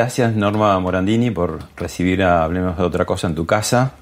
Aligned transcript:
Gracias 0.00 0.34
Norma 0.34 0.80
Morandini 0.80 1.30
por 1.30 1.58
recibir 1.76 2.22
a 2.22 2.42
Hablemos 2.42 2.78
de 2.78 2.84
otra 2.84 3.04
cosa 3.04 3.26
en 3.26 3.34
tu 3.34 3.44
casa 3.44 3.92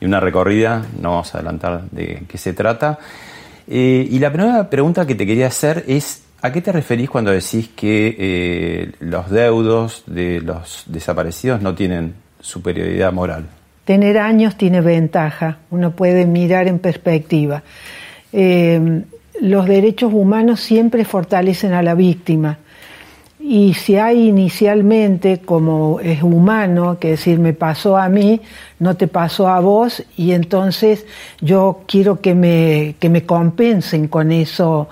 y 0.00 0.04
una 0.04 0.18
recorrida, 0.18 0.84
no 1.00 1.10
vamos 1.10 1.32
a 1.32 1.38
adelantar 1.38 1.82
de 1.92 2.24
qué 2.26 2.38
se 2.38 2.54
trata. 2.54 2.98
Eh, 3.68 4.04
y 4.10 4.18
la 4.18 4.32
primera 4.32 4.68
pregunta 4.68 5.06
que 5.06 5.14
te 5.14 5.24
quería 5.24 5.46
hacer 5.46 5.84
es, 5.86 6.24
¿a 6.42 6.50
qué 6.50 6.60
te 6.60 6.72
referís 6.72 7.08
cuando 7.08 7.30
decís 7.30 7.68
que 7.68 8.16
eh, 8.18 8.92
los 8.98 9.30
deudos 9.30 10.02
de 10.08 10.40
los 10.40 10.82
desaparecidos 10.86 11.62
no 11.62 11.72
tienen 11.72 12.14
superioridad 12.40 13.12
moral? 13.12 13.44
Tener 13.84 14.18
años 14.18 14.56
tiene 14.56 14.80
ventaja, 14.80 15.58
uno 15.70 15.92
puede 15.92 16.26
mirar 16.26 16.66
en 16.66 16.80
perspectiva. 16.80 17.62
Eh, 18.32 19.04
los 19.40 19.66
derechos 19.66 20.12
humanos 20.12 20.58
siempre 20.58 21.04
fortalecen 21.04 21.74
a 21.74 21.82
la 21.84 21.94
víctima. 21.94 22.58
Y 23.46 23.74
si 23.74 23.98
hay 23.98 24.28
inicialmente, 24.28 25.42
como 25.44 26.00
es 26.00 26.22
humano, 26.22 26.96
que 26.98 27.10
decir, 27.10 27.38
me 27.38 27.52
pasó 27.52 27.98
a 27.98 28.08
mí, 28.08 28.40
no 28.78 28.96
te 28.96 29.06
pasó 29.06 29.48
a 29.48 29.60
vos, 29.60 30.02
y 30.16 30.32
entonces 30.32 31.04
yo 31.42 31.82
quiero 31.86 32.22
que 32.22 32.34
me, 32.34 32.96
que 32.98 33.10
me 33.10 33.26
compensen 33.26 34.08
con 34.08 34.32
eso, 34.32 34.88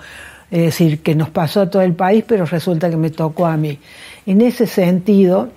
es 0.51 0.65
decir, 0.65 1.01
que 1.01 1.15
nos 1.15 1.31
pasó 1.31 1.61
a 1.61 1.69
todo 1.71 1.81
el 1.81 1.93
país, 1.93 2.25
pero 2.27 2.45
resulta 2.45 2.91
que 2.91 2.95
me 2.95 3.09
tocó 3.09 3.47
a 3.47 3.57
mí. 3.57 3.79
En 4.27 4.39
ese 4.41 4.67
sentido, 4.67 5.49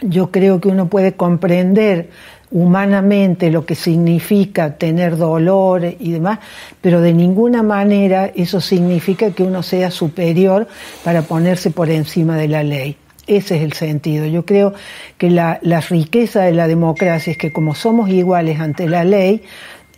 yo 0.00 0.30
creo 0.30 0.60
que 0.60 0.68
uno 0.68 0.86
puede 0.86 1.14
comprender 1.14 2.10
humanamente 2.50 3.50
lo 3.50 3.64
que 3.64 3.74
significa 3.74 4.76
tener 4.76 5.16
dolor 5.16 5.84
y 5.98 6.12
demás, 6.12 6.40
pero 6.80 7.00
de 7.00 7.12
ninguna 7.12 7.62
manera 7.62 8.30
eso 8.34 8.60
significa 8.60 9.30
que 9.30 9.42
uno 9.42 9.62
sea 9.62 9.90
superior 9.90 10.66
para 11.04 11.22
ponerse 11.22 11.70
por 11.70 11.90
encima 11.90 12.36
de 12.36 12.48
la 12.48 12.62
ley. 12.62 12.96
Ese 13.26 13.56
es 13.56 13.62
el 13.62 13.74
sentido. 13.74 14.26
Yo 14.26 14.44
creo 14.44 14.74
que 15.16 15.30
la, 15.30 15.60
la 15.62 15.80
riqueza 15.80 16.42
de 16.42 16.52
la 16.52 16.66
democracia 16.66 17.30
es 17.30 17.38
que 17.38 17.52
como 17.52 17.76
somos 17.76 18.10
iguales 18.10 18.58
ante 18.58 18.88
la 18.88 19.04
ley, 19.04 19.42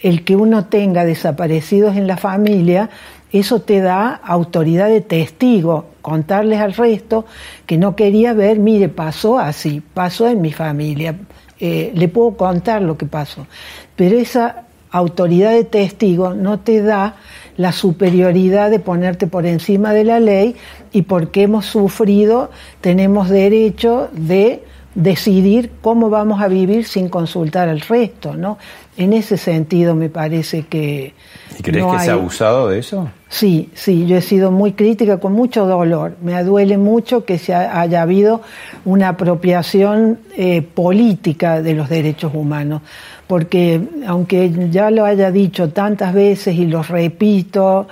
el 0.01 0.25
que 0.25 0.37
uno 0.37 0.67
tenga 0.67 1.05
desaparecidos 1.05 1.97
en 1.97 2.07
la 2.07 2.17
familia, 2.17 2.91
eso 3.33 3.63
te 3.63 3.81
da 3.81 4.21
autoridad 4.23 4.89
de 4.89 5.01
testigo, 5.01 5.87
contarles 6.03 6.61
al 6.61 6.75
resto 6.75 7.25
que 7.65 7.79
no 7.79 7.97
quería 7.97 8.35
ver, 8.35 8.59
mire, 8.59 8.91
pasó 8.91 9.39
así, 9.39 9.81
pasó 9.95 10.29
en 10.29 10.43
mi 10.43 10.53
familia, 10.53 11.17
eh, 11.65 11.93
le 11.95 12.09
puedo 12.09 12.37
contar 12.37 12.83
lo 12.83 12.99
que 12.99 13.07
pasó. 13.07 13.47
Pero 13.95 14.19
esa 14.19 14.65
autoridad 14.91 15.53
de 15.53 15.63
testigo 15.63 16.35
no 16.35 16.59
te 16.59 16.83
da 16.83 17.15
la 17.57 17.71
superioridad 17.71 18.69
de 18.69 18.81
ponerte 18.81 19.29
por 19.29 19.47
encima 19.47 19.93
de 19.93 20.03
la 20.03 20.19
ley 20.19 20.57
y 20.91 21.03
porque 21.03 21.43
hemos 21.43 21.67
sufrido 21.67 22.51
tenemos 22.81 23.29
derecho 23.29 24.09
de 24.11 24.65
decidir 24.95 25.71
cómo 25.81 26.11
vamos 26.11 26.43
a 26.43 26.49
vivir 26.49 26.85
sin 26.85 27.09
consultar 27.09 27.69
al 27.69 27.81
resto, 27.81 28.35
¿no? 28.37 28.59
En 28.97 29.13
ese 29.15 29.39
sentido 29.39 29.95
me 29.95 30.11
parece 30.11 30.63
que 30.67 31.15
¿Y 31.59 31.63
crees 31.63 31.85
no 31.87 31.93
que 31.93 31.99
se 32.01 32.11
ha 32.11 32.15
abusado 32.15 32.69
de 32.69 32.79
eso? 32.79 33.09
Sí, 33.31 33.71
sí, 33.75 34.07
yo 34.07 34.17
he 34.19 34.21
sido 34.21 34.51
muy 34.51 34.73
crítica 34.73 35.19
con 35.19 35.33
mucho 35.33 35.65
dolor. 35.65 36.17
Me 36.23 36.43
duele 36.45 36.77
mucho 36.77 37.25
que 37.25 37.39
se 37.39 37.55
ha- 37.55 37.81
haya 37.81 38.03
habido 38.03 38.43
una 38.85 39.09
apropiación 39.09 40.19
eh, 40.37 40.61
política 40.61 41.63
de 41.63 41.73
los 41.75 41.89
derechos 41.89 42.33
humanos, 42.35 42.83
porque 43.27 43.81
aunque 44.07 44.69
ya 44.71 44.91
lo 44.91 45.07
haya 45.07 45.31
dicho 45.31 45.71
tantas 45.71 46.13
veces 46.13 46.55
y 46.57 46.67
lo 46.67 46.83
repito, 46.83 47.89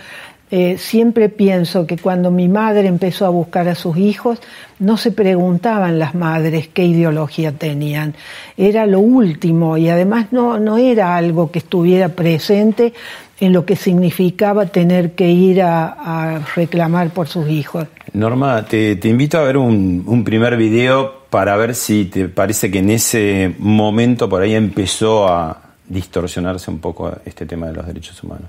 eh, 0.50 0.78
siempre 0.78 1.28
pienso 1.28 1.86
que 1.86 1.96
cuando 1.96 2.30
mi 2.30 2.48
madre 2.48 2.88
empezó 2.88 3.24
a 3.26 3.28
buscar 3.28 3.68
a 3.68 3.74
sus 3.74 3.96
hijos, 3.96 4.40
no 4.80 4.96
se 4.96 5.12
preguntaban 5.12 5.98
las 5.98 6.14
madres 6.14 6.68
qué 6.68 6.84
ideología 6.84 7.52
tenían. 7.52 8.14
Era 8.56 8.86
lo 8.86 8.98
último 9.00 9.76
y 9.76 9.88
además 9.88 10.32
no, 10.32 10.58
no 10.58 10.76
era 10.76 11.16
algo 11.16 11.50
que 11.50 11.60
estuviera 11.60 12.08
presente 12.08 12.92
en 13.38 13.52
lo 13.52 13.64
que 13.64 13.76
significaba 13.76 14.66
tener 14.66 15.12
que 15.12 15.30
ir 15.30 15.62
a, 15.62 15.86
a 15.86 16.38
reclamar 16.56 17.10
por 17.10 17.28
sus 17.28 17.48
hijos. 17.48 17.86
Norma, 18.12 18.64
te, 18.66 18.96
te 18.96 19.08
invito 19.08 19.38
a 19.38 19.42
ver 19.42 19.56
un, 19.56 20.02
un 20.04 20.24
primer 20.24 20.56
video 20.56 21.20
para 21.30 21.56
ver 21.56 21.74
si 21.74 22.06
te 22.06 22.28
parece 22.28 22.70
que 22.70 22.80
en 22.80 22.90
ese 22.90 23.54
momento 23.58 24.28
por 24.28 24.42
ahí 24.42 24.54
empezó 24.54 25.28
a 25.28 25.62
distorsionarse 25.88 26.70
un 26.70 26.80
poco 26.80 27.12
este 27.24 27.46
tema 27.46 27.68
de 27.68 27.74
los 27.74 27.86
derechos 27.86 28.22
humanos. 28.22 28.48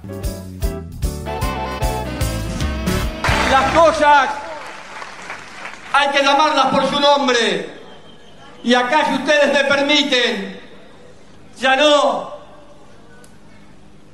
Las 3.51 3.71
cosas 3.73 4.29
hay 5.93 6.09
que 6.09 6.23
llamarlas 6.23 6.67
por 6.67 6.89
su 6.89 6.99
nombre. 6.99 7.81
Y 8.63 8.73
acá, 8.73 9.05
si 9.07 9.15
ustedes 9.15 9.53
me 9.53 9.63
permiten, 9.65 10.61
ya 11.57 11.75
no 11.75 12.31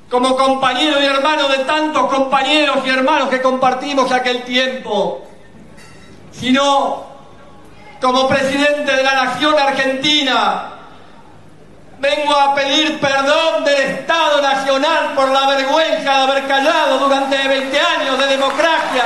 como 0.10 0.38
compañero 0.38 1.02
y 1.02 1.06
hermano 1.06 1.50
de 1.50 1.60
tantos 1.66 2.12
compañeros 2.12 2.78
y 2.86 2.90
hermanos 2.90 3.30
que 3.30 3.42
compartimos 3.42 4.12
aquel 4.12 4.44
tiempo, 4.44 5.28
sino 6.32 7.06
como 8.02 8.28
presidente 8.28 8.96
de 8.96 9.04
la 9.04 9.26
nación 9.26 9.56
argentina, 9.60 10.77
vengo 12.00 12.36
a 12.36 12.56
pedir 12.56 13.00
perdón 13.00 13.64
del 13.64 13.82
Estado 13.82 14.42
Nacional 14.42 15.14
por 15.16 15.30
la 15.30 15.48
vergüenza 15.48 16.12
de 16.12 16.32
haber 16.32 16.48
callado 16.48 17.00
durante 17.00 17.48
20 17.48 17.80
años 17.80 18.20
de 18.20 18.28
democracia. 18.28 19.04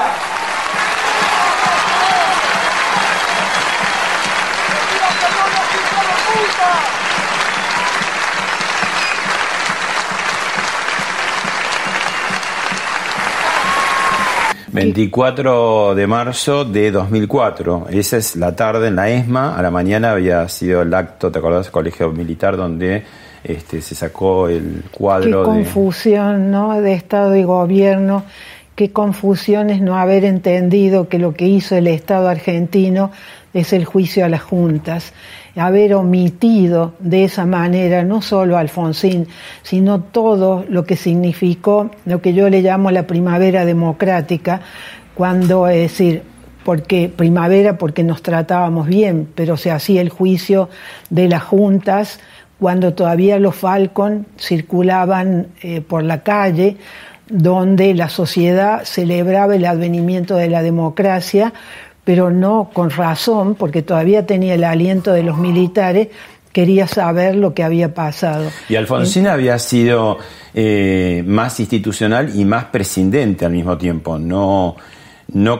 24 14.71 15.95
de 15.95 16.07
marzo 16.07 16.63
de 16.63 16.91
2004. 16.91 17.87
Esa 17.89 18.17
es 18.17 18.37
la 18.37 18.55
tarde 18.55 18.87
en 18.87 18.95
la 18.95 19.09
ESMA. 19.09 19.57
A 19.57 19.61
la 19.61 19.69
mañana 19.69 20.11
había 20.11 20.47
sido 20.47 20.81
el 20.81 20.93
acto, 20.93 21.29
¿te 21.29 21.39
acordás? 21.39 21.69
Colegio 21.69 22.11
Militar, 22.11 22.55
donde 22.55 23.03
este, 23.43 23.81
se 23.81 23.95
sacó 23.95 24.47
el 24.47 24.83
Qué 24.83 24.97
cuadro 24.97 25.39
de... 25.39 25.45
confusión, 25.45 26.51
¿no? 26.51 26.79
De 26.79 26.93
Estado 26.93 27.35
y 27.35 27.43
gobierno. 27.43 28.23
Qué 28.75 28.91
confusión 28.91 29.69
es 29.69 29.81
no 29.81 29.97
haber 29.97 30.23
entendido 30.23 31.09
que 31.09 31.19
lo 31.19 31.33
que 31.33 31.47
hizo 31.47 31.75
el 31.75 31.87
Estado 31.87 32.29
argentino 32.29 33.11
es 33.53 33.73
el 33.73 33.83
juicio 33.83 34.23
a 34.23 34.29
las 34.29 34.41
juntas. 34.41 35.11
Haber 35.55 35.93
omitido 35.95 36.93
de 36.99 37.25
esa 37.25 37.45
manera 37.45 38.03
no 38.03 38.21
solo 38.21 38.57
Alfonsín, 38.57 39.27
sino 39.63 40.01
todo 40.01 40.65
lo 40.69 40.85
que 40.85 40.95
significó 40.95 41.91
lo 42.05 42.21
que 42.21 42.33
yo 42.33 42.49
le 42.49 42.61
llamo 42.61 42.91
la 42.91 43.07
primavera 43.07 43.65
democrática, 43.65 44.61
cuando, 45.13 45.67
es 45.67 45.79
decir, 45.79 46.23
porque 46.63 47.09
primavera 47.09 47.77
porque 47.77 48.03
nos 48.03 48.21
tratábamos 48.21 48.87
bien, 48.87 49.27
pero 49.35 49.57
se 49.57 49.71
hacía 49.71 50.01
el 50.01 50.09
juicio 50.09 50.69
de 51.09 51.27
las 51.27 51.43
juntas 51.43 52.19
cuando 52.59 52.93
todavía 52.93 53.39
los 53.39 53.55
Falcon 53.55 54.27
circulaban 54.37 55.47
eh, 55.63 55.81
por 55.81 56.03
la 56.03 56.21
calle, 56.21 56.77
donde 57.27 57.95
la 57.95 58.07
sociedad 58.07 58.83
celebraba 58.83 59.55
el 59.55 59.65
advenimiento 59.65 60.35
de 60.35 60.49
la 60.49 60.61
democracia, 60.61 61.53
pero 62.03 62.29
no 62.29 62.69
con 62.73 62.89
razón, 62.89 63.55
porque 63.55 63.81
todavía 63.81 64.25
tenía 64.25 64.55
el 64.55 64.63
aliento 64.63 65.13
de 65.13 65.23
los 65.23 65.37
militares, 65.37 66.09
quería 66.51 66.87
saber 66.87 67.35
lo 67.35 67.53
que 67.53 67.63
había 67.63 67.93
pasado. 67.93 68.49
Y 68.67 68.75
Alfonsín 68.75 69.27
había 69.27 69.57
sido 69.59 70.17
eh, 70.53 71.23
más 71.25 71.59
institucional 71.59 72.37
y 72.37 72.45
más 72.45 72.65
presidente 72.65 73.45
al 73.45 73.53
mismo 73.53 73.77
tiempo, 73.77 74.17
no 74.17 74.75
no, 75.33 75.59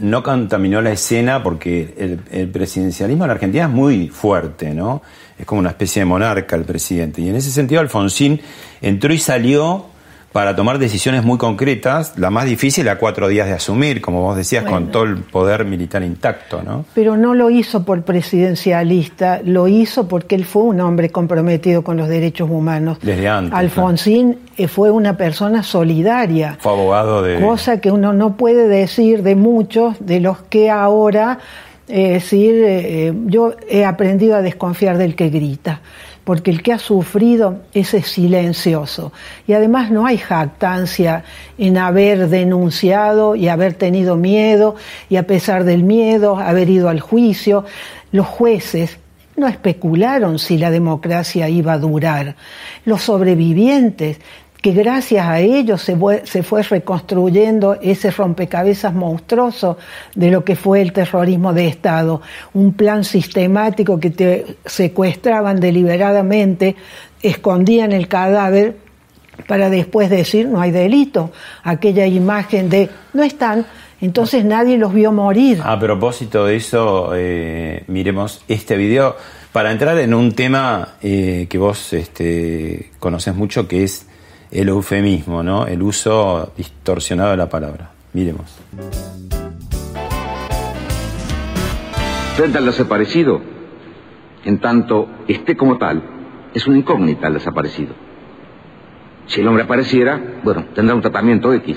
no 0.00 0.22
contaminó 0.22 0.80
la 0.80 0.92
escena 0.92 1.42
porque 1.42 2.18
el, 2.30 2.48
presidencialismo 2.48 3.24
en 3.24 3.28
la 3.28 3.34
Argentina 3.34 3.64
es 3.64 3.70
muy 3.70 4.08
fuerte, 4.08 4.72
¿no? 4.72 5.02
Es 5.38 5.44
como 5.44 5.58
una 5.60 5.70
especie 5.70 6.00
de 6.00 6.06
monarca 6.06 6.56
el 6.56 6.64
presidente. 6.64 7.20
Y 7.20 7.28
en 7.28 7.36
ese 7.36 7.50
sentido 7.50 7.80
Alfonsín 7.80 8.40
entró 8.80 9.12
y 9.12 9.18
salió 9.18 9.86
para 10.34 10.56
tomar 10.56 10.80
decisiones 10.80 11.22
muy 11.22 11.38
concretas, 11.38 12.18
la 12.18 12.28
más 12.28 12.46
difícil 12.46 12.88
a 12.88 12.98
cuatro 12.98 13.28
días 13.28 13.46
de 13.46 13.52
asumir, 13.52 14.00
como 14.00 14.20
vos 14.20 14.36
decías, 14.36 14.64
con 14.64 14.90
todo 14.90 15.04
el 15.04 15.18
poder 15.18 15.64
militar 15.64 16.02
intacto, 16.02 16.60
¿no? 16.60 16.84
Pero 16.92 17.16
no 17.16 17.34
lo 17.34 17.50
hizo 17.50 17.84
por 17.84 18.02
presidencialista, 18.02 19.40
lo 19.44 19.68
hizo 19.68 20.08
porque 20.08 20.34
él 20.34 20.44
fue 20.44 20.64
un 20.64 20.80
hombre 20.80 21.10
comprometido 21.10 21.84
con 21.84 21.96
los 21.96 22.08
derechos 22.08 22.50
humanos. 22.50 22.98
Desde 23.00 23.28
antes. 23.28 23.56
Alfonsín 23.56 24.38
eh, 24.56 24.66
fue 24.66 24.90
una 24.90 25.16
persona 25.16 25.62
solidaria. 25.62 26.58
Fue 26.58 26.72
abogado 26.72 27.22
de... 27.22 27.40
Cosa 27.40 27.80
que 27.80 27.92
uno 27.92 28.12
no 28.12 28.36
puede 28.36 28.66
decir 28.66 29.22
de 29.22 29.36
muchos 29.36 30.04
de 30.04 30.18
los 30.18 30.42
que 30.42 30.68
ahora, 30.68 31.38
es 31.86 31.96
eh, 31.96 32.12
decir, 32.14 32.54
eh, 32.56 33.14
yo 33.26 33.54
he 33.70 33.84
aprendido 33.84 34.34
a 34.34 34.42
desconfiar 34.42 34.98
del 34.98 35.14
que 35.14 35.28
grita 35.28 35.80
porque 36.24 36.50
el 36.50 36.62
que 36.62 36.72
ha 36.72 36.78
sufrido 36.78 37.60
es 37.72 37.88
silencioso. 37.88 39.12
Y 39.46 39.52
además 39.52 39.90
no 39.90 40.06
hay 40.06 40.18
jactancia 40.18 41.24
en 41.58 41.76
haber 41.78 42.28
denunciado 42.28 43.36
y 43.36 43.48
haber 43.48 43.74
tenido 43.74 44.16
miedo 44.16 44.76
y 45.08 45.16
a 45.16 45.26
pesar 45.26 45.64
del 45.64 45.84
miedo 45.84 46.38
haber 46.38 46.70
ido 46.70 46.88
al 46.88 47.00
juicio. 47.00 47.64
Los 48.10 48.26
jueces 48.26 48.98
no 49.36 49.48
especularon 49.48 50.38
si 50.38 50.58
la 50.58 50.70
democracia 50.70 51.48
iba 51.48 51.72
a 51.72 51.78
durar. 51.78 52.36
Los 52.84 53.02
sobrevivientes 53.02 54.18
que 54.64 54.72
gracias 54.72 55.26
a 55.26 55.40
ellos 55.40 55.82
se 55.82 56.42
fue, 56.42 56.62
reconstruyendo 56.62 57.76
ese 57.82 58.10
rompecabezas 58.10 58.94
monstruoso 58.94 59.76
de 60.14 60.30
lo 60.30 60.42
que 60.42 60.56
fue 60.56 60.80
el 60.80 60.94
terrorismo 60.94 61.52
de 61.52 61.68
Estado, 61.68 62.22
un 62.54 62.72
plan 62.72 63.04
sistemático 63.04 64.00
que 64.00 64.08
te 64.08 64.56
secuestraban 64.64 65.60
deliberadamente, 65.60 66.76
escondían 67.20 67.92
el 67.92 68.08
cadáver 68.08 68.78
para 69.46 69.68
después 69.68 70.08
decir 70.08 70.48
no 70.48 70.62
hay 70.62 70.70
delito, 70.70 71.30
aquella 71.62 72.06
imagen 72.06 72.70
de 72.70 72.88
no 73.12 73.22
están, 73.22 73.66
entonces 74.00 74.46
nadie 74.46 74.78
los 74.78 74.94
vio 74.94 75.12
morir. 75.12 75.60
A 75.62 75.78
propósito 75.78 76.46
de 76.46 76.56
eso, 76.56 77.10
eh, 77.14 77.84
miremos 77.88 78.42
este 78.48 78.78
video. 78.78 79.14
Para 79.52 79.70
entrar 79.70 79.98
en 79.98 80.14
un 80.14 80.32
tema 80.32 80.94
eh, 81.02 81.48
que 81.50 81.58
vos 81.58 81.92
este, 81.92 82.92
conoces 82.98 83.34
mucho, 83.34 83.68
que 83.68 83.84
es 83.84 84.06
el 84.54 84.68
eufemismo, 84.68 85.42
¿no? 85.42 85.66
el 85.66 85.82
uso 85.82 86.52
distorsionado 86.56 87.32
de 87.32 87.36
la 87.36 87.48
palabra. 87.48 87.90
Miremos. 88.12 88.56
Frente 92.36 92.58
al 92.58 92.64
desaparecido, 92.64 93.40
en 94.44 94.60
tanto 94.60 95.08
esté 95.26 95.56
como 95.56 95.76
tal, 95.76 96.02
es 96.54 96.66
una 96.66 96.78
incógnita 96.78 97.26
el 97.26 97.34
desaparecido. 97.34 97.94
Si 99.26 99.40
el 99.40 99.48
hombre 99.48 99.64
apareciera, 99.64 100.20
bueno, 100.44 100.66
tendrá 100.74 100.94
un 100.94 101.02
tratamiento 101.02 101.52
X. 101.52 101.76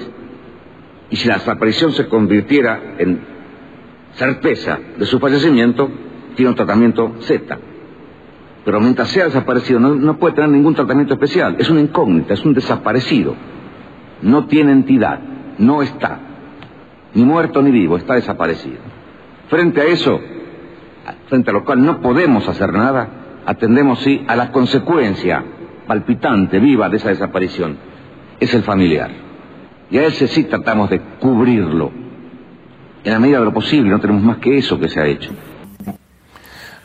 Y 1.09 1.15
si 1.15 1.27
la 1.27 1.35
desaparición 1.35 1.93
se 1.93 2.07
convirtiera 2.07 2.95
en 2.99 3.21
certeza 4.13 4.79
de 4.97 5.05
su 5.05 5.19
fallecimiento, 5.19 5.89
tiene 6.35 6.49
un 6.49 6.55
tratamiento 6.55 7.15
Z. 7.21 7.57
Pero 8.67 8.81
mientras 8.81 9.07
sea 9.07 9.23
desaparecido 9.23 9.79
no, 9.79 10.17
puede 10.17 10.35
tener 10.35 10.49
ningún 10.49 10.75
tratamiento 10.75 11.13
especial. 11.13 11.55
Es 11.57 11.69
una 11.69 11.79
incógnita, 11.79 12.33
es 12.33 12.43
un 12.43 12.53
desaparecido. 12.53 13.33
No 14.21 14.47
tiene 14.47 14.73
entidad, 14.73 15.21
no 15.57 15.81
está. 15.81 16.19
Ni 17.13 17.23
muerto 17.23 17.61
ni 17.61 17.71
vivo, 17.71 17.95
está 17.95 18.15
desaparecido. 18.15 18.79
Frente 19.47 19.79
a 19.79 19.85
eso, 19.85 20.19
frente 21.29 21.49
a 21.49 21.53
lo 21.53 21.63
cual 21.63 21.85
no 21.85 22.01
podemos 22.01 22.45
hacer 22.49 22.73
nada, 22.73 23.07
atendemos 23.45 23.99
sí 23.99 24.25
a 24.27 24.35
la 24.35 24.51
consecuencia 24.51 25.45
palpitante, 25.87 26.59
viva 26.59 26.89
de 26.89 26.97
esa 26.97 27.07
desaparición. 27.07 27.77
Es 28.37 28.53
el 28.53 28.63
familiar. 28.63 29.11
Y 29.89 29.97
a 29.97 30.07
ese 30.07 30.27
sí 30.27 30.43
tratamos 30.43 30.89
de 30.89 30.99
cubrirlo. 31.21 31.89
En 33.05 33.13
la 33.13 33.19
medida 33.19 33.39
de 33.39 33.45
lo 33.45 33.53
posible, 33.53 33.89
no 33.89 34.01
tenemos 34.01 34.23
más 34.23 34.39
que 34.39 34.57
eso 34.57 34.77
que 34.77 34.89
se 34.89 34.99
ha 34.99 35.05
hecho. 35.05 35.31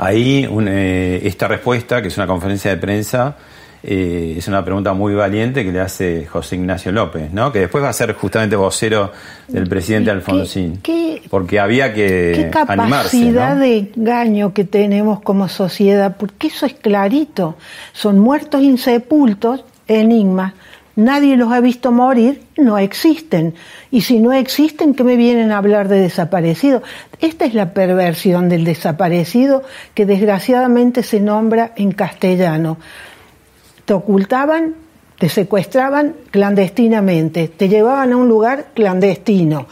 Ahí 0.02 0.48
eh, 0.66 1.20
esta 1.22 1.46
respuesta, 1.46 2.02
que 2.02 2.08
es 2.08 2.16
una 2.16 2.26
conferencia 2.26 2.72
de 2.72 2.76
prensa, 2.76 3.36
eh, 3.84 4.34
es 4.36 4.48
una 4.48 4.64
pregunta 4.64 4.94
muy 4.94 5.14
valiente 5.14 5.64
que 5.64 5.70
le 5.70 5.78
hace 5.78 6.26
José 6.26 6.56
Ignacio 6.56 6.90
López, 6.90 7.32
¿no? 7.32 7.52
que 7.52 7.60
después 7.60 7.84
va 7.84 7.90
a 7.90 7.92
ser 7.92 8.12
justamente 8.14 8.56
vocero 8.56 9.12
del 9.46 9.68
presidente 9.68 10.10
Alfonsín. 10.10 10.80
porque 11.30 11.60
había 11.60 11.94
que 11.94 12.32
qué 12.34 12.50
capacidad 12.50 13.56
de 13.56 13.92
engaño 13.94 14.52
que 14.52 14.64
tenemos 14.64 15.20
como 15.20 15.48
sociedad, 15.48 16.16
porque 16.18 16.48
eso 16.48 16.66
es 16.66 16.74
clarito. 16.74 17.56
Son 17.92 18.18
muertos 18.18 18.60
insepultos, 18.60 19.64
enigmas 19.86 20.54
nadie 20.96 21.36
los 21.36 21.52
ha 21.52 21.60
visto 21.60 21.92
morir, 21.92 22.42
no 22.56 22.78
existen. 22.78 23.54
Y 23.90 24.02
si 24.02 24.20
no 24.20 24.32
existen, 24.32 24.94
¿qué 24.94 25.04
me 25.04 25.16
vienen 25.16 25.52
a 25.52 25.58
hablar 25.58 25.88
de 25.88 26.00
desaparecido? 26.00 26.82
Esta 27.20 27.44
es 27.44 27.54
la 27.54 27.72
perversión 27.72 28.48
del 28.48 28.64
desaparecido 28.64 29.62
que 29.94 30.06
desgraciadamente 30.06 31.02
se 31.02 31.20
nombra 31.20 31.72
en 31.76 31.92
castellano. 31.92 32.78
Te 33.84 33.92
ocultaban, 33.94 34.74
te 35.18 35.28
secuestraban 35.28 36.14
clandestinamente, 36.30 37.48
te 37.48 37.68
llevaban 37.68 38.12
a 38.12 38.16
un 38.16 38.28
lugar 38.28 38.66
clandestino, 38.74 39.66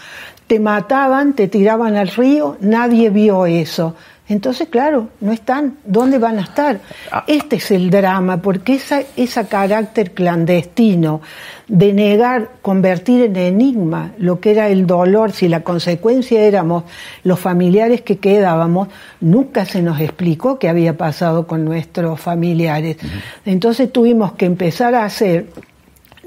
te 0.46 0.60
mataban, 0.60 1.34
te 1.34 1.48
tiraban 1.48 1.96
al 1.96 2.08
río, 2.08 2.56
nadie 2.60 3.10
vio 3.10 3.46
eso. 3.46 3.94
Entonces, 4.30 4.68
claro, 4.68 5.08
no 5.20 5.32
están. 5.32 5.78
¿Dónde 5.84 6.18
van 6.18 6.38
a 6.38 6.42
estar? 6.42 6.80
Ah. 7.10 7.24
Este 7.26 7.56
es 7.56 7.72
el 7.72 7.90
drama, 7.90 8.40
porque 8.40 8.74
esa, 8.74 9.02
ese 9.16 9.44
carácter 9.46 10.12
clandestino 10.12 11.20
de 11.66 11.92
negar, 11.92 12.50
convertir 12.62 13.22
en 13.22 13.34
enigma 13.34 14.12
lo 14.18 14.38
que 14.38 14.52
era 14.52 14.68
el 14.68 14.86
dolor, 14.86 15.32
si 15.32 15.48
la 15.48 15.64
consecuencia 15.64 16.42
éramos 16.42 16.84
los 17.24 17.40
familiares 17.40 18.02
que 18.02 18.18
quedábamos, 18.18 18.86
nunca 19.20 19.64
se 19.64 19.82
nos 19.82 20.00
explicó 20.00 20.60
qué 20.60 20.68
había 20.68 20.96
pasado 20.96 21.48
con 21.48 21.64
nuestros 21.64 22.20
familiares. 22.20 22.98
Entonces 23.44 23.92
tuvimos 23.92 24.32
que 24.32 24.46
empezar 24.46 24.94
a 24.94 25.04
hacer 25.04 25.46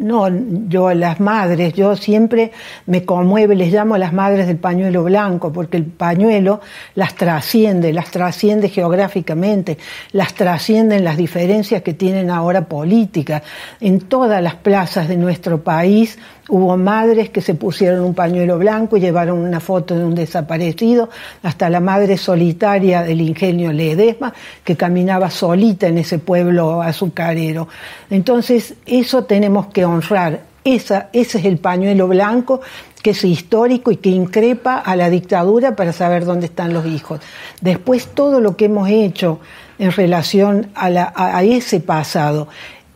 no, 0.03 0.27
yo 0.67 0.93
las 0.93 1.19
madres, 1.19 1.74
yo 1.74 1.95
siempre 1.95 2.51
me 2.86 3.05
conmueve, 3.05 3.55
les 3.55 3.72
llamo 3.72 3.98
las 3.98 4.13
madres 4.13 4.48
del 4.48 4.57
pañuelo 4.57 5.03
blanco, 5.03 5.51
porque 5.51 5.77
el 5.77 5.86
pañuelo 5.86 6.62
las 6.95 7.15
trasciende, 7.15 7.93
las 7.93 8.12
trasciende 8.12 8.69
geográficamente, 8.69 9.77
las 10.12 10.33
trascienden 10.33 11.03
las 11.03 11.17
diferencias 11.17 11.81
que 11.81 11.93
tienen 11.93 12.29
ahora 12.29 12.65
políticas. 12.65 13.43
En 13.79 14.01
todas 14.01 14.41
las 14.41 14.55
plazas 14.55 15.07
de 15.07 15.17
nuestro 15.17 15.63
país 15.63 16.19
Hubo 16.50 16.75
madres 16.75 17.29
que 17.29 17.41
se 17.41 17.55
pusieron 17.55 18.01
un 18.03 18.13
pañuelo 18.13 18.57
blanco 18.57 18.97
y 18.97 19.00
llevaron 19.00 19.39
una 19.39 19.62
foto 19.62 19.95
de 19.97 20.03
un 20.03 20.13
desaparecido, 20.13 21.09
hasta 21.41 21.69
la 21.69 21.79
madre 21.79 22.17
solitaria 22.17 23.01
del 23.01 23.21
ingenio 23.21 23.71
Ledesma, 23.71 24.33
que 24.63 24.75
caminaba 24.75 25.29
solita 25.29 25.88
en 25.88 26.00
ese 26.00 26.19
pueblo 26.19 26.81
azucarero. 26.81 27.69
Entonces, 28.09 28.73
eso 28.85 29.23
tenemos 29.23 29.67
que 29.67 29.85
honrar. 29.85 30.41
Esa, 30.65 31.09
ese 31.12 31.39
es 31.39 31.45
el 31.45 31.57
pañuelo 31.57 32.07
blanco 32.07 32.62
que 33.01 33.12
es 33.12 33.23
histórico 33.25 33.91
y 33.91 33.97
que 33.97 34.09
increpa 34.09 34.77
a 34.77 34.95
la 34.95 35.09
dictadura 35.09 35.75
para 35.75 35.91
saber 35.91 36.23
dónde 36.23 36.45
están 36.45 36.73
los 36.73 36.85
hijos. 36.85 37.19
Después, 37.59 38.07
todo 38.07 38.39
lo 38.39 38.55
que 38.55 38.65
hemos 38.65 38.89
hecho 38.89 39.39
en 39.77 39.91
relación 39.91 40.69
a 40.73 41.43
ese 41.43 41.81
pasado, 41.81 42.47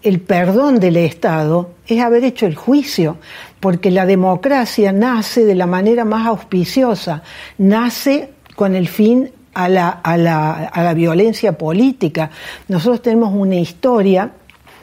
el 0.07 0.21
perdón 0.21 0.79
del 0.79 0.97
Estado 0.97 1.71
es 1.85 2.01
haber 2.01 2.23
hecho 2.23 2.45
el 2.45 2.55
juicio, 2.55 3.17
porque 3.59 3.91
la 3.91 4.05
democracia 4.05 4.91
nace 4.91 5.45
de 5.45 5.55
la 5.55 5.65
manera 5.65 6.05
más 6.05 6.27
auspiciosa, 6.27 7.23
nace 7.57 8.31
con 8.55 8.75
el 8.75 8.87
fin 8.87 9.29
a 9.53 9.67
la, 9.67 9.89
a 9.89 10.17
la, 10.17 10.51
a 10.67 10.83
la 10.83 10.93
violencia 10.93 11.57
política. 11.57 12.29
Nosotros 12.67 13.01
tenemos 13.01 13.33
una 13.33 13.55
historia 13.55 14.31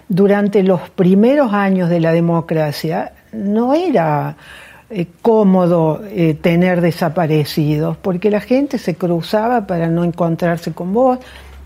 durante 0.08 0.62
los 0.62 0.90
primeros 0.90 1.52
años 1.52 1.88
de 1.88 2.00
la 2.00 2.12
democracia, 2.12 3.12
no 3.32 3.74
era 3.74 4.36
eh, 4.90 5.06
cómodo 5.22 6.02
eh, 6.06 6.34
tener 6.34 6.80
desaparecidos, 6.80 7.96
porque 7.96 8.30
la 8.30 8.40
gente 8.40 8.78
se 8.78 8.96
cruzaba 8.96 9.66
para 9.66 9.88
no 9.88 10.04
encontrarse 10.04 10.72
con 10.72 10.92
vos, 10.92 11.18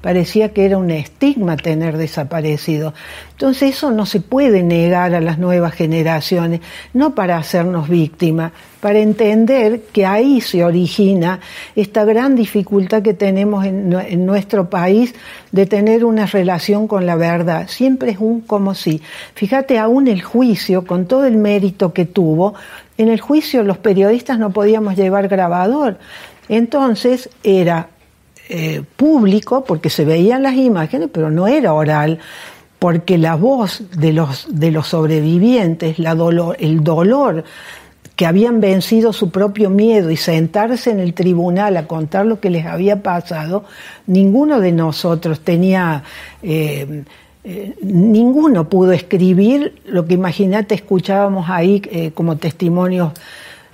parecía 0.09 0.55
que 0.55 0.65
era 0.65 0.79
un 0.79 0.91
estigma 0.91 1.59
tener 1.59 1.99
desaparecido. 1.99 2.95
Entonces 3.33 3.77
eso 3.77 3.91
no 3.91 4.07
se 4.07 4.23
puede 4.23 4.63
negar 4.63 5.15
a 5.15 5.21
las 5.21 5.39
nuevas 5.39 5.75
generaciones, 5.75 6.63
no 6.95 7.15
para 7.15 7.37
hacernos 7.37 7.91
víctimas, 7.91 8.53
para 8.81 9.01
entender 9.01 9.83
que 9.93 10.07
ahí 10.07 10.41
se 10.41 10.65
origina 10.65 11.41
esta 11.77 12.07
gran 12.07 12.37
dificultad 12.37 13.03
que 13.03 13.13
tenemos 13.13 13.67
en, 13.67 14.25
nuestro 14.25 14.71
país 14.71 15.15
de 15.53 15.67
tener 15.67 16.07
una 16.07 16.25
relación 16.25 16.89
con 16.89 17.05
la 17.05 17.17
verdad. 17.17 17.69
Siempre 17.69 18.13
es 18.13 18.19
un 18.19 18.41
como 18.41 18.75
si. 18.75 19.03
Fíjate, 19.35 19.77
aún 19.77 20.09
el 20.09 20.23
juicio, 20.23 20.87
con 20.87 21.05
todo 21.05 21.27
el 21.27 21.37
mérito 21.37 21.93
que 21.93 22.07
tuvo, 22.07 22.55
en 22.97 23.11
el 23.11 23.21
juicio 23.21 23.63
los 23.63 23.77
periodistas 23.77 24.39
no 24.39 24.53
podíamos 24.53 24.97
llevar 24.97 25.29
grabador. 25.29 25.99
Entonces 26.49 27.29
era 27.45 27.91
eh, 28.51 28.83
público, 28.97 29.65
porque 29.65 29.91
se 29.91 30.05
veían 30.05 30.43
las 30.43 30.55
imágenes, 30.55 31.11
pero 31.13 31.31
no 31.31 31.47
era 31.47 31.75
oral, 31.75 32.19
porque 32.79 33.19
la 33.19 33.35
voz 33.35 33.83
de 33.97 34.13
los, 34.13 34.47
de 34.49 34.71
los 34.71 34.89
sobrevivientes, 34.89 35.99
la 35.99 36.15
dolor, 36.15 36.57
el 36.59 36.83
dolor 36.83 37.45
que 38.17 38.25
habían 38.25 38.61
vencido 38.61 39.13
su 39.13 39.31
propio 39.31 39.69
miedo 39.69 40.11
y 40.11 40.17
sentarse 40.17 40.91
en 40.91 40.99
el 40.99 41.13
tribunal 41.13 41.77
a 41.77 41.87
contar 41.87 42.25
lo 42.25 42.41
que 42.41 42.51
les 42.51 42.65
había 42.65 43.03
pasado, 43.03 43.65
ninguno 44.07 44.61
de 44.61 44.73
nosotros 44.73 45.41
tenía, 45.41 46.03
eh, 46.43 47.05
eh, 47.45 47.77
ninguno 47.83 48.69
pudo 48.69 48.93
escribir 48.93 49.75
lo 49.85 50.07
que 50.07 50.15
imagínate 50.15 50.75
escuchábamos 50.75 51.51
ahí 51.51 52.11
como 52.15 52.39
testimonios 52.39 53.13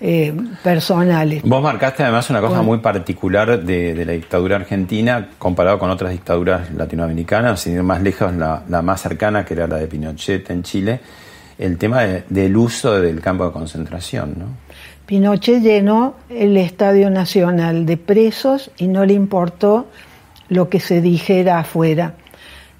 eh, 0.00 0.34
personales. 0.62 1.42
Vos 1.44 1.62
marcaste 1.62 2.02
además 2.02 2.28
una 2.30 2.40
cosa 2.40 2.62
muy 2.62 2.78
particular 2.78 3.62
de, 3.62 4.04
la 4.04 4.12
dictadura 4.12 4.56
argentina 4.56 5.30
comparado 5.38 5.78
con 5.78 5.90
otras 5.90 6.10
dictaduras 6.12 6.72
latinoamericanas, 6.72 7.60
sin 7.60 7.74
ir 7.74 7.82
más 7.82 8.02
lejos, 8.02 8.34
la, 8.34 8.62
más 8.82 9.00
cercana 9.00 9.44
que 9.44 9.54
era 9.54 9.66
la 9.66 9.76
de 9.76 9.86
Pinochet 9.86 10.50
en 10.50 10.62
Chile, 10.62 11.00
el 11.58 11.78
tema 11.78 12.02
del 12.02 12.56
uso 12.56 13.00
del 13.00 13.20
campo 13.20 13.46
de 13.46 13.52
concentración. 13.52 14.34
¿no? 14.36 14.46
Pinochet 15.06 15.62
llenó 15.62 16.16
el 16.28 16.56
Estadio 16.56 17.10
Nacional 17.10 17.86
de 17.86 17.96
presos 17.96 18.70
y 18.76 18.88
no 18.88 19.04
le 19.04 19.14
importó 19.14 19.86
lo 20.48 20.68
que 20.68 20.80
se 20.80 21.00
dijera 21.00 21.58
afuera. 21.58 22.14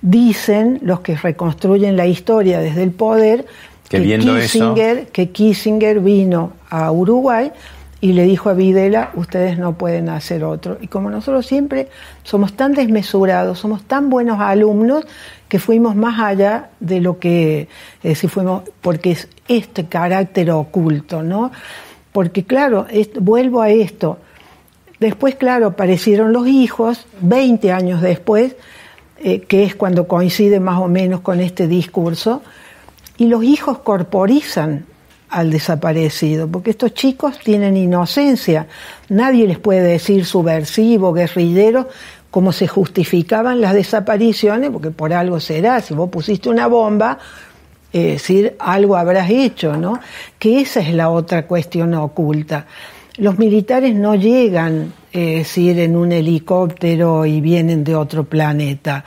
Dicen 0.03 0.81
los 0.83 1.01
que 1.01 1.17
reconstruyen 1.17 1.97
la 1.97 2.07
historia 2.07 2.59
desde 2.61 2.83
el 2.83 2.91
poder 2.91 3.47
que, 3.89 4.19
Kissinger, 4.19 5.07
que 5.09 5.31
Kissinger 5.31 6.01
vino 6.01 6.53
a 6.71 6.91
Uruguay 6.91 7.53
y 8.01 8.13
le 8.13 8.25
dijo 8.25 8.51
a 8.51 8.53
Videla, 8.53 9.13
ustedes 9.15 9.59
no 9.59 9.79
pueden 9.79 10.11
hacer 10.11 10.45
otro. 10.45 10.77
Y 10.81 10.89
como 10.89 11.09
nosotros 11.09 11.47
siempre 11.47 11.89
somos 12.23 12.53
tan 12.55 12.75
desmesurados, 12.75 13.59
somos 13.59 13.85
tan 13.85 14.11
buenos 14.11 14.41
alumnos, 14.41 15.07
que 15.49 15.59
fuimos 15.59 15.95
más 15.97 16.21
allá 16.21 16.71
de 16.81 17.01
lo 17.01 17.19
que, 17.19 17.69
si 18.15 18.29
fuimos, 18.29 18.65
porque 18.81 19.13
es 19.13 19.29
este 19.49 19.87
carácter 19.87 20.51
oculto, 20.51 21.23
¿no? 21.23 21.51
Porque 22.13 22.45
claro, 22.45 22.87
vuelvo 23.21 23.63
a 23.63 23.71
esto, 23.71 24.19
después 25.01 25.37
claro, 25.37 25.69
aparecieron 25.69 26.33
los 26.33 26.47
hijos, 26.47 27.07
20 27.21 27.73
años 27.73 28.03
después, 28.03 28.57
eh, 29.19 29.41
que 29.41 29.65
es 29.65 29.75
cuando 29.75 30.07
coincide 30.07 30.61
más 30.61 30.79
o 30.79 30.89
menos 30.89 31.21
con 31.21 31.41
este 31.41 31.69
discurso, 31.69 32.43
y 33.17 33.27
los 33.27 33.45
hijos 33.45 33.79
corporizan 33.79 34.87
al 35.29 35.51
desaparecido, 35.51 36.49
porque 36.49 36.71
estos 36.71 36.95
chicos 36.95 37.39
tienen 37.41 37.77
inocencia, 37.77 38.69
nadie 39.09 39.49
les 39.49 39.59
puede 39.59 39.83
decir 39.83 40.25
subversivo, 40.25 41.13
guerrillero, 41.13 41.89
como 42.31 42.53
se 42.53 42.67
justificaban 42.69 43.61
las 43.61 43.75
desapariciones, 43.75 44.71
porque 44.71 44.91
por 44.91 45.13
algo 45.13 45.41
será, 45.41 45.81
si 45.81 45.95
vos 45.95 46.11
pusiste 46.11 46.49
una 46.49 46.67
bomba, 46.67 47.19
es 47.93 48.05
decir, 48.15 48.57
algo 48.59 48.97
habrás 48.97 49.31
hecho, 49.31 49.77
¿no? 49.77 50.01
Que 50.39 50.61
esa 50.61 50.81
es 50.81 50.93
la 50.93 51.11
otra 51.11 51.47
cuestión 51.47 51.95
oculta. 51.95 52.67
Los 53.19 53.39
militares 53.39 53.95
no 53.95 54.17
llegan, 54.17 54.93
es 55.13 55.37
decir, 55.39 55.79
en 55.79 55.97
un 55.97 56.11
helicóptero 56.11 57.25
y 57.25 57.41
vienen 57.41 57.85
de 57.85 57.95
otro 57.95 58.25
planeta 58.25 59.05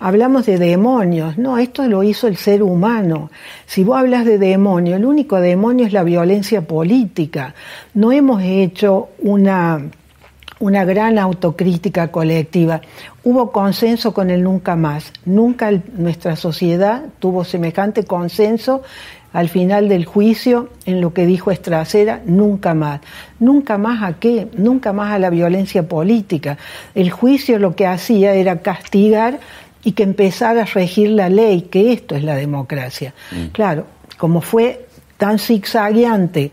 hablamos 0.00 0.46
de 0.46 0.58
demonios. 0.58 1.38
No, 1.38 1.58
esto 1.58 1.86
lo 1.88 2.02
hizo 2.02 2.26
el 2.26 2.36
ser 2.36 2.62
humano. 2.62 3.30
Si 3.66 3.84
vos 3.84 3.98
hablas 3.98 4.24
de 4.24 4.38
demonio, 4.38 4.96
el 4.96 5.04
único 5.04 5.40
demonio 5.40 5.86
es 5.86 5.92
la 5.92 6.02
violencia 6.02 6.62
política. 6.62 7.54
No 7.94 8.12
hemos 8.12 8.42
hecho 8.42 9.08
una, 9.18 9.80
una 10.60 10.84
gran 10.84 11.18
autocrítica 11.18 12.08
colectiva. 12.08 12.80
Hubo 13.24 13.52
consenso 13.52 14.14
con 14.14 14.30
el 14.30 14.42
nunca 14.42 14.76
más. 14.76 15.12
Nunca 15.24 15.70
nuestra 15.96 16.36
sociedad 16.36 17.04
tuvo 17.18 17.44
semejante 17.44 18.04
consenso 18.04 18.82
al 19.32 19.48
final 19.48 19.88
del 19.88 20.06
juicio 20.06 20.70
en 20.86 21.00
lo 21.00 21.12
que 21.12 21.26
dijo 21.26 21.50
Estracera, 21.50 22.22
nunca 22.24 22.74
más. 22.74 23.00
¿Nunca 23.38 23.76
más 23.76 24.02
a 24.02 24.18
qué? 24.18 24.48
Nunca 24.56 24.92
más 24.92 25.12
a 25.12 25.18
la 25.18 25.30
violencia 25.30 25.86
política. 25.86 26.56
El 26.94 27.10
juicio 27.10 27.58
lo 27.58 27.76
que 27.76 27.86
hacía 27.86 28.34
era 28.34 28.60
castigar 28.60 29.38
y 29.84 29.92
que 29.92 30.02
empezara 30.02 30.62
a 30.62 30.64
regir 30.64 31.10
la 31.10 31.28
ley, 31.28 31.62
que 31.62 31.92
esto 31.92 32.14
es 32.14 32.24
la 32.24 32.34
democracia. 32.34 33.14
Mm. 33.30 33.46
Claro, 33.52 33.86
como 34.16 34.40
fue 34.40 34.86
tan 35.16 35.38
zigzagueante, 35.38 36.52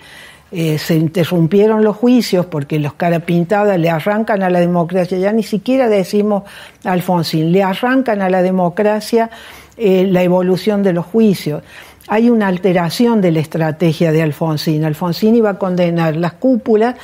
eh, 0.52 0.78
se 0.78 0.96
interrumpieron 0.96 1.84
los 1.84 1.98
juicios 1.98 2.46
porque 2.46 2.80
los 2.80 2.94
carapintadas 2.94 3.80
le 3.80 3.90
arrancan 3.90 4.44
a 4.44 4.50
la 4.50 4.60
democracia, 4.60 5.18
ya 5.18 5.34
ni 5.34 5.44
siquiera 5.44 5.90
decimos 5.90 6.44
Alfonsín, 6.84 7.52
le 7.52 7.64
arrancan 7.64 8.22
a 8.22 8.30
la 8.30 8.42
democracia 8.42 9.30
eh, 9.76 10.08
la 10.10 10.24
evolución 10.24 10.84
de 10.84 10.94
los 10.94 11.06
juicios. 11.06 11.64
Hay 12.08 12.30
una 12.30 12.48
alteración 12.48 13.20
de 13.20 13.32
la 13.32 13.40
estrategia 13.40 14.12
de 14.12 14.22
Alfonsín. 14.22 14.86
Alfonsín 14.86 15.36
iba 15.36 15.50
a 15.50 15.58
condenar 15.58 16.16
las 16.16 16.34
cúpulas 16.34 16.96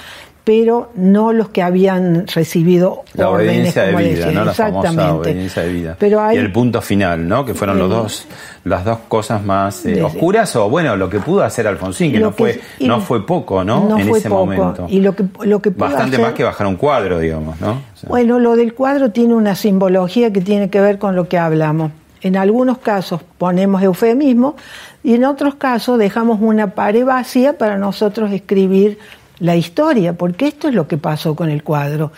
pero 0.44 0.92
no 0.96 1.34
los 1.34 1.50
que 1.50 1.62
habían 1.62 2.26
recibido 2.28 3.04
la 3.14 3.30
obediencia 3.30 3.84
de 3.84 3.96
vida, 3.96 4.32
¿no? 4.32 4.46
La 4.46 4.54
famosa 4.54 5.14
obediencia 5.14 5.62
de 5.62 5.72
vida. 5.72 5.98
y 6.34 6.38
el 6.38 6.52
punto 6.52 6.82
final, 6.82 7.28
¿no? 7.28 7.46
Que 7.46 7.54
fueron 7.54 7.78
los 7.78 7.90
dos, 7.90 8.28
las 8.64 8.84
dos 8.84 9.00
cosas 9.08 9.44
más 9.44 9.86
eh, 9.86 10.02
oscuras 10.02 10.56
o 10.56 10.68
bueno, 10.70 10.96
lo 10.96 11.10
que 11.10 11.20
pudo 11.20 11.44
hacer 11.44 11.68
Alfonsín, 11.68 12.12
que 12.12 12.20
no 12.20 12.32
fue, 12.32 12.60
no 12.80 13.02
fue 13.02 13.26
poco, 13.26 13.64
¿no? 13.64 13.98
en 14.00 14.10
ese 14.10 14.30
momento. 14.30 14.88
Y 14.90 15.02
lo 15.02 15.16
que, 15.16 15.26
lo 15.44 15.62
que 15.62 15.70
bastante 15.70 16.18
más 16.18 16.34
que 16.34 16.44
bajar 16.44 16.66
un 16.66 16.76
cuadro, 16.76 17.20
digamos, 17.20 17.60
¿no? 17.62 17.82
bueno, 18.08 18.40
lo 18.40 18.56
del 18.56 18.74
cuadro 18.74 19.12
tiene 19.12 19.36
una 19.36 19.56
simbología 19.56 20.34
que 20.34 20.42
tiene 20.42 20.70
que 20.70 20.82
ver 20.82 20.98
con 20.98 21.16
lo 21.16 21.28
que 21.28 21.38
hablamos. 21.38 21.92
En 22.22 22.38
algunos 22.38 22.78
casos 22.78 23.22
ponemos 23.38 23.82
eufemismo 23.82 24.56
y 25.04 25.16
en 25.16 25.26
otros 25.26 25.56
casos 25.56 25.98
dejamos 25.98 26.40
una 26.40 26.76
pared 26.76 27.04
vacía 27.04 27.58
para 27.58 27.78
nosotros 27.78 28.32
escribir 28.32 29.00
la 29.42 29.56
historia, 29.56 30.14
porque 30.14 30.48
esto 30.48 30.70
es 30.70 30.74
lo 30.74 30.88
que 30.88 30.98
pasó 30.98 31.36
con 31.36 31.50
el 31.50 31.64
cuadro. 31.64 32.12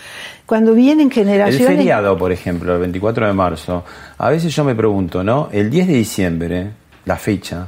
Cuando 0.45 0.73
vienen 0.73 1.09
generaciones... 1.09 1.69
El 1.69 1.77
feriado, 1.77 2.17
por 2.17 2.31
ejemplo, 2.31 2.73
el 2.73 2.79
24 2.79 3.27
de 3.27 3.33
marzo, 3.33 3.83
a 4.17 4.29
veces 4.29 4.53
yo 4.53 4.63
me 4.63 4.75
pregunto, 4.75 5.23
¿no? 5.23 5.49
El 5.51 5.69
10 5.69 5.87
de 5.87 5.93
diciembre, 5.93 6.67
la 7.05 7.15
fecha, 7.15 7.67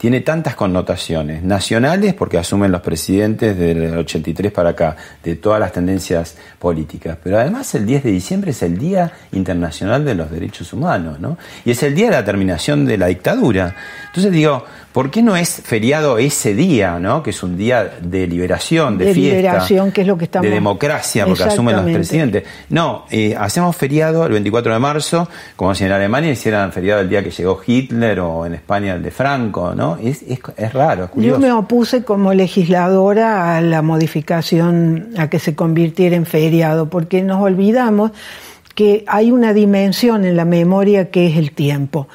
tiene 0.00 0.20
tantas 0.20 0.54
connotaciones 0.54 1.42
nacionales 1.42 2.14
porque 2.14 2.38
asumen 2.38 2.72
los 2.72 2.80
presidentes 2.80 3.54
del 3.58 3.98
83 3.98 4.50
para 4.50 4.70
acá, 4.70 4.96
de 5.22 5.36
todas 5.36 5.60
las 5.60 5.72
tendencias 5.72 6.36
políticas, 6.58 7.18
pero 7.22 7.38
además 7.38 7.74
el 7.74 7.84
10 7.84 8.04
de 8.04 8.10
diciembre 8.10 8.52
es 8.52 8.62
el 8.62 8.78
Día 8.78 9.12
Internacional 9.32 10.02
de 10.04 10.14
los 10.14 10.30
Derechos 10.30 10.72
Humanos, 10.72 11.20
¿no? 11.20 11.36
Y 11.66 11.72
es 11.72 11.82
el 11.82 11.94
día 11.94 12.06
de 12.06 12.12
la 12.12 12.24
terminación 12.24 12.86
de 12.86 12.96
la 12.96 13.08
dictadura. 13.08 13.76
Entonces 14.06 14.32
digo, 14.32 14.64
¿Por 14.92 15.12
qué 15.12 15.22
no 15.22 15.36
es 15.36 15.62
feriado 15.62 16.18
ese 16.18 16.52
día, 16.52 16.98
¿no? 16.98 17.22
que 17.22 17.30
es 17.30 17.42
un 17.44 17.56
día 17.56 17.98
de 18.00 18.26
liberación, 18.26 18.98
de, 18.98 19.14
fiesta, 19.14 19.36
liberación, 19.36 19.92
que 19.92 20.00
es 20.00 20.06
lo 20.06 20.18
que 20.18 20.24
estamos... 20.24 20.48
de 20.48 20.54
democracia, 20.54 21.26
porque 21.26 21.44
asumen 21.44 21.76
los 21.76 21.84
presidentes? 21.84 22.42
No, 22.70 23.04
eh, 23.08 23.36
hacemos 23.38 23.76
feriado 23.76 24.26
el 24.26 24.32
24 24.32 24.72
de 24.72 24.78
marzo, 24.80 25.28
como 25.54 25.76
si 25.76 25.84
en 25.84 25.92
Alemania 25.92 26.32
hicieran 26.32 26.72
feriado 26.72 27.02
el 27.02 27.08
día 27.08 27.22
que 27.22 27.30
llegó 27.30 27.60
Hitler 27.64 28.18
o 28.18 28.44
en 28.44 28.54
España 28.54 28.94
el 28.94 29.02
de 29.02 29.12
Franco, 29.12 29.76
¿no? 29.76 29.96
Es, 30.02 30.22
es, 30.22 30.40
es 30.56 30.72
raro, 30.72 31.04
es 31.04 31.22
Yo 31.22 31.38
me 31.38 31.52
opuse 31.52 32.02
como 32.02 32.34
legisladora 32.34 33.56
a 33.56 33.60
la 33.60 33.82
modificación, 33.82 35.10
a 35.18 35.30
que 35.30 35.38
se 35.38 35.54
convirtiera 35.54 36.16
en 36.16 36.26
feriado, 36.26 36.90
porque 36.90 37.22
nos 37.22 37.40
olvidamos 37.40 38.10
que 38.74 39.04
hay 39.06 39.30
una 39.30 39.52
dimensión 39.52 40.24
en 40.24 40.36
la 40.36 40.44
memoria 40.44 41.10
que 41.10 41.28
es 41.28 41.36
el 41.36 41.52
tiempo 41.52 42.08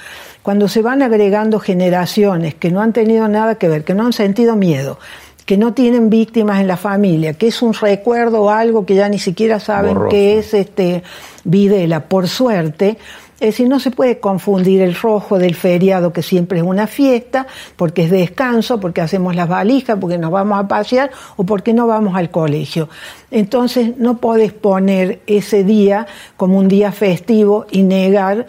cuando 0.46 0.68
se 0.68 0.84
van 0.84 1.02
agregando 1.02 1.60
generaciones 1.60 2.54
que 2.54 2.70
no 2.70 2.80
han 2.80 2.94
tenido 2.94 3.28
nada 3.28 3.56
que 3.56 3.68
ver, 3.68 3.84
que 3.84 3.96
no 3.96 4.06
han 4.06 4.14
sentido 4.14 4.56
miedo, 4.56 5.00
que 5.44 5.58
no 5.58 5.74
tienen 5.74 6.12
víctimas 6.12 6.62
en 6.62 6.68
la 6.68 6.78
familia, 6.78 7.34
que 7.34 7.48
es 7.48 7.64
un 7.64 7.74
recuerdo 7.74 8.44
o 8.44 8.50
algo 8.52 8.86
que 8.86 8.94
ya 8.94 9.10
ni 9.10 9.18
siquiera 9.18 9.60
saben 9.60 9.98
que 10.08 10.38
es 10.38 10.54
este 10.54 11.02
Videla, 11.46 12.02
por 12.02 12.28
suerte. 12.28 13.00
Es 13.40 13.48
decir, 13.50 13.68
no 13.68 13.80
se 13.80 13.90
puede 13.90 14.20
confundir 14.20 14.84
el 14.84 14.94
rojo 14.94 15.40
del 15.40 15.56
feriado, 15.56 16.14
que 16.14 16.22
siempre 16.22 16.60
es 16.60 16.64
una 16.64 16.86
fiesta, 16.86 17.48
porque 17.75 18.04
es 18.04 18.12
descanso, 18.12 18.80
porque 18.80 19.02
hacemos 19.02 19.36
las 19.36 19.50
valijas, 19.50 19.98
porque 20.00 20.20
nos 20.20 20.30
vamos 20.30 20.60
a 20.60 20.68
pasear 20.68 21.10
o 21.38 21.44
porque 21.44 21.74
no 21.74 21.88
vamos 21.88 22.16
al 22.16 22.30
colegio. 22.30 22.88
Entonces, 23.32 23.98
no 23.98 24.20
podés 24.20 24.54
poner 24.54 25.22
ese 25.25 25.64
día 25.64 26.06
como 26.38 26.60
un 26.60 26.68
día 26.68 26.92
festivo 26.92 27.66
y 27.72 27.82
negar 27.82 28.46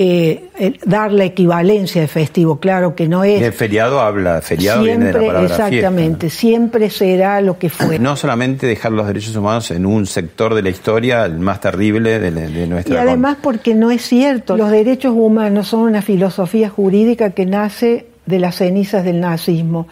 eh, 0.00 0.44
el- 0.58 0.78
dar 0.86 1.10
la 1.12 1.24
equivalencia 1.24 2.00
de 2.00 2.06
festivo. 2.06 2.60
Claro 2.60 2.94
que 2.94 3.08
no 3.08 3.24
Y 3.26 3.32
es. 3.32 3.42
el 3.42 3.52
feriado 3.52 4.00
habla, 4.00 4.40
feriado 4.40 4.84
viene 4.84 5.06
de 5.06 5.12
la 5.12 5.18
palabra 5.18 5.40
fiesta, 5.48 5.68
exactamente, 5.68 6.30
siempre 6.30 6.88
será 6.88 7.40
lo 7.40 7.58
que 7.58 7.68
fue. 7.68 7.98
No 7.98 8.14
solamente 8.14 8.66
dejar 8.68 8.92
los 8.92 9.08
derechos 9.08 9.34
humanos 9.34 9.70
en 9.72 9.84
un 9.86 10.06
sector 10.06 10.54
de 10.54 10.62
la 10.62 10.68
historia, 10.70 11.24
el 11.24 11.40
más 11.40 11.60
terrible 11.60 12.20
de, 12.20 12.30
de 12.30 12.64
Y 12.64 12.68
nuestra 12.68 13.02
además 13.02 13.38
porque 13.42 13.74
no 13.74 13.90
es 13.90 14.02
cierto, 14.02 14.56
los 14.56 14.70
derechos 14.70 15.12
humanos 15.16 15.66
son 15.68 15.80
una 15.80 16.00
filosofía 16.00 16.68
jurídica 16.68 17.30
que 17.30 17.44
nace 17.44 18.06
de 18.24 18.38
las 18.38 18.56
cenizas 18.56 19.02
del 19.04 19.18
nazismo. 19.20 19.88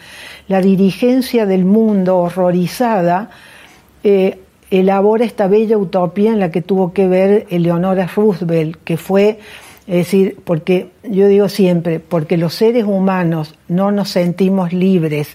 La 0.47 0.61
dirigencia 0.61 1.45
del 1.45 1.65
mundo 1.65 2.17
horrorizada 2.17 3.29
eh, 4.03 4.39
elabora 4.71 5.25
esta 5.25 5.47
bella 5.47 5.77
utopía 5.77 6.31
en 6.31 6.39
la 6.39 6.51
que 6.51 6.61
tuvo 6.61 6.93
que 6.93 7.07
ver 7.07 7.45
Eleonora 7.49 8.07
Roosevelt, 8.15 8.77
que 8.83 8.95
fue, 8.95 9.39
es 9.87 9.95
decir, 9.95 10.37
porque 10.43 10.91
yo 11.03 11.29
digo 11.29 11.47
siempre, 11.47 12.01
porque 12.01 12.35
los 12.35 12.53
seres 12.53 12.83
humanos 12.83 13.55
no 13.69 13.89
nos 13.91 14.09
sentimos 14.09 14.73
libres, 14.73 15.29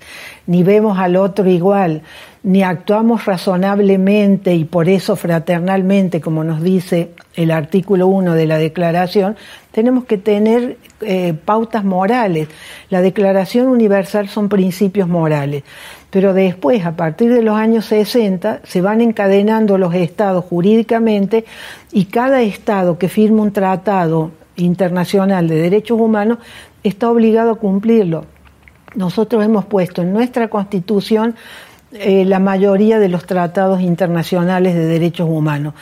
ni 0.47 0.63
vemos 0.63 0.99
al 0.99 1.17
otro 1.17 1.49
igual, 1.49 2.03
ni 2.43 2.63
actuamos 2.63 3.25
razonablemente 3.25 4.55
y 4.55 4.67
por 4.67 4.91
eso 4.91 5.17
fraternalmente, 5.17 6.21
como 6.21 6.45
nos 6.45 6.63
dice 6.63 7.13
el 7.35 7.51
artículo 7.51 8.09
1 8.09 8.35
de 8.35 8.47
la 8.47 8.59
Declaración, 8.59 9.37
tenemos 9.71 10.05
que 10.05 10.19
tener 10.19 10.77
eh, 11.01 11.33
pautas 11.33 11.83
morales. 11.83 12.49
La 12.91 13.01
Declaración 13.01 13.69
Universal 13.69 14.29
son 14.29 14.51
principios 14.51 15.09
morales. 15.09 15.63
Pero 16.11 16.35
después, 16.35 16.85
a 16.85 16.95
partir 16.95 17.33
de 17.33 17.41
los 17.41 17.57
años 17.57 17.87
60, 17.87 18.61
se 18.65 18.83
van 18.83 19.01
encadenando 19.01 19.79
los 19.79 19.95
estados 19.95 20.45
jurídicamente 20.45 21.47
y 21.91 22.05
cada 22.07 22.43
estado 22.43 22.99
que 22.99 23.09
firma 23.09 23.41
un 23.41 23.53
tratado 23.53 24.31
internacional 24.57 25.49
de 25.49 25.57
derechos 25.57 25.99
humanos 26.01 26.39
está 26.83 27.11
obligado 27.11 27.53
a 27.53 27.55
cumplirlo. 27.57 28.25
Nosotros 28.95 29.45
hemos 29.45 29.65
puesto 29.65 30.03
en 30.03 30.13
nuestra 30.13 30.49
constitución 30.49 31.35
eh, 31.93 32.25
la 32.25 32.39
mayoría 32.39 32.99
de 32.99 33.09
los 33.09 33.27
tratados 33.27 33.81
internacionales 33.81 34.75
de 34.75 34.87
derechos 34.87 35.29
humanos. 35.29 35.75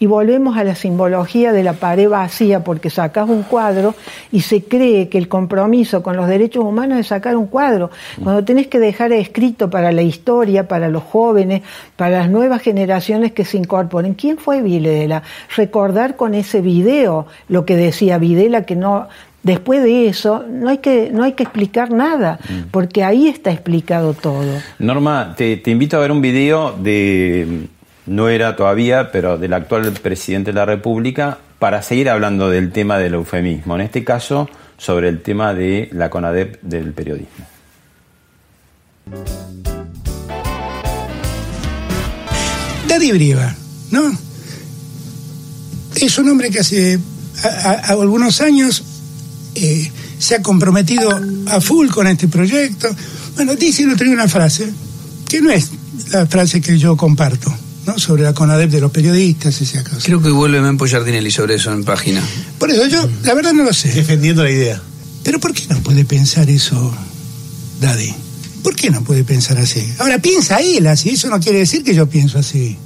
Y 0.00 0.06
volvemos 0.06 0.56
a 0.56 0.64
la 0.64 0.74
simbología 0.74 1.52
de 1.52 1.62
la 1.62 1.72
pared 1.72 2.08
vacía 2.08 2.62
porque 2.62 2.88
sacas 2.88 3.28
un 3.28 3.42
cuadro 3.42 3.94
y 4.30 4.42
se 4.42 4.62
cree 4.62 5.08
que 5.08 5.18
el 5.18 5.28
compromiso 5.28 6.02
con 6.02 6.16
los 6.16 6.28
derechos 6.28 6.64
humanos 6.64 6.98
es 6.98 7.08
sacar 7.08 7.36
un 7.36 7.46
cuadro. 7.46 7.90
Cuando 8.22 8.44
tenés 8.44 8.68
que 8.68 8.78
dejar 8.78 9.12
escrito 9.12 9.70
para 9.70 9.90
la 9.90 10.02
historia, 10.02 10.68
para 10.68 10.88
los 10.88 11.02
jóvenes, 11.02 11.62
para 11.96 12.18
las 12.18 12.30
nuevas 12.30 12.62
generaciones 12.62 13.32
que 13.32 13.44
se 13.44 13.56
incorporen. 13.56 14.14
¿Quién 14.14 14.38
fue 14.38 14.62
Videla? 14.62 15.22
Recordar 15.56 16.16
con 16.16 16.34
ese 16.34 16.60
video 16.60 17.26
lo 17.48 17.64
que 17.64 17.76
decía 17.76 18.18
Videla, 18.18 18.62
que 18.64 18.76
no, 18.76 19.08
Después 19.42 19.82
de 19.82 20.08
eso, 20.08 20.44
no 20.48 20.68
hay 20.68 20.78
que, 20.78 21.10
no 21.12 21.22
hay 21.22 21.32
que 21.32 21.44
explicar 21.44 21.92
nada, 21.92 22.40
porque 22.72 23.04
ahí 23.04 23.28
está 23.28 23.52
explicado 23.52 24.12
todo. 24.12 24.60
Norma, 24.80 25.34
te, 25.36 25.56
te 25.58 25.70
invito 25.70 25.96
a 25.96 26.00
ver 26.00 26.10
un 26.10 26.20
video 26.20 26.72
de, 26.72 27.68
no 28.08 28.28
era 28.28 28.56
todavía, 28.56 29.12
pero 29.12 29.38
del 29.38 29.52
actual 29.52 29.92
presidente 29.92 30.50
de 30.50 30.56
la 30.56 30.64
República, 30.64 31.38
para 31.58 31.82
seguir 31.82 32.08
hablando 32.08 32.50
del 32.50 32.72
tema 32.72 32.98
del 32.98 33.14
eufemismo, 33.14 33.74
en 33.74 33.82
este 33.82 34.04
caso 34.04 34.48
sobre 34.76 35.08
el 35.08 35.22
tema 35.22 35.54
de 35.54 35.88
la 35.92 36.08
CONADEP 36.08 36.60
del 36.62 36.92
periodismo. 36.92 37.46
Daddy 42.88 43.12
Brieva, 43.12 43.54
¿no? 43.90 44.16
Es 45.96 46.18
un 46.18 46.28
hombre 46.30 46.50
que 46.50 46.60
hace 46.60 46.98
algunos 47.88 48.40
años 48.40 48.84
eh, 49.54 49.90
se 50.18 50.36
ha 50.36 50.42
comprometido 50.42 51.10
a 51.46 51.60
full 51.60 51.88
con 51.88 52.06
este 52.06 52.28
proyecto. 52.28 52.88
Bueno, 53.34 53.54
dice 53.56 53.86
otro 53.86 54.04
día 54.04 54.14
una 54.14 54.28
frase, 54.28 54.72
que 55.28 55.40
no 55.40 55.50
es 55.50 55.70
la 56.10 56.26
frase 56.26 56.60
que 56.60 56.78
yo 56.78 56.96
comparto, 56.96 57.50
¿no? 57.50 57.57
Sobre 57.98 58.22
la 58.22 58.32
CONADEP 58.32 58.70
de 58.70 58.80
los 58.80 58.92
periodistas, 58.92 59.60
esa 59.60 59.82
cosa. 59.82 59.98
Creo 60.04 60.22
que 60.22 60.30
vuelve 60.30 60.60
Mempo 60.60 60.86
Giardinelli 60.86 61.32
sobre 61.32 61.56
eso 61.56 61.72
en 61.72 61.82
página. 61.84 62.22
Por 62.58 62.70
eso 62.70 62.86
yo, 62.86 63.08
la 63.24 63.34
verdad 63.34 63.52
no 63.52 63.64
lo 63.64 63.72
sé. 63.72 63.88
Defendiendo 63.90 64.44
la 64.44 64.50
idea. 64.50 64.80
Pero 65.24 65.40
¿por 65.40 65.52
qué 65.52 65.64
no 65.68 65.80
puede 65.80 66.04
pensar 66.04 66.48
eso, 66.48 66.94
Daddy? 67.80 68.14
¿Por 68.62 68.76
qué 68.76 68.90
no 68.90 69.02
puede 69.02 69.24
pensar 69.24 69.58
así? 69.58 69.92
Ahora 69.98 70.18
piensa 70.18 70.58
él 70.60 70.86
así, 70.86 71.10
eso 71.10 71.28
no 71.28 71.40
quiere 71.40 71.58
decir 71.58 71.82
que 71.82 71.92
yo 71.92 72.06
pienso 72.06 72.38
así. 72.38 72.78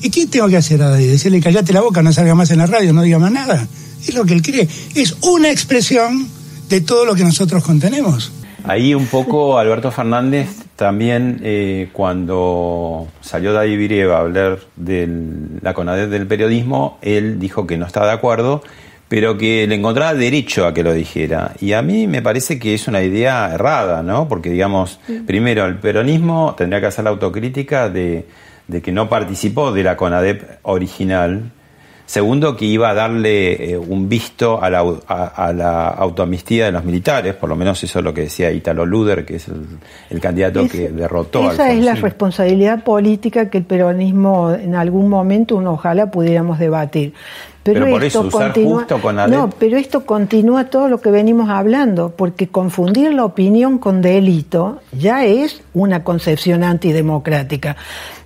¿Y 0.00 0.10
qué 0.10 0.26
tengo 0.26 0.48
que 0.48 0.56
hacer 0.56 0.80
a 0.80 0.90
Daddy? 0.90 1.06
Decirle 1.06 1.40
callate 1.40 1.72
la 1.72 1.80
boca, 1.80 2.02
no 2.02 2.12
salga 2.12 2.34
más 2.34 2.50
en 2.50 2.58
la 2.58 2.66
radio, 2.66 2.92
no 2.92 3.02
diga 3.02 3.18
más 3.18 3.32
nada. 3.32 3.66
Es 4.06 4.14
lo 4.14 4.24
que 4.24 4.34
él 4.34 4.42
cree. 4.42 4.68
Es 4.94 5.16
una 5.22 5.50
expresión 5.50 6.28
de 6.68 6.80
todo 6.80 7.04
lo 7.04 7.14
que 7.14 7.24
nosotros 7.24 7.64
contenemos. 7.64 8.32
Ahí 8.64 8.94
un 8.94 9.06
poco 9.06 9.58
Alberto 9.58 9.90
Fernández 9.90 10.48
también 10.76 11.40
eh, 11.42 11.88
cuando 11.92 13.08
salió 13.20 13.52
David 13.52 13.78
Virieva 13.78 14.16
a 14.16 14.20
hablar 14.20 14.58
de 14.76 15.08
la 15.60 15.74
CONADEP 15.74 16.10
del 16.10 16.26
periodismo, 16.26 16.98
él 17.02 17.38
dijo 17.38 17.66
que 17.66 17.76
no 17.76 17.86
estaba 17.86 18.06
de 18.06 18.12
acuerdo, 18.12 18.62
pero 19.08 19.36
que 19.36 19.66
le 19.66 19.74
encontraba 19.74 20.14
derecho 20.14 20.66
a 20.66 20.72
que 20.72 20.82
lo 20.82 20.92
dijera. 20.92 21.52
Y 21.60 21.74
a 21.74 21.82
mí 21.82 22.06
me 22.06 22.22
parece 22.22 22.58
que 22.58 22.74
es 22.74 22.88
una 22.88 23.02
idea 23.02 23.52
errada, 23.52 24.02
¿no? 24.02 24.26
Porque 24.26 24.50
digamos, 24.50 24.98
primero, 25.26 25.66
el 25.66 25.76
peronismo 25.76 26.54
tendría 26.56 26.80
que 26.80 26.86
hacer 26.86 27.04
la 27.04 27.10
autocrítica 27.10 27.90
de, 27.90 28.26
de 28.68 28.82
que 28.82 28.90
no 28.90 29.08
participó 29.08 29.70
de 29.72 29.82
la 29.82 29.96
CONADEP 29.96 30.60
original. 30.62 31.52
Segundo, 32.12 32.54
que 32.58 32.66
iba 32.66 32.90
a 32.90 32.94
darle 32.94 33.72
eh, 33.72 33.78
un 33.78 34.06
visto 34.06 34.62
a 34.62 34.68
la, 34.68 34.80
a, 35.08 35.24
a 35.46 35.52
la 35.54 35.88
autoamnistía 35.88 36.66
de 36.66 36.72
los 36.72 36.84
militares, 36.84 37.32
por 37.34 37.48
lo 37.48 37.56
menos 37.56 37.82
eso 37.82 38.00
es 38.00 38.04
lo 38.04 38.12
que 38.12 38.20
decía 38.20 38.52
Italo 38.52 38.84
Luder, 38.84 39.24
que 39.24 39.36
es 39.36 39.48
el, 39.48 39.64
el 40.10 40.20
candidato 40.20 40.60
Es- 40.60 40.70
que 40.72 40.90
derrotó 40.90 41.48
a 41.48 41.54
Esa 41.54 41.72
es 41.72 41.82
la 41.82 41.94
responsabilidad 41.94 42.84
política 42.84 43.48
que 43.48 43.56
el 43.56 43.64
peronismo 43.64 44.52
en 44.52 44.74
algún 44.74 45.08
momento, 45.08 45.56
uno 45.56 45.72
ojalá 45.72 46.10
pudiéramos 46.10 46.58
debatir. 46.58 47.14
Pero 47.62 47.86
por 47.88 48.04
eso, 48.04 48.20
usar 48.20 48.52
justo 48.52 49.00
con 49.00 49.16
la 49.16 49.26
No, 49.26 49.48
pero 49.48 49.78
esto 49.78 50.04
continúa 50.04 50.64
todo 50.64 50.88
lo 50.88 51.00
que 51.00 51.10
venimos 51.10 51.48
hablando, 51.48 52.10
porque 52.14 52.46
confundir 52.48 53.14
la 53.14 53.24
opinión 53.24 53.78
con 53.78 54.02
delito 54.02 54.82
ya 54.92 55.24
es 55.24 55.62
una 55.72 56.04
concepción 56.04 56.62
antidemocrática, 56.62 57.74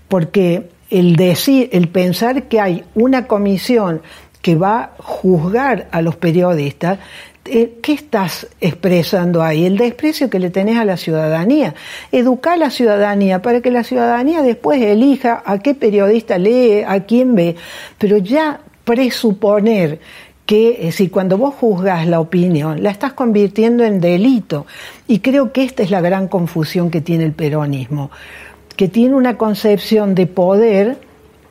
porque 0.08 0.70
el 0.90 1.16
decir, 1.16 1.68
el 1.72 1.88
pensar 1.88 2.44
que 2.44 2.60
hay 2.60 2.84
una 2.94 3.26
comisión 3.26 4.02
que 4.42 4.54
va 4.54 4.80
a 4.80 4.90
juzgar 4.98 5.88
a 5.90 6.02
los 6.02 6.16
periodistas, 6.16 6.98
eh, 7.48 7.78
¿qué 7.82 7.92
estás 7.92 8.46
expresando 8.60 9.42
ahí? 9.42 9.66
El 9.66 9.76
desprecio 9.76 10.28
que 10.30 10.38
le 10.38 10.50
tenés 10.50 10.78
a 10.78 10.84
la 10.84 10.96
ciudadanía. 10.96 11.74
Educar 12.12 12.54
a 12.54 12.56
la 12.56 12.70
ciudadanía 12.70 13.42
para 13.42 13.60
que 13.60 13.70
la 13.70 13.84
ciudadanía 13.84 14.42
después 14.42 14.80
elija 14.80 15.42
a 15.44 15.58
qué 15.58 15.74
periodista 15.74 16.38
lee, 16.38 16.82
a 16.86 17.00
quién 17.04 17.34
ve, 17.34 17.56
pero 17.98 18.18
ya 18.18 18.60
presuponer 18.84 20.00
que, 20.46 20.78
decir, 20.80 21.10
cuando 21.10 21.36
vos 21.36 21.54
juzgas 21.54 22.06
la 22.06 22.20
opinión, 22.20 22.82
la 22.82 22.90
estás 22.90 23.12
convirtiendo 23.12 23.84
en 23.84 24.00
delito. 24.00 24.66
Y 25.08 25.18
creo 25.18 25.52
que 25.52 25.64
esta 25.64 25.82
es 25.82 25.90
la 25.90 26.00
gran 26.00 26.28
confusión 26.28 26.90
que 26.90 27.00
tiene 27.00 27.24
el 27.24 27.32
peronismo, 27.32 28.10
que 28.76 28.88
tiene 28.88 29.14
una 29.14 29.36
concepción 29.36 30.14
de 30.14 30.26
poder 30.26 30.98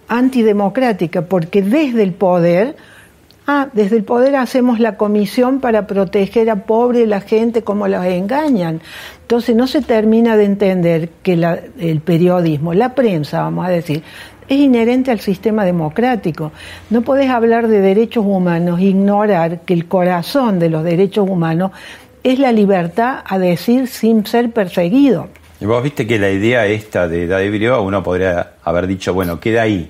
antidemocrática, 0.07 1.23
porque 1.23 1.61
desde 1.61 2.03
el 2.03 2.13
poder, 2.13 2.75
ah, 3.47 3.69
desde 3.73 3.97
el 3.97 4.03
poder 4.03 4.35
hacemos 4.35 4.79
la 4.79 4.97
comisión 4.97 5.59
para 5.59 5.87
proteger 5.87 6.49
a 6.49 6.65
pobre 6.65 7.07
la 7.07 7.21
gente 7.21 7.63
como 7.63 7.87
las 7.87 8.05
engañan. 8.05 8.81
Entonces 9.21 9.55
no 9.55 9.65
se 9.67 9.81
termina 9.81 10.37
de 10.37 10.45
entender 10.45 11.09
que 11.23 11.33
el 11.79 12.01
periodismo, 12.01 12.73
la 12.73 12.93
prensa, 12.93 13.41
vamos 13.41 13.65
a 13.65 13.69
decir, 13.69 14.03
es 14.47 14.57
inherente 14.59 15.09
al 15.09 15.19
sistema 15.19 15.65
democrático. 15.65 16.51
No 16.91 17.01
podés 17.01 17.31
hablar 17.31 17.67
de 17.67 17.81
derechos 17.81 18.25
humanos 18.25 18.79
ignorar 18.79 19.61
que 19.61 19.73
el 19.73 19.87
corazón 19.87 20.59
de 20.59 20.69
los 20.69 20.83
derechos 20.83 21.27
humanos 21.27 21.71
es 22.23 22.37
la 22.37 22.51
libertad 22.51 23.19
a 23.25 23.39
decir 23.39 23.87
sin 23.87 24.25
ser 24.27 24.51
perseguido. 24.51 25.29
Vos 25.65 25.83
viste 25.83 26.05
que 26.05 26.19
la 26.19 26.29
idea 26.29 26.65
esta 26.67 27.07
de 27.07 27.27
David 27.27 27.71
uno 27.71 28.03
podría 28.03 28.53
haber 28.63 28.87
dicho, 28.87 29.13
bueno, 29.13 29.39
queda 29.39 29.63
ahí, 29.63 29.89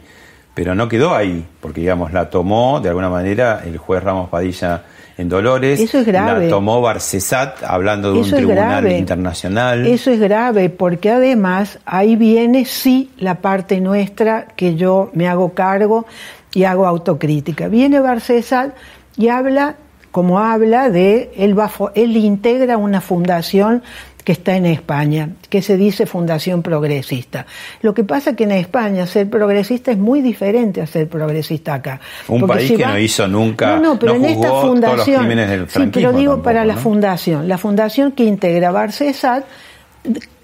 pero 0.54 0.74
no 0.74 0.88
quedó 0.88 1.14
ahí, 1.14 1.46
porque 1.60 1.82
digamos, 1.82 2.14
la 2.14 2.30
tomó 2.30 2.80
de 2.80 2.90
alguna 2.90 3.10
manera 3.10 3.62
el 3.66 3.78
juez 3.78 4.04
Ramos 4.04 4.30
Padilla 4.30 4.84
en 5.18 5.30
Dolores. 5.30 5.80
Eso 5.80 6.00
es 6.00 6.06
grave. 6.06 6.46
La 6.46 6.50
tomó 6.50 6.82
Barcesat 6.82 7.64
hablando 7.64 8.14
de 8.14 8.22
Eso 8.22 8.30
un 8.30 8.36
tribunal 8.36 8.84
grave. 8.84 8.98
internacional. 8.98 9.86
Eso 9.86 10.12
es 10.12 10.20
grave 10.20 10.70
porque 10.70 11.12
además 11.12 11.80
ahí 11.86 12.16
viene 12.16 12.66
sí 12.66 13.12
la 13.18 13.36
parte 13.36 13.80
nuestra 13.80 14.48
que 14.56 14.76
yo 14.76 15.10
me 15.14 15.28
hago 15.28 15.54
cargo 15.54 16.06
y 16.54 16.64
hago 16.64 16.86
autocrítica. 16.86 17.68
Viene 17.68 18.00
Barcesat 18.00 18.74
y 19.18 19.30
habla 19.30 19.76
como 20.12 20.40
habla 20.40 20.90
de 20.90 21.32
él 21.36 21.60
va 21.60 21.70
él 21.94 22.16
integra 22.16 22.78
una 22.78 23.02
fundación 23.02 23.84
que 24.26 24.32
está 24.34 24.58
en 24.58 24.66
España, 24.66 25.30
que 25.50 25.62
se 25.62 25.78
dice 25.78 26.06
Fundación 26.08 26.62
Progresista. 26.64 27.46
Lo 27.82 27.94
que 27.94 28.04
pasa 28.04 28.36
que 28.36 28.44
en 28.46 28.52
España 28.52 29.06
ser 29.08 29.30
progresista 29.30 29.92
es 29.92 29.98
muy 30.00 30.22
diferente 30.22 30.82
a 30.82 30.88
ser 30.88 31.08
progresista 31.08 31.76
acá. 31.76 32.02
Un 32.28 32.46
país 32.46 32.68
si 32.70 32.76
que 32.76 32.84
va- 32.84 32.90
no 32.94 33.00
hizo 33.00 33.28
nunca, 33.28 33.76
No, 33.78 33.82
no, 33.94 34.00
pero 34.00 34.16
no 34.16 34.26
en 34.26 34.32
esta 34.32 34.50
fundación. 34.52 35.30
del 35.30 35.70
sí, 35.70 35.80
pero 35.94 36.12
digo 36.12 36.32
tampoco, 36.34 36.44
para 36.44 36.66
la 36.66 36.76
fundación, 36.76 37.48
la 37.48 37.58
fundación 37.60 38.12
que 38.14 38.24
integra 38.26 38.72
Barcesat, 38.72 39.46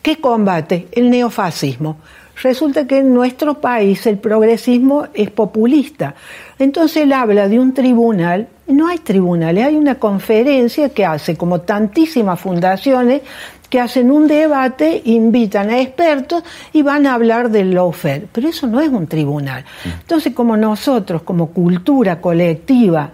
¿qué 0.01 0.17
combate? 0.17 0.87
El 0.91 1.09
neofascismo. 1.09 1.97
Resulta 2.43 2.87
que 2.87 2.99
en 2.99 3.13
nuestro 3.13 3.59
país 3.61 4.05
el 4.07 4.17
progresismo 4.17 5.07
es 5.13 5.29
populista. 5.29 6.15
Entonces 6.57 7.03
él 7.03 7.13
habla 7.13 7.47
de 7.47 7.59
un 7.59 7.73
tribunal, 7.73 8.47
no 8.67 8.87
hay 8.87 8.97
tribunales, 8.99 9.65
hay 9.65 9.75
una 9.75 9.95
conferencia 9.95 10.89
que 10.89 11.05
hace 11.05 11.35
como 11.35 11.61
tantísimas 11.61 12.39
fundaciones 12.39 13.21
que 13.71 13.79
hacen 13.79 14.11
un 14.11 14.27
debate, 14.27 15.01
invitan 15.05 15.69
a 15.69 15.79
expertos 15.79 16.43
y 16.73 16.81
van 16.81 17.07
a 17.07 17.13
hablar 17.13 17.49
del 17.49 17.73
lawfare. 17.73 18.27
Pero 18.29 18.49
eso 18.49 18.67
no 18.67 18.81
es 18.81 18.89
un 18.89 19.07
tribunal. 19.07 19.63
Entonces, 19.85 20.33
como 20.33 20.57
nosotros, 20.57 21.21
como 21.21 21.47
cultura 21.47 22.19
colectiva, 22.19 23.11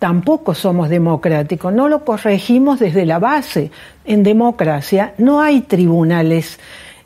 tampoco 0.00 0.52
somos 0.52 0.88
democráticos, 0.88 1.72
no 1.72 1.88
lo 1.88 2.04
corregimos 2.04 2.80
desde 2.80 3.06
la 3.06 3.20
base. 3.20 3.70
En 4.04 4.24
democracia 4.24 5.14
no 5.18 5.40
hay 5.40 5.60
tribunales 5.60 6.58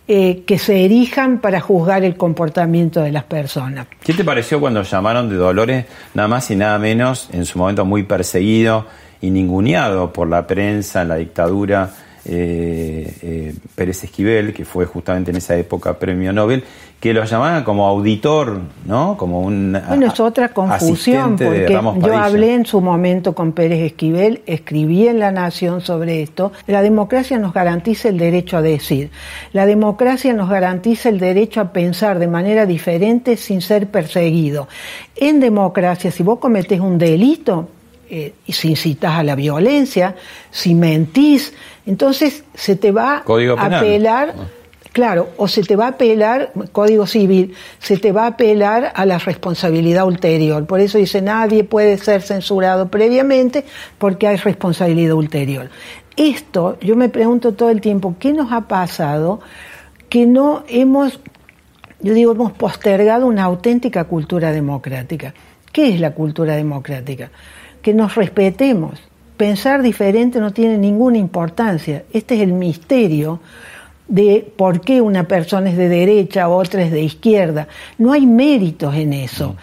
eh, 0.09 0.43
que 0.47 0.59
se 0.59 0.87
erijan 0.87 1.41
para 1.41 1.61
juzgar 1.61 2.05
el 2.05 2.17
comportamiento 2.17 3.03
de 3.03 3.13
las 3.13 3.25
personas. 3.25 3.87
¿Qué 4.03 4.15
te 4.15 4.25
pareció 4.25 4.61
cuando 4.61 4.83
llamaron 4.83 5.29
de 5.29 5.37
Dolores, 5.37 5.85
nada 6.15 6.29
más 6.29 6.51
y 6.51 6.57
nada 6.57 6.79
menos, 6.79 7.29
en 7.33 7.45
su 7.45 7.59
momento 7.59 7.85
muy 7.85 8.05
perseguido 8.05 8.87
y 9.21 9.29
ninguneado 9.31 10.11
por 10.11 10.27
la 10.27 10.47
prensa, 10.47 11.05
la 11.05 11.17
dictadura, 11.17 11.91
eh, 12.27 13.15
eh, 13.23 13.55
Pérez 13.75 14.05
Esquivel, 14.05 14.53
que 14.53 14.65
fue 14.65 14.87
justamente 14.87 15.31
en 15.31 15.37
esa 15.37 15.57
época 15.57 15.99
premio 15.99 16.33
Nobel, 16.33 16.65
que 17.01 17.13
lo 17.13 17.23
llamaban 17.25 17.65
como 17.65 17.87
auditor, 17.87 18.61
¿no? 18.87 19.19
Como 19.19 19.41
un 19.41 19.79
Bueno, 19.89 20.07
es 20.07 20.19
otra 20.21 20.49
confusión, 20.49 21.37
porque 21.37 21.69
yo 21.69 22.17
hablé 22.17 22.55
en 22.55 22.65
su 22.65 22.81
momento 22.81 23.35
con 23.35 23.53
Pérez 23.53 23.81
Esquivel, 23.81 24.43
escribí 24.47 25.07
en 25.07 25.19
La 25.19 25.31
Nación 25.31 25.83
sobre 25.83 26.23
esto. 26.23 26.53
La 26.67 26.81
democracia 26.81 27.39
nos 27.39 27.53
garantiza 27.53 28.09
el 28.09 28.17
derecho 28.17 28.57
a 28.57 28.63
decir. 28.63 29.11
La 29.53 29.67
democracia 29.67 30.33
nos 30.33 30.49
garantiza 30.49 31.11
el 31.11 31.19
derecho 31.19 31.61
a 31.61 31.73
pensar 31.73 32.19
de 32.19 32.27
manera 32.27 32.65
diferente 32.65 33.37
sin 33.37 33.61
ser 33.61 33.89
perseguido. 33.89 34.67
En 35.15 35.41
democracia, 35.41 36.11
si 36.11 36.23
vos 36.23 36.39
cometés 36.39 36.81
un 36.81 36.97
delito, 36.97 37.69
eh, 38.09 38.35
y 38.47 38.53
si 38.53 38.69
incitas 38.69 39.15
a 39.15 39.23
la 39.23 39.35
violencia, 39.35 40.15
si 40.51 40.75
mentís, 40.75 41.55
entonces 41.87 42.45
se 42.55 42.77
te 42.77 42.93
va 42.93 43.23
Código 43.25 43.59
a 43.59 43.67
apelar 43.67 44.35
Claro, 44.95 45.31
o 45.39 45.49
se 45.49 45.65
te 45.65 45.75
va 45.75 45.87
a 45.87 45.89
apelar, 45.89 46.53
Código 46.71 47.05
Civil, 47.05 47.53
se 47.81 47.97
te 47.97 48.13
va 48.13 48.27
a 48.27 48.29
apelar 48.29 48.93
a 48.95 49.05
la 49.05 49.19
responsabilidad 49.19 50.07
ulterior. 50.07 50.67
Por 50.67 50.79
eso 50.79 50.99
dice, 50.99 51.21
nadie 51.21 51.65
puede 51.65 51.99
ser 51.99 52.23
censurado 52.23 52.87
previamente 52.87 53.65
porque 53.99 54.29
hay 54.29 54.37
responsabilidad 54.37 55.17
ulterior. 55.17 55.69
Esto, 56.17 56.79
yo 56.81 56.95
me 56.95 57.09
pregunto 57.09 57.55
todo 57.55 57.71
el 57.71 57.81
tiempo, 57.81 58.15
¿qué 58.21 58.33
nos 58.33 58.53
ha 58.53 58.69
pasado 58.69 59.41
que 60.09 60.27
no 60.27 60.63
hemos, 60.69 61.19
yo 62.01 62.15
digo, 62.15 62.31
hemos 62.31 62.53
postergado 62.53 63.27
una 63.27 63.43
auténtica 63.43 64.05
cultura 64.05 64.53
democrática? 64.53 65.35
¿Qué 65.73 65.93
es 65.93 65.99
la 65.99 66.13
cultura 66.13 66.55
democrática? 66.55 67.33
Que 67.83 67.95
nos 67.95 68.15
respetemos. 68.15 69.01
Pensar 69.37 69.83
diferente 69.83 70.41
no 70.41 70.53
tiene 70.53 70.79
ninguna 70.79 71.19
importancia. 71.19 72.05
Este 72.13 72.37
es 72.37 72.43
el 72.43 72.53
misterio 72.53 73.41
de 74.09 74.53
por 74.57 74.81
qué 74.81 75.01
una 75.01 75.25
persona 75.25 75.71
es 75.71 75.77
de 75.77 75.89
derecha, 75.89 76.49
otra 76.49 76.83
es 76.83 76.93
de 76.93 77.03
izquierda. 77.03 77.69
No 77.99 78.13
hay 78.13 78.27
méritos 78.27 78.95
en 78.95 79.13
eso. 79.13 79.57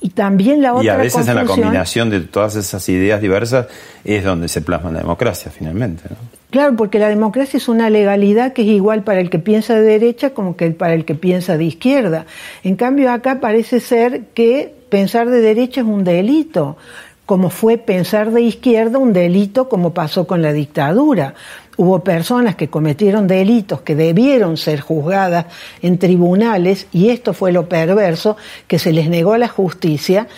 Y 0.00 0.10
también 0.10 0.60
la 0.60 0.74
otra 0.74 0.84
Y 0.84 0.88
a 0.88 0.96
veces 0.96 1.26
en 1.26 1.34
la 1.34 1.44
combinación 1.44 2.10
de 2.10 2.20
todas 2.20 2.54
esas 2.54 2.86
ideas 2.88 3.20
diversas 3.20 3.66
es 4.04 4.22
donde 4.22 4.48
se 4.48 4.60
plasma 4.60 4.90
la 4.90 5.00
democracia 5.00 5.50
finalmente. 5.50 6.04
¿no? 6.10 6.16
Claro, 6.50 6.76
porque 6.76 6.98
la 6.98 7.08
democracia 7.08 7.56
es 7.56 7.68
una 7.68 7.90
legalidad 7.90 8.52
que 8.52 8.62
es 8.62 8.68
igual 8.68 9.02
para 9.02 9.20
el 9.20 9.30
que 9.30 9.38
piensa 9.38 9.74
de 9.74 9.82
derecha 9.82 10.30
como 10.30 10.56
que 10.56 10.70
para 10.70 10.94
el 10.94 11.04
que 11.04 11.14
piensa 11.14 11.56
de 11.56 11.64
izquierda. 11.64 12.26
En 12.62 12.76
cambio, 12.76 13.10
acá 13.10 13.40
parece 13.40 13.80
ser 13.80 14.26
que 14.34 14.74
pensar 14.90 15.28
de 15.28 15.40
derecha 15.40 15.80
es 15.80 15.86
un 15.86 16.04
delito, 16.04 16.76
como 17.26 17.50
fue 17.50 17.76
pensar 17.76 18.30
de 18.30 18.40
izquierda 18.40 18.98
un 18.98 19.12
delito 19.12 19.68
como 19.68 19.92
pasó 19.92 20.26
con 20.26 20.42
la 20.42 20.52
dictadura. 20.52 21.34
Hubo 21.76 22.02
personas 22.02 22.54
que 22.54 22.68
cometieron 22.68 23.26
delitos 23.26 23.82
que 23.82 23.94
debieron 23.94 24.56
ser 24.56 24.80
juzgadas 24.80 25.46
en 25.82 25.98
tribunales 25.98 26.86
y 26.92 27.10
esto 27.10 27.34
fue 27.34 27.52
lo 27.52 27.68
perverso, 27.68 28.36
que 28.66 28.78
se 28.78 28.92
les 28.92 29.10
negó 29.10 29.36
la 29.36 29.48
justicia 29.48 30.28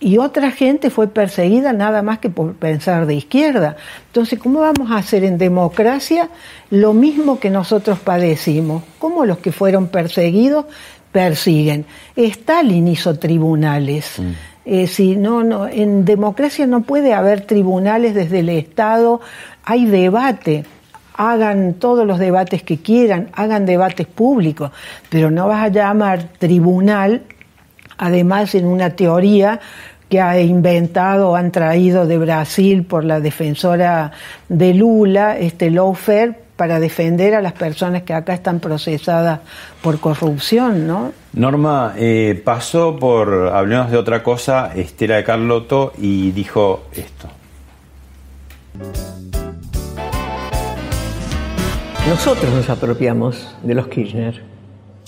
y 0.00 0.18
otra 0.18 0.50
gente 0.50 0.90
fue 0.90 1.06
perseguida 1.06 1.72
nada 1.72 2.02
más 2.02 2.18
que 2.18 2.28
por 2.28 2.54
pensar 2.54 3.06
de 3.06 3.14
izquierda. 3.14 3.76
Entonces, 4.08 4.40
¿cómo 4.40 4.60
vamos 4.60 4.90
a 4.90 4.96
hacer 4.96 5.22
en 5.22 5.38
democracia 5.38 6.28
lo 6.70 6.92
mismo 6.92 7.38
que 7.38 7.50
nosotros 7.50 8.00
padecimos? 8.00 8.82
¿Cómo 8.98 9.24
los 9.24 9.38
que 9.38 9.52
fueron 9.52 9.86
perseguidos 9.86 10.66
persiguen? 11.12 11.86
Stalin 12.16 12.88
hizo 12.88 13.16
tribunales. 13.16 14.20
Eh, 14.64 14.86
si 14.86 15.16
no, 15.16 15.42
no, 15.42 15.66
en 15.66 16.04
democracia 16.04 16.66
no 16.66 16.82
puede 16.82 17.14
haber 17.14 17.42
tribunales 17.42 18.14
desde 18.14 18.40
el 18.40 18.48
Estado, 18.48 19.20
hay 19.64 19.86
debate. 19.86 20.64
Hagan 21.14 21.74
todos 21.74 22.06
los 22.06 22.18
debates 22.18 22.62
que 22.62 22.78
quieran, 22.78 23.28
hagan 23.34 23.66
debates 23.66 24.06
públicos, 24.06 24.70
pero 25.10 25.30
no 25.30 25.46
vas 25.46 25.64
a 25.64 25.68
llamar 25.68 26.28
tribunal 26.38 27.22
además 28.02 28.54
en 28.56 28.66
una 28.66 28.90
teoría 28.90 29.60
que 30.08 30.20
ha 30.20 30.40
inventado 30.40 31.30
o 31.30 31.36
han 31.36 31.52
traído 31.52 32.06
de 32.06 32.18
Brasil 32.18 32.84
por 32.84 33.04
la 33.04 33.20
defensora 33.20 34.10
de 34.48 34.74
Lula, 34.74 35.38
este 35.38 35.70
lawfare, 35.70 36.41
para 36.62 36.78
defender 36.78 37.34
a 37.34 37.42
las 37.42 37.54
personas 37.54 38.02
que 38.04 38.14
acá 38.14 38.34
están 38.34 38.60
procesadas 38.60 39.40
por 39.82 39.98
corrupción, 39.98 40.86
¿no? 40.86 41.12
Norma, 41.32 41.94
eh, 41.96 42.40
pasó 42.44 42.96
por, 43.00 43.50
hablemos 43.52 43.90
de 43.90 43.96
otra 43.96 44.22
cosa, 44.22 44.70
Estela 44.72 45.16
de 45.16 45.24
Carlotto 45.24 45.92
y 45.98 46.30
dijo 46.30 46.84
esto. 46.94 47.26
Nosotros 52.08 52.54
nos 52.54 52.70
apropiamos 52.70 53.56
de 53.64 53.74
los 53.74 53.88
Kirchner. 53.88 54.40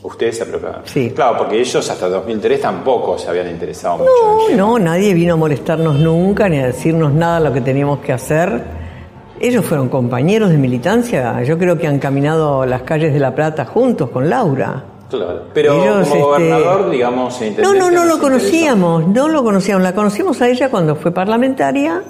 Ustedes 0.03 0.39
se 0.39 0.43
apropiaron. 0.43 0.81
Sí. 0.87 1.13
Claro, 1.15 1.39
porque 1.39 1.61
ellos 1.61 1.89
hasta 1.89 2.09
2003 2.09 2.61
tampoco 2.63 3.17
se 3.17 3.29
habían 3.29 3.49
interesado 3.49 3.99
mucho. 3.99 4.57
No, 4.57 4.77
no, 4.77 4.79
nadie 4.81 5.15
vino 5.15 5.35
a 5.35 5.37
molestarnos 5.37 6.01
nunca 6.01 6.49
ni 6.49 6.59
a 6.59 6.67
decirnos 6.67 7.13
nada 7.13 7.39
de 7.39 7.49
lo 7.49 7.55
que 7.55 7.61
teníamos 7.61 8.01
que 8.01 8.13
hacer. 8.13 8.84
Ellos 9.41 9.65
fueron 9.65 9.89
compañeros 9.89 10.51
de 10.51 10.59
militancia. 10.59 11.43
Yo 11.43 11.59
creo 11.59 11.77
que 11.79 11.87
han 11.87 11.99
caminado 11.99 12.65
las 12.67 12.83
calles 12.83 13.13
de 13.13 13.21
La 13.21 13.35
Plata 13.35 13.65
juntos 13.65 14.11
con 14.11 14.29
Laura. 14.31 14.85
Claro. 15.11 15.43
Pero 15.53 15.75
Ellos, 15.75 16.09
como 16.09 16.37
este, 16.37 16.51
gobernador, 16.51 16.91
digamos, 16.91 17.41
e 17.43 17.55
No, 17.63 17.75
no, 17.75 17.91
no 17.91 18.05
lo 18.05 18.19
conocíamos, 18.19 19.07
no 19.09 19.29
lo 19.29 19.43
conocíamos. 19.45 19.83
La 19.83 19.95
conocimos 19.95 20.41
a 20.41 20.49
ella 20.49 20.71
cuando 20.71 20.97
fue 20.97 21.13
parlamentaria 21.13 22.03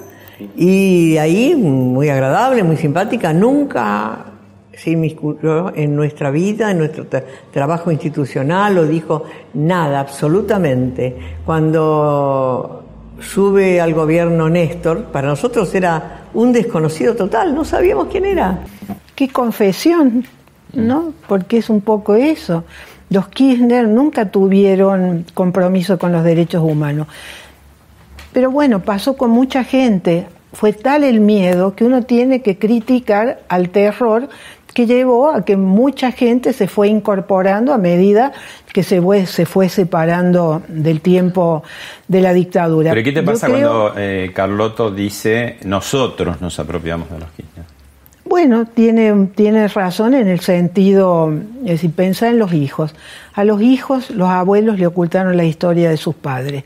y 0.55 1.17
ahí 1.17 1.55
muy 1.55 2.09
agradable, 2.09 2.63
muy 2.63 2.77
simpática. 2.77 3.33
Nunca 3.33 4.25
se 4.73 4.91
inmiscuyó 4.91 5.73
en 5.75 5.95
nuestra 5.95 6.31
vida, 6.31 6.71
en 6.71 6.79
nuestro 6.79 7.05
tra- 7.09 7.23
trabajo 7.51 7.91
institucional 7.91 8.77
o 8.77 8.85
dijo 8.85 9.23
nada, 9.53 9.99
absolutamente. 9.99 11.15
Cuando 11.45 12.83
sube 13.19 13.79
al 13.79 13.93
gobierno 13.93 14.49
Néstor, 14.49 15.05
para 15.05 15.27
nosotros 15.29 15.73
era 15.75 16.24
un 16.35 16.51
desconocido 16.51 17.15
total, 17.15 17.55
no 17.55 17.65
sabíamos 17.65 18.07
quién 18.11 18.25
era. 18.25 18.59
Qué 19.15 19.29
confesión, 19.29 20.25
¿no? 20.73 21.13
Porque 21.27 21.57
es 21.57 21.69
un 21.69 21.81
poco 21.81 22.15
eso. 22.15 22.65
Los 23.09 23.29
Kirchner 23.29 23.87
nunca 23.87 24.29
tuvieron 24.29 25.25
compromiso 25.33 25.97
con 25.97 26.11
los 26.11 26.23
derechos 26.23 26.61
humanos. 26.61 27.07
Pero 28.33 28.51
bueno, 28.51 28.81
pasó 28.81 29.15
con 29.15 29.31
mucha 29.31 29.63
gente. 29.63 30.27
Fue 30.51 30.73
tal 30.73 31.03
el 31.03 31.21
miedo 31.21 31.75
que 31.75 31.85
uno 31.85 32.03
tiene 32.03 32.41
que 32.41 32.57
criticar 32.57 33.39
al 33.47 33.69
terror 33.69 34.27
que 34.75 34.85
llevó 34.85 35.31
a 35.31 35.45
que 35.45 35.55
mucha 35.55 36.11
gente 36.11 36.51
se 36.51 36.67
fue 36.67 36.89
incorporando 36.89 37.73
a 37.73 37.77
medida 37.77 38.33
que 38.73 38.83
se 38.83 39.01
fue, 39.01 39.25
se 39.25 39.45
fue 39.45 39.69
separando 39.69 40.61
del 40.67 40.99
tiempo 40.99 41.63
de 42.09 42.19
la 42.19 42.33
dictadura. 42.33 42.91
¿Pero 42.91 43.03
qué 43.03 43.13
te 43.13 43.23
pasa 43.23 43.47
cuando 43.47 43.93
eh, 43.95 44.31
Carlotto 44.35 44.91
dice 44.91 45.59
nosotros 45.63 46.41
nos 46.41 46.59
apropiamos 46.59 47.09
de 47.09 47.19
los 47.19 47.29
Kirchner? 47.29 47.65
Bueno, 48.25 48.65
tiene, 48.65 49.29
tiene 49.33 49.69
razón 49.69 50.13
en 50.13 50.27
el 50.27 50.41
sentido, 50.41 51.31
es 51.63 51.71
decir, 51.71 51.91
piensa 51.91 52.27
en 52.27 52.37
los 52.37 52.51
hijos. 52.51 52.93
A 53.33 53.45
los 53.45 53.61
hijos, 53.61 54.09
los 54.09 54.27
abuelos 54.27 54.77
le 54.77 54.87
ocultaron 54.87 55.37
la 55.37 55.45
historia 55.45 55.89
de 55.89 55.95
sus 55.95 56.15
padres. 56.15 56.65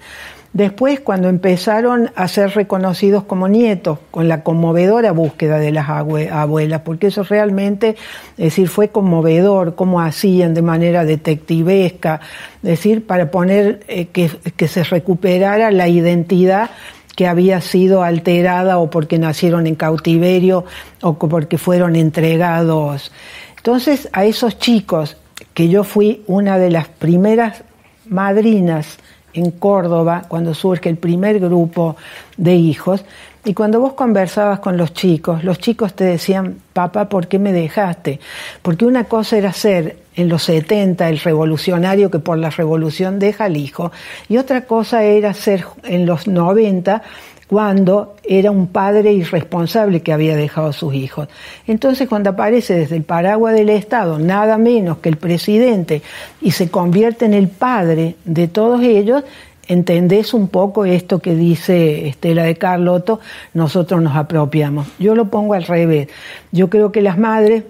Después, 0.51 0.99
cuando 0.99 1.29
empezaron 1.29 2.09
a 2.15 2.27
ser 2.27 2.55
reconocidos 2.55 3.23
como 3.23 3.47
nietos, 3.47 3.99
con 4.09 4.27
la 4.27 4.41
conmovedora 4.43 5.11
búsqueda 5.11 5.59
de 5.59 5.71
las 5.71 5.89
abuelas, 5.89 6.81
porque 6.81 7.07
eso 7.07 7.23
realmente, 7.23 7.95
es 8.31 8.45
decir, 8.45 8.67
fue 8.67 8.89
conmovedor, 8.89 9.75
cómo 9.75 10.01
hacían 10.01 10.55
de 10.55 10.63
manera 10.63 11.05
detectivesca, 11.05 12.21
es 12.63 12.69
decir, 12.69 13.05
para 13.05 13.29
poner 13.29 13.81
eh, 13.87 14.07
que, 14.07 14.31
que 14.55 14.67
se 14.67 14.83
recuperara 14.83 15.69
la 15.69 15.87
identidad 15.87 16.71
que 17.15 17.27
había 17.27 17.61
sido 17.61 18.01
alterada 18.01 18.79
o 18.79 18.89
porque 18.89 19.19
nacieron 19.19 19.67
en 19.67 19.75
cautiverio 19.75 20.65
o 21.01 21.13
porque 21.19 21.57
fueron 21.57 21.95
entregados. 21.95 23.11
Entonces, 23.57 24.09
a 24.13 24.25
esos 24.25 24.57
chicos, 24.57 25.17
que 25.53 25.67
yo 25.67 25.83
fui 25.83 26.23
una 26.27 26.57
de 26.57 26.71
las 26.71 26.87
primeras 26.87 27.63
madrinas, 28.07 28.97
en 29.33 29.51
Córdoba, 29.51 30.23
cuando 30.27 30.53
surge 30.53 30.89
el 30.89 30.97
primer 30.97 31.39
grupo 31.39 31.95
de 32.37 32.55
hijos, 32.55 33.03
y 33.45 33.53
cuando 33.53 33.79
vos 33.79 33.93
conversabas 33.93 34.59
con 34.59 34.75
los 34.75 34.93
chicos, 34.93 35.43
los 35.43 35.59
chicos 35.59 35.93
te 35.93 36.03
decían, 36.03 36.57
papá, 36.73 37.07
¿por 37.07 37.27
qué 37.27 37.39
me 37.39 37.53
dejaste? 37.53 38.19
Porque 38.61 38.85
una 38.85 39.05
cosa 39.05 39.37
era 39.37 39.53
ser 39.53 39.97
en 40.15 40.27
los 40.27 40.43
70 40.43 41.07
el 41.07 41.19
revolucionario 41.19 42.11
que 42.11 42.19
por 42.19 42.37
la 42.37 42.49
revolución 42.49 43.17
deja 43.17 43.45
al 43.45 43.55
hijo, 43.55 43.91
y 44.27 44.37
otra 44.37 44.61
cosa 44.65 45.03
era 45.03 45.33
ser 45.33 45.65
en 45.83 46.05
los 46.05 46.27
90 46.27 47.01
cuando 47.49 48.15
era 48.23 48.51
un 48.51 48.67
padre 48.67 49.11
irresponsable 49.11 50.03
que 50.03 50.13
había 50.13 50.35
dejado 50.35 50.67
a 50.67 50.73
sus 50.73 50.93
hijos. 50.93 51.29
Entonces, 51.65 52.07
cuando 52.07 52.29
aparece 52.29 52.75
desde 52.75 52.95
el 52.95 53.01
paraguas 53.01 53.55
del 53.55 53.69
Estado 53.69 54.19
nada 54.19 54.59
menos 54.59 54.99
que 54.99 55.09
el 55.09 55.17
presidente 55.17 56.03
y 56.41 56.51
se 56.51 56.69
convierte 56.69 57.25
en 57.25 57.33
el 57.33 57.47
padre 57.47 58.17
de 58.23 58.47
todos 58.47 58.83
ellos, 58.83 59.23
entendés 59.67 60.35
un 60.35 60.49
poco 60.49 60.85
esto 60.85 61.17
que 61.17 61.33
dice 61.33 62.07
Estela 62.07 62.43
de 62.43 62.55
Carlotto, 62.55 63.19
nosotros 63.55 63.99
nos 63.99 64.15
apropiamos. 64.15 64.87
Yo 64.99 65.15
lo 65.15 65.31
pongo 65.31 65.55
al 65.55 65.63
revés. 65.63 66.07
Yo 66.51 66.69
creo 66.69 66.91
que 66.91 67.01
las 67.01 67.17
madres 67.17 67.63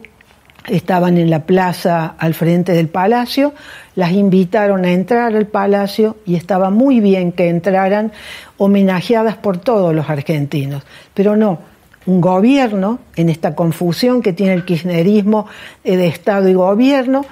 estaban 0.68 1.18
en 1.18 1.30
la 1.30 1.44
plaza 1.44 2.16
al 2.18 2.34
frente 2.34 2.74
del 2.74 2.90
palacio, 2.90 3.54
las 4.00 4.14
invitaron 4.14 4.86
a 4.86 4.94
entrar 4.94 5.36
al 5.36 5.48
palacio 5.48 6.16
y 6.26 6.36
estaba 6.36 6.70
muy 6.70 7.02
bien 7.02 7.34
que 7.34 7.50
entraran 7.50 8.14
homenajeadas 8.58 9.36
por 9.36 9.58
todos 9.58 9.94
los 9.94 10.10
argentinos, 10.10 10.84
pero 11.14 11.36
no, 11.36 11.60
un 12.06 12.22
gobierno, 12.22 13.00
en 13.18 13.28
esta 13.28 13.56
confusión 13.56 14.22
que 14.22 14.32
tiene 14.32 14.54
el 14.54 14.64
kirchnerismo 14.64 15.48
de 15.84 16.08
Estado 16.08 16.48
y 16.48 16.54
gobierno, 16.54 17.26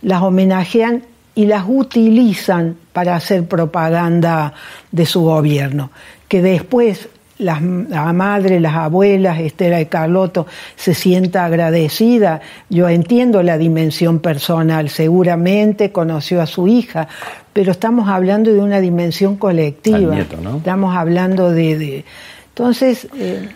las 0.00 0.22
homenajean 0.22 1.02
y 1.34 1.44
las 1.44 1.66
utilizan 1.68 2.78
para 2.94 3.16
hacer 3.16 3.46
propaganda 3.46 4.54
de 4.92 5.04
su 5.04 5.24
gobierno, 5.24 5.90
que 6.26 6.40
después 6.40 7.10
las, 7.38 7.62
la 7.62 8.12
madre, 8.12 8.60
las 8.60 8.74
abuelas, 8.74 9.40
Estela 9.40 9.78
de 9.78 9.86
Carlotto, 9.86 10.46
se 10.76 10.94
sienta 10.94 11.44
agradecida. 11.44 12.40
Yo 12.70 12.88
entiendo 12.88 13.42
la 13.42 13.58
dimensión 13.58 14.20
personal, 14.20 14.88
seguramente 14.88 15.92
conoció 15.92 16.40
a 16.40 16.46
su 16.46 16.68
hija, 16.68 17.08
pero 17.52 17.72
estamos 17.72 18.08
hablando 18.08 18.52
de 18.52 18.60
una 18.60 18.80
dimensión 18.80 19.36
colectiva. 19.36 20.18
Estamos 20.18 20.96
hablando 20.96 21.50
de... 21.50 22.04
entonces, 22.48 23.08
eh, 23.16 23.48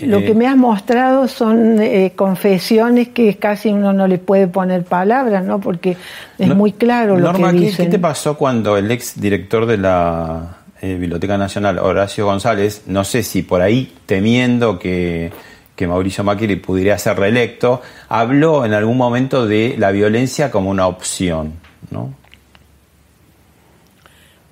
lo 0.00 0.18
que 0.18 0.32
eh, 0.32 0.34
me 0.34 0.46
has 0.46 0.56
mostrado 0.56 1.26
son 1.26 1.80
eh, 1.80 2.12
confesiones 2.14 3.08
que 3.08 3.36
casi 3.36 3.70
uno 3.70 3.92
no 3.92 4.06
le 4.06 4.18
puede 4.18 4.46
poner 4.46 4.84
palabras, 4.84 5.44
¿no? 5.44 5.58
Porque 5.60 5.96
es 6.38 6.54
muy 6.54 6.72
claro 6.72 7.16
lo 7.16 7.32
que 7.32 7.52
dicen. 7.52 7.86
¿qué 7.86 7.92
te 7.92 7.98
pasó 7.98 8.36
cuando 8.36 8.76
el 8.76 8.90
ex 8.90 9.18
director 9.18 9.64
de 9.64 9.78
la 9.78 10.55
eh, 10.82 10.96
Biblioteca 10.98 11.38
Nacional, 11.38 11.78
Horacio 11.78 12.26
González, 12.26 12.82
no 12.86 13.02
sé 13.02 13.22
si 13.22 13.42
por 13.42 13.62
ahí 13.62 13.94
temiendo 14.04 14.78
que, 14.78 15.32
Mauricio 15.80 16.22
Macri 16.22 16.56
pudiera 16.56 16.98
ser 16.98 17.18
reelecto, 17.18 17.80
habló 18.10 18.64
en 18.64 18.74
algún 18.74 18.98
momento 18.98 19.46
de 19.46 19.74
la 19.78 19.90
violencia 19.90 20.50
como 20.50 20.68
una 20.68 20.86
opción, 20.86 21.54
¿no? 21.90 22.12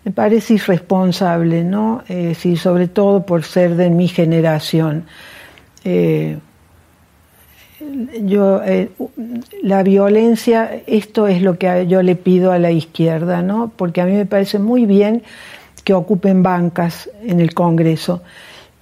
Me 0.05 0.13
parece 0.13 0.55
irresponsable, 0.55 1.63
¿no? 1.63 2.05
Eh, 2.09 2.35
sí, 2.35 2.57
sobre 2.57 2.89
todo 2.89 3.25
por 3.27 3.43
ser 3.43 3.75
de 3.77 3.91
mi 3.91 4.09
generación. 4.09 5.05
Eh, 5.85 6.39
yo, 8.23 8.63
la 9.63 9.83
violencia, 9.83 10.71
esto 10.87 11.27
es 11.27 11.43
lo 11.43 11.59
que 11.59 11.87
yo 11.87 12.03
le 12.03 12.17
pido 12.17 12.53
a 12.53 12.59
la 12.59 12.71
izquierda, 12.71 13.43
¿no? 13.43 13.73
Porque 13.77 14.01
a 14.01 14.07
mí 14.07 14.13
me 14.13 14.27
parece 14.27 14.59
muy 14.59 14.87
bien 14.87 15.23
que 15.85 15.95
ocupen 15.95 16.43
bancas 16.43 17.11
en 17.23 17.41
el 17.41 17.55
Congreso, 17.55 18.23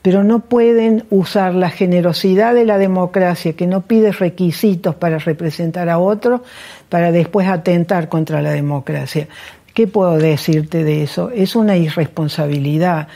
pero 0.03 0.25
no 0.25 0.41
pueden 0.41 1.05
usar 1.11 1.55
la 1.55 1.71
generosidad 1.71 2.55
de 2.55 2.65
la 2.65 2.79
democracia, 2.79 3.53
que 3.53 3.67
no 3.67 3.83
pide 3.83 4.13
requisitos 4.13 4.95
para 4.95 5.19
representar 5.19 5.89
a 5.89 5.99
otro, 5.99 6.43
para 6.89 7.13
después 7.13 7.49
atentar 7.49 8.09
contra 8.09 8.43
la 8.43 8.51
democracia. 8.51 9.29
¿Qué 9.75 9.87
puedo 9.87 10.19
decirte 10.19 10.85
de 10.85 11.03
eso? 11.03 11.31
Es 11.31 11.57
una 11.57 11.77
irresponsabilidad. 11.77 13.09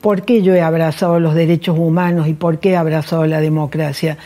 ¿Por 0.00 0.22
qué 0.22 0.42
yo 0.42 0.54
he 0.54 0.62
abrazado 0.62 1.20
los 1.20 1.34
derechos 1.34 1.78
humanos 1.78 2.28
y 2.28 2.34
por 2.34 2.60
qué 2.60 2.70
he 2.70 2.76
abrazado 2.76 3.26
la 3.26 3.40
democracia? 3.40 4.16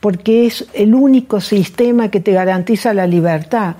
Porque 0.00 0.46
es 0.46 0.66
el 0.74 0.94
único 0.94 1.40
sistema 1.40 2.10
que 2.10 2.20
te 2.20 2.32
garantiza 2.32 2.92
la 2.92 3.06
libertad. 3.06 3.76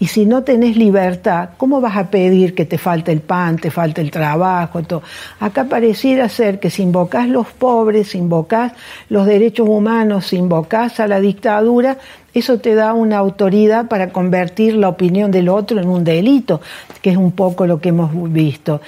Y 0.00 0.06
si 0.06 0.24
no 0.24 0.42
tenés 0.42 0.78
libertad, 0.78 1.50
¿cómo 1.58 1.82
vas 1.82 1.98
a 1.98 2.10
pedir 2.10 2.54
que 2.54 2.64
te 2.64 2.78
falte 2.78 3.12
el 3.12 3.20
pan, 3.20 3.58
te 3.58 3.70
falte 3.70 4.00
el 4.00 4.10
trabajo? 4.10 4.82
Todo? 4.82 5.02
Acá 5.38 5.64
pareciera 5.64 6.26
ser 6.30 6.58
que 6.58 6.70
si 6.70 6.82
invocás 6.82 7.28
los 7.28 7.48
pobres, 7.48 8.08
si 8.08 8.18
invocás 8.18 8.72
los 9.10 9.26
derechos 9.26 9.68
humanos, 9.68 10.28
si 10.28 10.36
invocás 10.36 11.00
a 11.00 11.06
la 11.06 11.20
dictadura, 11.20 11.98
eso 12.32 12.60
te 12.60 12.74
da 12.74 12.94
una 12.94 13.18
autoridad 13.18 13.88
para 13.88 14.08
convertir 14.08 14.74
la 14.74 14.88
opinión 14.88 15.30
del 15.30 15.50
otro 15.50 15.78
en 15.78 15.88
un 15.88 16.02
delito, 16.02 16.62
que 17.02 17.10
es 17.10 17.18
un 17.18 17.32
poco 17.32 17.66
lo 17.66 17.78
que 17.78 17.90
hemos 17.90 18.10
visto. 18.32 18.80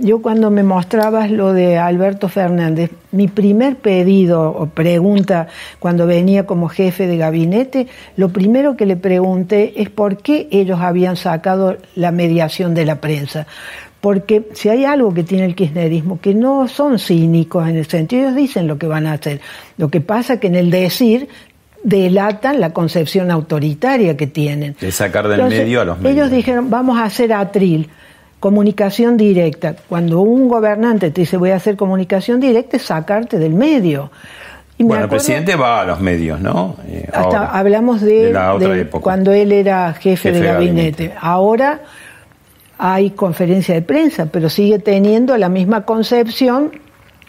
Yo 0.00 0.22
cuando 0.22 0.50
me 0.50 0.62
mostrabas 0.62 1.30
lo 1.30 1.52
de 1.52 1.76
Alberto 1.76 2.28
Fernández, 2.28 2.90
mi 3.12 3.28
primer 3.28 3.76
pedido 3.76 4.50
o 4.50 4.66
pregunta 4.66 5.48
cuando 5.78 6.06
venía 6.06 6.46
como 6.46 6.68
jefe 6.68 7.06
de 7.06 7.18
gabinete, 7.18 7.86
lo 8.16 8.30
primero 8.30 8.76
que 8.76 8.86
le 8.86 8.96
pregunté 8.96 9.74
es 9.76 9.90
por 9.90 10.16
qué 10.16 10.48
ellos 10.50 10.80
habían 10.80 11.16
sacado 11.16 11.76
la 11.94 12.12
mediación 12.12 12.74
de 12.74 12.86
la 12.86 13.00
prensa. 13.00 13.46
Porque 14.00 14.48
si 14.54 14.70
hay 14.70 14.86
algo 14.86 15.12
que 15.12 15.22
tiene 15.22 15.44
el 15.44 15.54
kirchnerismo, 15.54 16.18
que 16.18 16.34
no 16.34 16.66
son 16.66 16.98
cínicos 16.98 17.68
en 17.68 17.76
el 17.76 17.86
sentido, 17.86 18.22
ellos 18.22 18.36
dicen 18.36 18.66
lo 18.66 18.78
que 18.78 18.86
van 18.86 19.06
a 19.06 19.12
hacer. 19.12 19.42
Lo 19.76 19.90
que 19.90 20.00
pasa 20.00 20.40
que 20.40 20.46
en 20.46 20.54
el 20.54 20.70
decir 20.70 21.28
delatan 21.82 22.60
la 22.60 22.72
concepción 22.72 23.30
autoritaria 23.30 24.16
que 24.16 24.26
tienen. 24.26 24.76
De 24.80 24.92
sacar 24.92 25.28
del 25.28 25.44
medio 25.44 25.82
a 25.82 25.84
los 25.84 25.98
medios. 25.98 26.16
Ellos 26.16 26.30
dijeron, 26.30 26.70
vamos 26.70 26.98
a 26.98 27.04
hacer 27.04 27.34
atril, 27.34 27.90
comunicación 28.40 29.16
directa. 29.16 29.76
Cuando 29.88 30.22
un 30.22 30.48
gobernante 30.48 31.10
te 31.10 31.20
dice 31.20 31.36
voy 31.36 31.50
a 31.50 31.56
hacer 31.56 31.76
comunicación 31.76 32.40
directa, 32.40 32.78
es 32.78 32.84
sacarte 32.84 33.38
del 33.38 33.52
medio. 33.54 34.10
bueno, 34.78 35.04
el 35.04 35.10
presidente 35.10 35.54
va 35.56 35.82
a 35.82 35.84
los 35.84 36.00
medios, 36.00 36.40
¿no? 36.40 36.76
Eh, 36.88 37.08
hasta 37.12 37.46
hablamos 37.46 38.00
de, 38.00 38.88
cuando 39.00 39.32
él 39.32 39.52
era 39.52 39.92
jefe, 39.92 40.32
de, 40.32 40.40
gabinete. 40.40 41.12
Ahora 41.20 41.82
hay 42.78 43.10
conferencia 43.10 43.74
de 43.74 43.82
prensa, 43.82 44.26
pero 44.26 44.48
sigue 44.48 44.78
teniendo 44.78 45.36
la 45.36 45.50
misma 45.50 45.84
concepción 45.84 46.72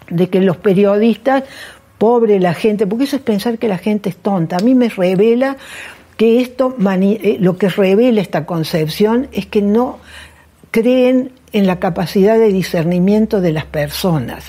de 0.09 0.29
que 0.29 0.39
los 0.39 0.55
periodistas 0.57 1.43
pobre 1.97 2.39
la 2.39 2.53
gente, 2.53 2.87
porque 2.87 3.03
eso 3.03 3.17
es 3.17 3.21
pensar 3.21 3.57
que 3.57 3.67
la 3.67 3.77
gente 3.77 4.09
es 4.09 4.17
tonta. 4.17 4.55
A 4.55 4.59
mí 4.59 4.73
me 4.75 4.87
revela 4.87 5.57
que 6.15 6.39
esto, 6.39 6.75
eh, 6.79 7.37
lo 7.39 7.57
que 7.57 7.67
revela 7.67 8.21
esta 8.21 8.45
concepción 8.45 9.27
es 9.33 9.45
que 9.45 9.61
no 9.61 9.99
creen 10.71 11.31
en 11.51 11.67
la 11.67 11.79
capacidad 11.79 12.37
de 12.37 12.51
discernimiento 12.51 13.41
de 13.41 13.51
las 13.51 13.65
personas. 13.65 14.45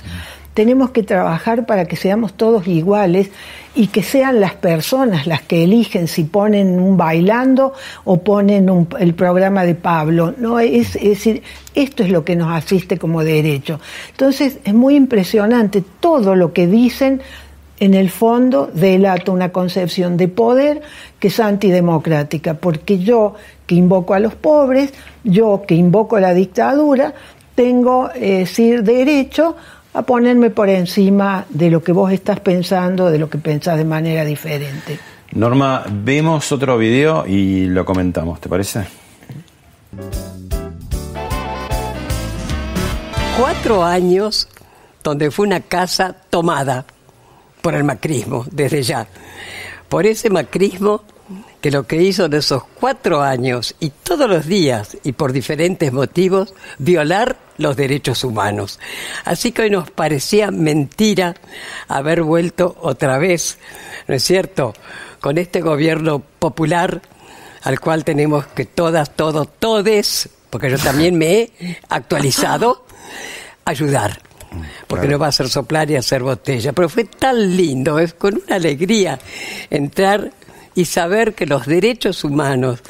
Tenemos 0.55 0.91
que 0.91 1.03
trabajar 1.03 1.65
para 1.65 1.87
que 1.87 1.97
seamos 1.97 2.35
todos 2.35 2.69
iguales 2.69 3.31
y 3.75 3.87
que 3.87 4.03
sean 4.03 4.39
las 4.39 4.55
personas 4.55 5.27
las 5.27 5.41
que 5.41 5.65
eligen 5.65 6.09
si 6.09 6.25
ponen 6.25 6.79
un 6.79 6.99
bailando 6.99 7.73
o 8.05 8.23
ponen 8.23 8.87
el 8.99 9.15
programa 9.15 9.65
de 9.65 9.75
Pablo. 9.75 10.35
No 10.37 10.61
es, 10.61 10.95
es 10.97 11.03
decir, 11.03 11.43
esto 11.75 12.03
es 12.03 12.11
lo 12.11 12.23
que 12.25 12.37
nos 12.37 12.53
asiste 12.53 12.99
como 12.99 13.25
derecho. 13.25 13.81
Entonces 14.11 14.59
es 14.65 14.75
muy 14.75 14.95
impresionante 14.95 15.83
todo 16.01 16.37
lo 16.37 16.53
que 16.53 16.67
dicen 16.67 17.23
en 17.81 17.95
el 17.95 18.11
fondo 18.11 18.71
delata 18.73 19.33
una 19.33 19.51
concepción 19.51 20.17
de 20.17 20.29
poder 20.29 20.83
que 21.19 21.29
es 21.29 21.41
antidemocrática, 21.41 22.55
porque 22.55 22.99
yo 22.99 23.35
que 23.73 23.79
invoco 23.79 24.13
a 24.13 24.19
los 24.19 24.35
pobres, 24.35 24.93
yo 25.25 25.63
que 25.67 25.75
invoco 25.75 26.17
a 26.17 26.21
la 26.21 26.35
dictadura, 26.35 27.15
tengo 27.55 28.11
eh, 28.15 28.41
decir, 28.41 28.83
derecho 28.83 29.57
a 29.95 30.03
ponerme 30.03 30.51
por 30.51 30.69
encima 30.69 31.47
de 31.49 31.71
lo 31.71 31.83
que 31.83 31.93
vos 31.93 32.13
estás 32.13 32.39
pensando, 32.41 33.11
de 33.11 33.19
lo 33.19 33.31
que 33.31 33.39
pensás 33.39 33.79
de 33.79 33.87
manera 33.87 34.27
diferente. 34.27 34.99
Norma, 35.33 35.85
vemos 35.91 36.53
otro 36.53 36.77
video 36.77 37.27
y 37.27 37.65
lo 37.65 37.87
comentamos, 37.87 38.43
¿te 38.43 38.51
parece? 38.51 38.85
Cuatro 43.39 43.83
años 43.83 44.49
donde 45.03 45.31
fue 45.31 45.47
una 45.47 45.61
casa 45.61 46.15
tomada 46.29 46.85
por 47.63 47.75
el 47.75 47.85
macrismo, 47.85 48.45
desde 48.51 48.83
ya. 48.83 49.07
Por 49.89 50.05
ese 50.05 50.29
macrismo 50.29 51.05
que 51.63 51.71
lo 51.71 51.87
que 51.87 52.03
hizo 52.03 52.25
en 52.25 52.35
esos 52.35 52.65
cuatro 52.65 53.23
años 53.23 53.77
y 53.79 53.91
todos 53.91 54.29
los 54.29 54.47
días 54.47 54.99
y 55.05 55.13
por 55.13 55.33
diferentes 55.33 55.93
motivos, 55.93 56.55
violar 56.79 57.39
los 57.57 57.77
derechos 57.77 58.25
humanos. 58.25 58.81
Así 59.25 59.53
que 59.53 59.63
hoy 59.63 59.71
nos 59.71 59.89
parecía 59.89 60.51
mentira 60.51 61.37
haber 61.87 62.25
vuelto 62.25 62.77
otra 62.81 63.17
vez, 63.19 63.59
¿no 64.09 64.17
es 64.17 64.25
cierto?, 64.25 64.75
con 65.21 65.39
este 65.39 65.61
gobierno 65.61 66.21
popular 66.41 67.01
al 67.63 67.79
cual 67.79 68.05
tenemos 68.05 68.45
que 68.49 68.65
todas, 68.65 69.15
todos, 69.15 69.49
todes, 69.61 70.29
porque 70.51 70.69
yo 70.69 70.79
también 70.79 71.17
me 71.17 71.33
he 71.33 71.79
actualizado, 71.89 72.85
ayudar 73.65 74.21
porque 74.87 75.09
no 75.09 75.19
va 75.19 75.29
a 75.29 75.33
ser 75.33 75.49
soplar 75.49 75.91
y 75.91 75.97
hacer 75.97 76.23
botella. 76.23 76.73
Pero 76.73 76.89
fue 76.89 77.05
tan 77.05 77.57
lindo, 77.57 77.99
es 77.99 78.15
con 78.15 78.35
una 78.45 78.57
alegría 78.57 79.19
entrar 79.71 80.31
y 80.75 80.85
saber 80.87 81.35
que 81.35 81.47
los 81.47 81.67
derechos 81.67 82.25
humanos, 82.25 82.81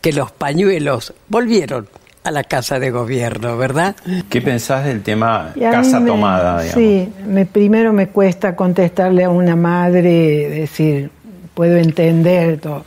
que 0.00 0.12
los 0.12 0.32
pañuelos 0.32 1.14
volvieron 1.28 1.88
a 2.24 2.30
la 2.30 2.42
casa 2.42 2.78
de 2.78 2.90
gobierno, 2.90 3.56
¿verdad? 3.58 3.96
¿Qué 4.30 4.40
pensás 4.40 4.84
del 4.86 5.02
tema 5.02 5.52
casa 5.60 6.04
tomada? 6.04 6.62
Sí, 6.62 7.08
me, 7.26 7.44
primero 7.44 7.92
me 7.92 8.08
cuesta 8.08 8.56
contestarle 8.56 9.24
a 9.24 9.30
una 9.30 9.56
madre, 9.56 10.48
decir, 10.48 11.10
puedo 11.52 11.76
entender 11.76 12.58
todo, 12.60 12.84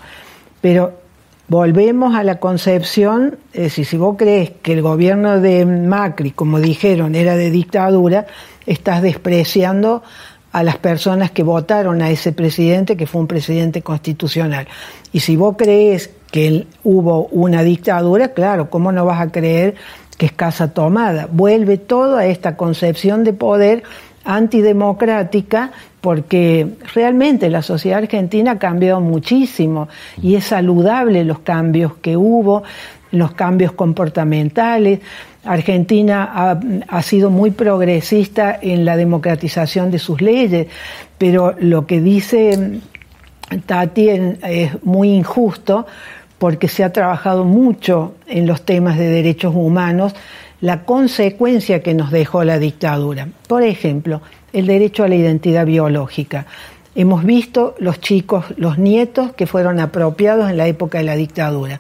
pero 0.59 0.93
volvemos 1.47 2.15
a 2.15 2.23
la 2.23 2.39
concepción, 2.39 3.37
es 3.53 3.63
decir, 3.63 3.85
si 3.85 3.97
vos 3.97 4.15
crees 4.17 4.51
que 4.61 4.73
el 4.73 4.81
gobierno 4.81 5.39
de 5.39 5.65
Macri, 5.65 6.31
como 6.31 6.59
dijeron, 6.59 7.13
era 7.13 7.35
de 7.35 7.51
dictadura, 7.51 8.25
estás 8.65 9.03
despreciando 9.03 10.03
a 10.57 10.63
las 10.63 10.79
personas 10.79 11.29
que 11.29 11.43
votaron 11.43 12.01
a 12.01 12.09
ese 12.09 12.31
presidente, 12.31 12.97
que 12.97 13.05
fue 13.05 13.21
un 13.21 13.27
presidente 13.27 13.83
constitucional. 13.83 14.67
Y 15.13 15.19
si 15.19 15.35
vos 15.35 15.55
crees 15.55 16.09
que 16.31 16.65
hubo 16.83 17.27
una 17.27 17.61
dictadura, 17.61 18.29
claro, 18.29 18.67
¿cómo 18.67 18.91
no 18.91 19.05
vas 19.05 19.21
a 19.21 19.31
creer 19.31 19.75
que 20.17 20.25
es 20.25 20.31
casa 20.31 20.73
tomada? 20.73 21.27
Vuelve 21.31 21.77
todo 21.77 22.17
a 22.17 22.25
esta 22.25 22.57
concepción 22.57 23.23
de 23.23 23.33
poder 23.33 23.83
antidemocrática 24.25 25.73
porque 26.01 26.67
realmente 26.95 27.51
la 27.51 27.61
sociedad 27.61 27.99
argentina 27.99 28.53
ha 28.53 28.57
cambiado 28.57 28.99
muchísimo 28.99 29.87
y 30.23 30.33
es 30.33 30.45
saludable 30.45 31.23
los 31.23 31.37
cambios 31.37 31.97
que 32.01 32.17
hubo, 32.17 32.63
los 33.11 33.33
cambios 33.33 33.73
comportamentales. 33.73 35.01
Argentina 35.47 36.59
ha, 36.87 37.01
sido 37.01 37.29
muy 37.29 37.51
progresista 37.51 38.57
en 38.61 38.85
la 38.85 38.97
democratización 38.97 39.91
de 39.91 39.99
sus 39.99 40.21
leyes, 40.21 40.67
pero 41.17 41.55
lo 41.59 41.85
que 41.85 42.01
dice 42.01 42.79
Tati 43.65 44.09
es 44.09 44.83
muy 44.83 45.09
injusto 45.13 45.85
porque 46.37 46.67
se 46.67 46.83
ha 46.83 46.93
trabajado 46.93 47.43
mucho 47.43 48.15
en 48.27 48.45
los 48.45 48.61
temas 48.61 48.97
de 48.97 49.07
derechos 49.07 49.53
humanos, 49.55 50.13
la 50.61 50.83
consecuencia 50.83 51.81
que 51.81 51.93
nos 51.93 52.11
dejó 52.11 52.43
la 52.43 52.59
dictadura. 52.59 53.27
Por 53.47 53.63
ejemplo, 53.63 54.21
el 54.53 54.67
derecho 54.67 55.03
a 55.03 55.07
la 55.07 55.15
identidad 55.15 55.65
biológica. 55.65 56.45
Hemos 56.95 57.23
visto 57.23 57.75
los 57.79 57.99
chicos, 57.99 58.45
los 58.57 58.79
nietos 58.79 59.33
que 59.33 59.45
fueron 59.45 59.79
apropiados 59.79 60.49
en 60.49 60.57
la 60.57 60.67
época 60.67 60.97
de 60.97 61.03
la 61.03 61.15
dictadura. 61.15 61.79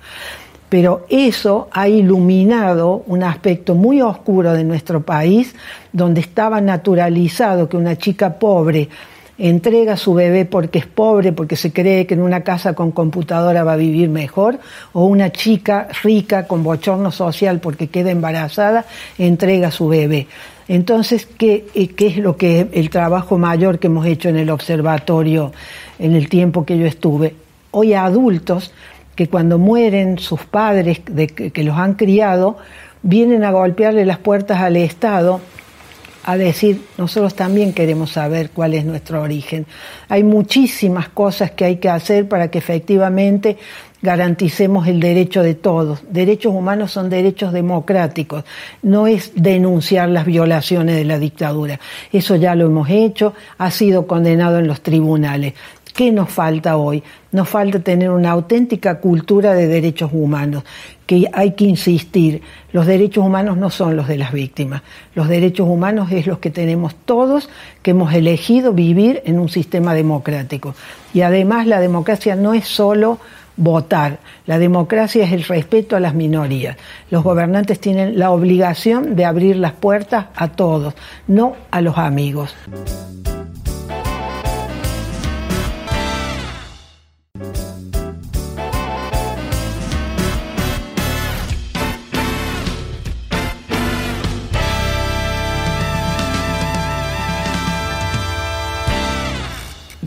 Pero 0.69 1.05
eso 1.09 1.69
ha 1.71 1.87
iluminado 1.87 3.03
un 3.07 3.23
aspecto 3.23 3.73
muy 3.73 4.01
oscuro 4.01 4.53
de 4.53 4.63
nuestro 4.63 5.01
país, 5.01 5.55
donde 5.93 6.21
estaba 6.21 6.59
naturalizado 6.59 7.69
que 7.69 7.77
una 7.77 7.97
chica 7.97 8.37
pobre 8.37 8.89
entrega 9.37 9.97
su 9.97 10.13
bebé 10.13 10.45
porque 10.45 10.79
es 10.79 10.87
pobre, 10.87 11.31
porque 11.31 11.55
se 11.55 11.71
cree 11.71 12.05
que 12.05 12.15
en 12.15 12.21
una 12.21 12.41
casa 12.41 12.73
con 12.73 12.91
computadora 12.91 13.63
va 13.63 13.73
a 13.73 13.77
vivir 13.77 14.09
mejor, 14.09 14.59
o 14.93 15.05
una 15.05 15.31
chica 15.31 15.87
rica 16.03 16.47
con 16.47 16.63
bochorno 16.63 17.11
social 17.11 17.59
porque 17.59 17.87
queda 17.87 18.11
embarazada, 18.11 18.85
entrega 19.17 19.71
su 19.71 19.87
bebé. 19.87 20.27
Entonces, 20.67 21.25
¿qué, 21.25 21.67
eh, 21.75 21.89
¿qué, 21.89 22.07
es 22.07 22.17
lo 22.17 22.35
que 22.35 22.67
el 22.73 22.89
trabajo 22.89 23.37
mayor 23.37 23.79
que 23.79 23.87
hemos 23.87 24.05
hecho 24.05 24.27
en 24.29 24.37
el 24.37 24.49
observatorio 24.49 25.53
en 25.97 26.15
el 26.15 26.27
tiempo 26.27 26.65
que 26.65 26.77
yo 26.77 26.85
estuve? 26.85 27.35
Hoy 27.71 27.93
adultos 27.93 28.73
que 29.17 29.27
cuando 29.27 29.57
mueren 29.57 30.19
sus 30.19 30.45
padres 30.45 31.01
de, 31.09 31.27
que 31.27 31.63
los 31.63 31.75
han 31.77 31.95
criado, 31.95 32.57
vienen 33.01 33.43
a 33.43 33.51
golpearle 33.51 34.05
las 34.05 34.19
puertas 34.19 34.61
al 34.61 34.77
Estado 34.77 35.41
a 36.23 36.37
decir, 36.37 36.81
nosotros 36.97 37.35
también 37.35 37.73
queremos 37.73 38.11
saber 38.11 38.51
cuál 38.51 38.73
es 38.73 38.83
nuestro 38.83 39.21
origen. 39.21 39.65
Hay 40.09 40.23
muchísimas 40.23 41.07
cosas 41.07 41.51
que 41.51 41.63
hay 41.63 41.77
que 41.77 41.89
hacer 41.89 42.27
para 42.27 42.51
que 42.51 42.57
efectivamente 42.57 43.57
garanticemos 44.01 44.87
el 44.87 44.99
derecho 44.99 45.41
de 45.41 45.55
todos. 45.55 46.01
Derechos 46.09 46.53
humanos 46.53 46.91
son 46.91 47.09
derechos 47.09 47.53
democráticos, 47.53 48.43
no 48.83 49.07
es 49.07 49.31
denunciar 49.35 50.09
las 50.09 50.25
violaciones 50.25 50.97
de 50.97 51.05
la 51.05 51.17
dictadura. 51.17 51.79
Eso 52.11 52.35
ya 52.35 52.55
lo 52.55 52.65
hemos 52.65 52.89
hecho, 52.89 53.33
ha 53.57 53.71
sido 53.71 54.05
condenado 54.05 54.59
en 54.59 54.67
los 54.67 54.81
tribunales. 54.81 55.53
¿Qué 55.97 56.11
nos 56.11 56.29
falta 56.29 56.77
hoy? 56.77 57.01
Nos 57.31 57.49
falta 57.49 57.79
tener 57.79 58.11
una 58.11 58.29
auténtica 58.29 58.99
cultura 58.99 59.55
de 59.55 59.65
derechos 59.65 60.11
humanos, 60.13 60.63
que 61.07 61.27
hay 61.33 61.53
que 61.53 61.63
insistir, 61.63 62.43
los 62.71 62.85
derechos 62.85 63.25
humanos 63.25 63.57
no 63.57 63.71
son 63.71 63.95
los 63.95 64.07
de 64.07 64.19
las 64.19 64.31
víctimas, 64.31 64.83
los 65.15 65.27
derechos 65.27 65.67
humanos 65.67 66.11
es 66.11 66.27
los 66.27 66.37
que 66.37 66.51
tenemos 66.51 66.93
todos 66.93 67.49
que 67.81 67.91
hemos 67.91 68.13
elegido 68.13 68.73
vivir 68.73 69.23
en 69.25 69.39
un 69.39 69.49
sistema 69.49 69.95
democrático. 69.95 70.75
Y 71.15 71.21
además 71.21 71.65
la 71.65 71.79
democracia 71.79 72.35
no 72.35 72.53
es 72.53 72.67
solo 72.67 73.17
votar. 73.55 74.19
La 74.45 74.59
democracia 74.59 75.25
es 75.25 75.31
el 75.31 75.45
respeto 75.45 75.95
a 75.95 75.99
las 75.99 76.13
minorías. 76.13 76.77
Los 77.09 77.23
gobernantes 77.23 77.79
tienen 77.79 78.19
la 78.19 78.29
obligación 78.29 79.15
de 79.15 79.25
abrir 79.25 79.55
las 79.55 79.73
puertas 79.73 80.27
a 80.35 80.49
todos, 80.49 80.93
no 81.25 81.55
a 81.71 81.81
los 81.81 81.97
amigos. 81.97 82.55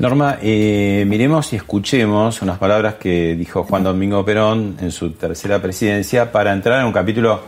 Norma, 0.01 0.39
eh, 0.41 1.05
miremos 1.07 1.53
y 1.53 1.57
escuchemos 1.57 2.41
unas 2.41 2.57
palabras 2.57 2.95
que 2.95 3.35
dijo 3.35 3.65
Juan 3.65 3.85
Domingo 3.85 4.25
Perón 4.25 4.79
en 4.81 4.93
su 4.93 5.11
tercera 5.11 5.61
presidencia 5.61 6.33
para 6.33 6.55
entrar 6.55 6.81
en 6.81 6.87
un 6.87 6.93
capítulo 6.95 7.39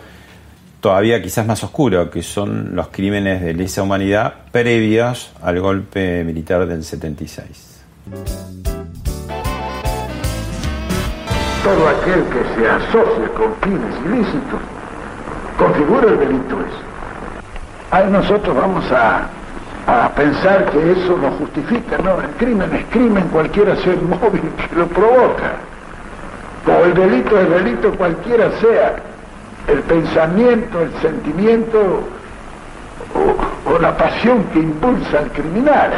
todavía 0.78 1.22
quizás 1.22 1.46
más 1.46 1.64
oscuro, 1.64 2.10
que 2.10 2.22
son 2.22 2.76
los 2.76 2.88
crímenes 2.88 3.40
de 3.40 3.54
lesa 3.54 3.82
humanidad 3.82 4.34
previos 4.50 5.32
al 5.40 5.60
golpe 5.60 6.22
militar 6.24 6.66
del 6.66 6.84
76. 6.84 7.84
Todo 11.64 11.88
aquel 11.88 12.22
que 12.24 12.54
se 12.54 12.68
asocie 12.68 13.28
con 13.34 13.54
fines 13.62 13.96
ilícitos 14.04 14.60
configura 15.56 16.06
el 16.06 16.18
delito 16.18 16.60
eso. 16.60 16.82
Ahí 17.90 18.10
nosotros 18.10 18.54
vamos 18.54 18.84
a 18.92 19.26
a 19.86 20.08
pensar 20.10 20.66
que 20.66 20.92
eso 20.92 21.16
lo 21.16 21.30
justifica. 21.32 21.98
No, 21.98 22.20
el 22.20 22.30
crimen 22.38 22.72
es 22.74 22.84
crimen, 22.86 23.28
cualquiera 23.28 23.76
sea 23.76 23.92
el 23.92 24.02
móvil 24.02 24.42
que 24.56 24.76
lo 24.76 24.86
provoca. 24.86 25.52
O 26.66 26.84
el 26.84 26.94
delito 26.94 27.38
es 27.40 27.50
delito, 27.50 27.92
cualquiera 27.94 28.50
sea 28.60 28.96
el 29.66 29.80
pensamiento, 29.80 30.82
el 30.82 30.92
sentimiento 31.00 32.04
o, 33.14 33.78
la 33.78 33.96
pasión 33.96 34.44
que 34.52 34.60
impulsa 34.60 35.18
al 35.18 35.30
criminal. 35.32 35.90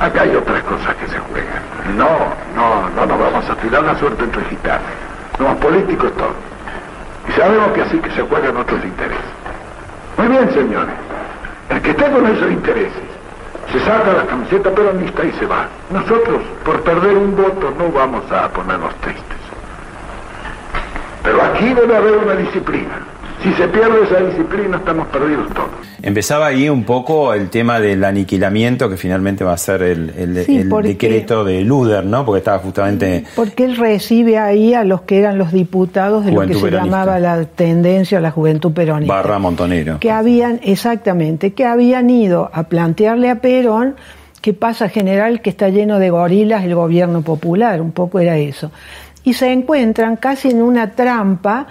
Acá 0.00 0.22
hay 0.22 0.34
otras 0.34 0.62
cosas 0.64 0.94
que 0.96 1.06
se 1.08 1.18
juegan. 1.18 1.62
No, 1.96 2.08
no, 2.54 2.90
no 2.90 3.06
nos 3.06 3.18
vamos 3.18 3.50
a 3.50 3.54
tirar 3.56 3.82
la 3.82 3.96
suerte 3.98 4.24
entre 4.24 4.44
gitanos. 4.44 4.86
Somos 5.36 5.56
políticos 5.56 6.12
todos. 6.16 6.32
Y 7.28 7.32
sabemos 7.32 7.72
que 7.72 7.82
así 7.82 7.98
que 7.98 8.10
se 8.10 8.22
juegan 8.22 8.56
otros 8.56 8.84
intereses. 8.84 9.24
Muy 10.16 10.28
bien, 10.28 10.52
señores. 10.52 10.94
El 11.72 11.80
que 11.80 11.90
está 11.92 12.10
con 12.10 12.26
esos 12.26 12.50
intereses 12.50 13.02
se 13.72 13.80
saca 13.80 14.12
la 14.12 14.26
camiseta 14.26 14.70
peronista 14.70 15.24
y 15.24 15.32
se 15.32 15.46
va. 15.46 15.66
Nosotros, 15.90 16.42
por 16.66 16.82
perder 16.82 17.16
un 17.16 17.34
voto, 17.34 17.72
no 17.78 17.90
vamos 17.90 18.30
a 18.30 18.50
ponernos 18.50 18.94
tristes. 18.96 19.38
Pero 21.22 21.40
aquí 21.40 21.72
debe 21.72 21.96
haber 21.96 22.18
una 22.18 22.34
disciplina. 22.34 23.11
Si 23.42 23.52
se 23.54 23.66
pierde 23.68 24.04
esa 24.04 24.20
disciplina, 24.20 24.76
estamos 24.76 25.08
perdidos 25.08 25.48
todos. 25.52 25.68
Empezaba 26.00 26.46
ahí 26.46 26.68
un 26.68 26.84
poco 26.84 27.34
el 27.34 27.48
tema 27.50 27.80
del 27.80 28.04
aniquilamiento, 28.04 28.88
que 28.88 28.96
finalmente 28.96 29.42
va 29.42 29.52
a 29.52 29.56
ser 29.56 29.82
el, 29.82 30.10
el- 30.16 30.44
Sí, 30.44 30.58
el 30.58 30.68
porque- 30.68 30.88
decreto 30.90 31.44
de 31.44 31.62
Luder, 31.62 32.04
¿no? 32.04 32.24
Porque 32.24 32.38
estaba 32.38 32.58
justamente 32.60 33.24
Porque 33.34 33.64
él 33.64 33.76
recibe 33.76 34.38
ahí 34.38 34.74
a 34.74 34.84
los 34.84 35.02
que 35.02 35.18
eran 35.18 35.38
los 35.38 35.50
diputados 35.52 36.24
de 36.24 36.30
lo 36.30 36.36
Juventud 36.36 36.54
que 36.62 36.70
se 36.70 36.70
llamaba 36.76 37.18
la 37.18 37.44
tendencia 37.44 38.18
a 38.18 38.20
la 38.20 38.30
juventud 38.30 38.72
peronista. 38.72 39.12
barra 39.12 39.38
Montonero. 39.40 39.98
que 39.98 40.10
habían, 40.12 40.60
exactamente, 40.62 41.52
que 41.52 41.64
habían 41.64 42.10
ido 42.10 42.48
a 42.52 42.64
plantearle 42.64 43.28
a 43.30 43.36
Perón 43.40 43.96
que 44.40 44.52
pasa 44.54 44.88
general 44.88 45.40
que 45.40 45.50
está 45.50 45.68
lleno 45.68 45.98
de 45.98 46.10
gorilas 46.10 46.64
el 46.64 46.74
gobierno 46.74 47.22
popular, 47.22 47.80
un 47.80 47.92
poco 47.92 48.18
era 48.20 48.36
eso. 48.38 48.70
Y 49.24 49.34
se 49.34 49.52
encuentran 49.52 50.16
casi 50.16 50.50
en 50.50 50.62
una 50.62 50.90
trampa 50.92 51.68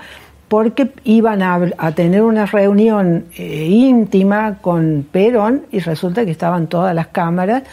porque 0.51 0.91
iban 1.05 1.41
a, 1.43 1.61
a 1.77 1.93
tener 1.93 2.23
una 2.23 2.45
reunión 2.45 3.23
eh, 3.37 3.67
íntima 3.69 4.57
con 4.59 5.07
Perón 5.09 5.61
y 5.71 5.79
resulta 5.79 6.25
que 6.25 6.31
estaban 6.31 6.67
todas 6.67 6.93
las 6.93 7.07
cámaras 7.07 7.63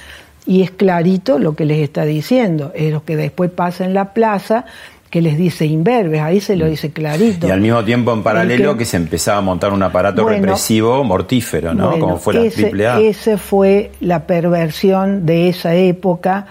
y 0.47 0.63
es 0.63 0.71
clarito 0.71 1.41
lo 1.41 1.57
que 1.57 1.65
les 1.65 1.79
está 1.79 2.05
diciendo, 2.05 2.71
es 2.77 2.93
lo 2.93 3.05
que 3.05 3.17
después 3.17 3.51
pasa 3.51 3.85
en 3.85 3.95
la 3.95 4.15
plaza 4.15 4.65
que 5.11 5.21
les 5.21 5.37
dice 5.37 5.67
imberbes, 5.67 6.21
ahí 6.21 6.41
se 6.41 6.55
lo 6.55 6.67
dice 6.67 6.93
clarito. 6.93 7.49
Y 7.49 7.51
al 7.51 7.61
mismo 7.61 7.83
tiempo 7.83 8.13
en 8.13 8.23
paralelo 8.23 8.71
El 8.71 8.79
que, 8.79 8.85
se 8.85 8.97
empezaba 8.97 9.39
a 9.39 9.43
montar 9.43 9.73
un 9.73 9.83
aparato 9.83 10.23
Bueno, 10.23 10.39
represivo 10.39 11.03
mortífero, 11.03 11.75
¿no? 11.75 11.91
Bueno, 11.91 12.05
Como 12.05 12.19
fue 12.19 12.35
la 12.35 12.45
ese, 12.45 12.71
AAA. 12.71 13.01
ese 13.01 13.39
fue 13.39 13.91
la 13.99 14.25
perversión 14.25 15.27
de 15.27 15.49
esa 15.49 15.75
época, 15.75 16.47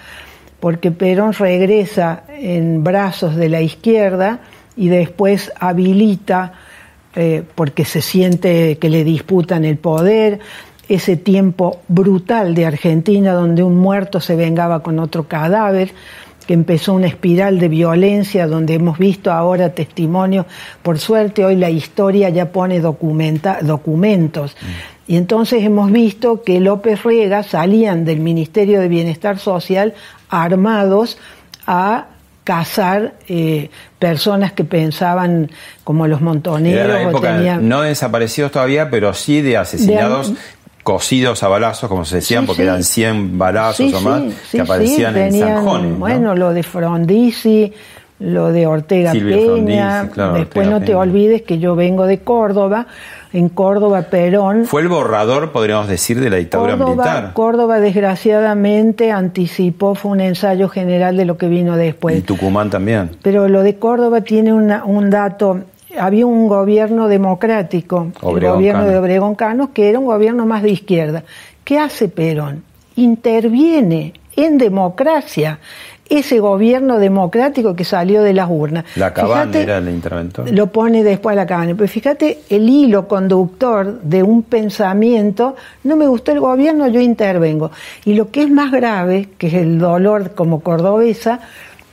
porque 0.60 0.92
Perón 0.92 1.32
regresa 1.32 2.24
en 2.38 2.84
brazos 2.84 3.38
de 3.38 3.48
la 3.48 3.62
izquierda 3.62 4.42
y 4.78 4.88
después 4.90 5.52
habilita, 5.60 6.54
eh, 7.16 7.44
porque 7.56 7.84
se 7.84 8.02
siente 8.02 8.78
que 8.78 8.90
le 8.90 9.04
disputan 9.04 9.66
el 9.66 9.78
poder, 9.78 10.40
ese 10.88 11.18
tiempo 11.18 11.82
brutal 11.88 12.56
de 12.56 12.66
Argentina 12.66 13.34
donde 13.34 13.64
un 13.64 13.76
muerto 13.76 14.22
se 14.22 14.36
vengaba 14.36 14.84
con 14.84 15.00
otro 15.00 15.28
cadáver, 15.28 15.92
que 16.46 16.54
empezó 16.54 16.94
una 16.94 17.08
espiral 17.08 17.60
de 17.60 17.68
violencia 17.68 18.48
donde 18.48 18.76
hemos 18.76 18.98
visto 18.98 19.34
ahora 19.34 19.74
testimonios, 19.74 20.46
por 20.82 20.98
suerte 20.98 21.44
hoy 21.44 21.58
la 21.58 21.70
historia 21.70 22.30
ya 22.30 22.54
pone 22.54 22.80
documenta, 22.80 23.60
documentos. 23.62 24.56
Y 25.08 25.18
entonces 25.18 25.64
hemos 25.64 25.92
visto 25.92 26.44
que 26.44 26.62
López 26.62 27.04
Rega 27.04 27.44
salían 27.44 28.06
del 28.06 28.22
Ministerio 28.22 28.80
de 28.80 28.88
Bienestar 28.88 29.40
Social 29.40 29.94
armados 30.30 31.18
a 31.66 32.08
cazar 32.48 33.16
eh, 33.28 33.70
personas 34.00 34.54
que 34.54 34.64
pensaban 34.64 35.52
como 35.84 36.08
los 36.08 36.22
montoneros 36.22 36.96
Era 36.96 37.10
o 37.10 37.20
tenían... 37.20 37.68
no 37.68 37.82
de 37.82 37.90
desaparecidos 37.90 38.54
todavía, 38.54 38.90
pero 38.90 39.14
sí 39.14 39.42
de 39.42 39.58
asesinados 39.58 40.32
De- 40.34 40.40
cosidos 40.84 41.44
a 41.44 41.50
balazos, 41.50 41.90
como 41.90 42.06
se 42.06 42.16
decían, 42.18 42.44
Sí, 42.44 42.48
porque 42.48 42.62
sí. 42.62 42.68
eran 42.70 42.84
100 42.86 43.38
balazos 43.38 43.90
Sí, 43.90 43.94
o 43.94 44.00
más 44.00 44.22
que 44.50 44.62
aparecían 44.62 45.18
en 45.18 45.34
zanjones. 45.38 45.92
¿no? 45.92 45.98
Bueno, 45.98 46.36
lo 46.36 46.54
de 46.54 46.64
Frondizi, 46.64 47.74
lo 48.20 48.54
de 48.54 48.66
Ortega 48.66 49.12
Silvio 49.12 49.36
Peña, 49.36 49.90
Frondizi, 50.04 50.14
claro, 50.14 50.34
después 50.36 50.68
Ortega 50.68 50.80
no 50.80 50.86
te 50.86 50.96
olvides 50.96 51.42
que 51.42 51.60
yo 51.60 51.76
vengo 51.76 52.06
de 52.06 52.20
Córdoba, 52.20 52.88
en 53.38 53.50
Córdoba 53.50 54.04
Perón, 54.04 54.66
Fue 54.66 54.82
el 54.82 54.88
borrador, 54.88 55.52
podríamos 55.52 55.88
decir, 55.88 56.20
de 56.20 56.30
la 56.30 56.38
dictadura 56.38 56.78
Córdoba, 56.78 56.90
militar. 57.06 57.34
Córdoba 57.34 57.80
desgraciadamente 57.80 59.12
anticipó, 59.12 59.96
fue 59.96 60.12
un 60.12 60.22
ensayo 60.22 60.70
general 60.70 61.18
de 61.18 61.26
lo 61.26 61.38
que 61.38 61.48
vino 61.48 61.76
después. 61.78 62.18
Y 62.18 62.22
Tucumán 62.22 62.70
también. 62.70 63.12
Pero 63.22 63.48
lo 63.48 63.64
de 63.64 63.76
Córdoba 63.78 64.22
tiene 64.22 64.54
una- 64.54 64.84
un 64.86 65.10
dato. 65.10 65.62
Había 66.00 66.26
un 66.26 66.48
gobierno 66.48 67.08
democrático, 67.08 68.08
el 68.22 68.40
gobierno 68.40 68.82
Cano. 68.82 68.92
de 68.92 68.98
Obregón 68.98 69.36
Cano, 69.36 69.72
que 69.74 69.90
era 69.90 70.00
un 70.00 70.06
gobierno 70.06 70.46
más 70.46 70.62
de 70.64 70.70
izquierda. 70.72 71.24
¿Qué 71.64 71.80
hace 71.80 72.08
Perón? 72.08 72.64
Interviene 72.96 74.14
en 74.36 74.58
democracia 74.58 75.60
ese 76.10 76.40
gobierno 76.40 77.00
democrático 77.00 77.76
que 77.76 77.84
salió 77.84 78.24
de 78.24 78.34
las 78.34 78.50
urnas. 78.50 78.86
La 78.96 79.14
Cabana 79.14 79.44
Fíjate, 79.44 79.62
era 79.64 79.78
el 79.78 79.90
interventor. 79.90 80.52
lo 80.52 80.68
pone 80.68 81.04
después 81.04 81.36
la 81.36 81.46
cabana. 81.46 81.74
Pero 81.76 81.88
fíjate 81.88 82.40
el 82.50 82.70
hilo 82.70 83.08
conductor 83.08 84.02
de 84.02 84.24
un 84.24 84.44
pensamiento, 84.44 85.56
no 85.84 85.96
me 85.96 86.08
gustó 86.08 86.32
el 86.32 86.40
gobierno, 86.40 86.88
yo 86.88 87.00
intervengo. 87.00 87.72
Y 88.06 88.14
lo 88.14 88.32
que 88.32 88.44
es 88.44 88.50
más 88.50 88.72
grave, 88.72 89.30
que 89.38 89.48
es 89.48 89.54
el 89.56 89.80
dolor 89.80 90.32
como 90.36 90.62
cordobesa, 90.62 91.40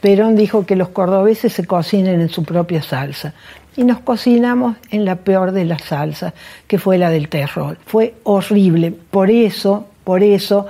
Perón 0.01 0.37
dijo 0.37 0.67
que 0.67 0.77
los 0.77 0.91
cordobeses 0.91 1.53
se 1.53 1.65
cocinen 1.65 2.21
en 2.21 2.29
su 2.29 2.45
propia 2.45 2.83
salsa. 2.83 3.33
Y 3.77 3.85
nos 3.85 4.01
cocinamos 4.01 4.77
en 4.91 5.05
la 5.05 5.17
peor 5.17 5.53
de 5.53 5.65
las 5.65 5.83
salsas, 5.83 6.35
que 6.67 6.79
fue 6.79 6.99
la 6.99 7.11
del 7.11 7.29
terror. 7.29 7.79
Fue 7.87 8.15
horrible. 8.23 8.93
Por 8.93 9.31
eso, 9.31 9.87
por 10.05 10.23
eso, 10.23 10.67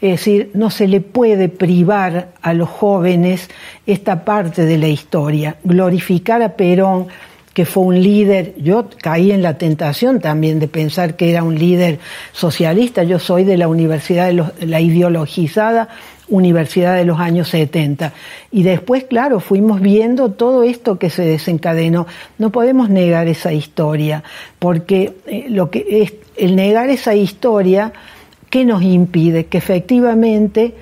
es 0.00 0.10
decir, 0.12 0.50
no 0.54 0.70
se 0.70 0.86
le 0.86 1.00
puede 1.00 1.48
privar 1.48 2.28
a 2.40 2.54
los 2.54 2.68
jóvenes 2.68 3.48
esta 3.86 4.24
parte 4.24 4.64
de 4.64 4.78
la 4.78 4.88
historia. 4.88 5.56
Glorificar 5.64 6.40
a 6.42 6.54
Perón, 6.56 7.06
que 7.52 7.64
fue 7.64 7.82
un 7.82 8.00
líder, 8.00 8.54
yo 8.58 8.86
caí 9.02 9.32
en 9.32 9.42
la 9.42 9.58
tentación 9.58 10.20
también 10.20 10.60
de 10.60 10.68
pensar 10.68 11.16
que 11.16 11.30
era 11.30 11.42
un 11.42 11.58
líder 11.58 11.98
socialista, 12.32 13.02
yo 13.02 13.18
soy 13.18 13.42
de 13.42 13.56
la 13.56 13.66
Universidad 13.66 14.26
de 14.26 14.34
los- 14.34 14.52
la 14.60 14.80
ideologizada 14.80 15.88
Universidad 16.30 16.94
de 16.94 17.06
los 17.06 17.18
años 17.18 17.48
70. 17.48 18.12
Y 18.52 18.62
después, 18.62 19.04
claro, 19.04 19.40
fuimos 19.40 19.80
viendo 19.80 20.30
todo 20.32 20.62
esto 20.62 20.98
que 20.98 21.08
se 21.08 21.22
desencadenó. 21.22 22.06
No 22.36 22.50
podemos 22.50 22.90
negar 22.90 23.28
esa 23.28 23.52
historia, 23.54 24.22
porque 24.58 25.14
eh, 25.26 25.46
lo 25.48 25.70
que 25.70 25.86
es, 26.02 26.12
el 26.36 26.54
negar 26.54 26.90
esa 26.90 27.14
historia, 27.14 27.92
¿qué 28.50 28.64
nos 28.64 28.82
impide? 28.82 29.46
Que 29.46 29.58
efectivamente 29.58 30.74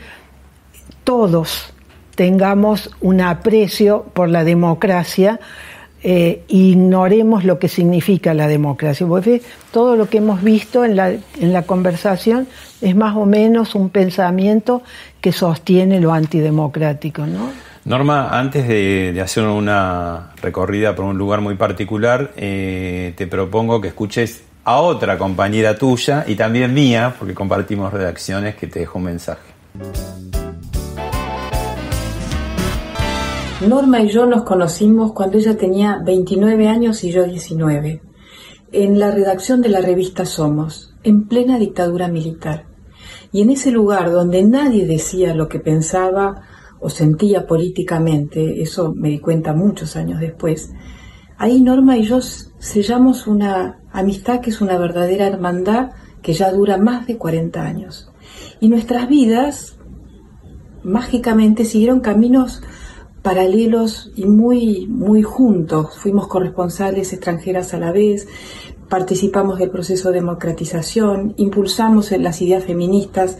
todos 1.04 1.72
tengamos 2.14 2.90
un 3.00 3.20
aprecio 3.20 4.04
por 4.14 4.28
la 4.28 4.44
democracia 4.44 5.40
eh, 6.08 6.44
ignoremos 6.46 7.42
lo 7.42 7.58
que 7.58 7.66
significa 7.66 8.32
la 8.32 8.46
democracia. 8.46 9.04
Porque 9.08 9.42
todo 9.72 9.96
lo 9.96 10.08
que 10.08 10.18
hemos 10.18 10.40
visto 10.40 10.84
en 10.84 10.94
la, 10.94 11.10
en 11.10 11.52
la 11.52 11.62
conversación 11.62 12.46
es 12.80 12.94
más 12.94 13.16
o 13.16 13.26
menos 13.26 13.74
un 13.74 13.90
pensamiento 13.90 14.82
que 15.20 15.32
sostiene 15.32 16.00
lo 16.00 16.12
antidemocrático, 16.12 17.26
¿no? 17.26 17.50
Norma, 17.86 18.38
antes 18.38 18.68
de, 18.68 19.12
de 19.12 19.20
hacer 19.20 19.44
una 19.44 20.30
recorrida 20.40 20.94
por 20.94 21.06
un 21.06 21.18
lugar 21.18 21.40
muy 21.40 21.56
particular, 21.56 22.32
eh, 22.36 23.12
te 23.16 23.26
propongo 23.26 23.80
que 23.80 23.88
escuches 23.88 24.44
a 24.66 24.80
otra 24.80 25.16
compañera 25.16 25.78
tuya 25.78 26.24
y 26.26 26.34
también 26.34 26.74
mía, 26.74 27.14
porque 27.16 27.34
compartimos 27.34 27.92
redacciones, 27.92 28.56
que 28.56 28.66
te 28.66 28.80
dejo 28.80 28.98
un 28.98 29.04
mensaje. 29.04 29.54
Norma 33.64 34.00
y 34.00 34.08
yo 34.08 34.26
nos 34.26 34.42
conocimos 34.42 35.12
cuando 35.12 35.38
ella 35.38 35.56
tenía 35.56 36.00
29 36.04 36.66
años 36.66 37.04
y 37.04 37.12
yo 37.12 37.22
19, 37.22 38.02
en 38.72 38.98
la 38.98 39.12
redacción 39.12 39.62
de 39.62 39.68
la 39.68 39.80
revista 39.80 40.26
Somos, 40.26 40.92
en 41.04 41.28
plena 41.28 41.60
dictadura 41.60 42.08
militar. 42.08 42.66
Y 43.30 43.42
en 43.42 43.50
ese 43.50 43.70
lugar 43.70 44.10
donde 44.10 44.42
nadie 44.42 44.84
decía 44.84 45.32
lo 45.32 45.46
que 45.46 45.60
pensaba 45.60 46.42
o 46.80 46.90
sentía 46.90 47.46
políticamente, 47.46 48.60
eso 48.60 48.92
me 48.96 49.10
di 49.10 49.20
cuenta 49.20 49.52
muchos 49.52 49.94
años 49.94 50.18
después, 50.18 50.72
ahí 51.38 51.60
Norma 51.60 51.96
y 51.96 52.04
yo 52.04 52.20
sellamos 52.20 53.26
una 53.26 53.80
amistad 53.92 54.40
que 54.40 54.50
es 54.50 54.60
una 54.60 54.78
verdadera 54.78 55.26
hermandad 55.26 55.92
que 56.22 56.32
ya 56.32 56.50
dura 56.52 56.76
más 56.76 57.06
de 57.06 57.16
40 57.18 57.62
años. 57.62 58.10
Y 58.60 58.68
nuestras 58.68 59.08
vidas 59.08 59.76
mágicamente 60.82 61.64
siguieron 61.64 62.00
caminos 62.00 62.62
paralelos 63.22 64.12
y 64.14 64.24
muy, 64.24 64.86
muy 64.86 65.22
juntos. 65.22 65.98
Fuimos 65.98 66.28
corresponsales 66.28 67.12
extranjeras 67.12 67.74
a 67.74 67.78
la 67.78 67.90
vez, 67.90 68.28
participamos 68.88 69.58
del 69.58 69.70
proceso 69.70 70.10
de 70.10 70.20
democratización, 70.20 71.34
impulsamos 71.36 72.12
las 72.12 72.40
ideas 72.40 72.64
feministas 72.64 73.36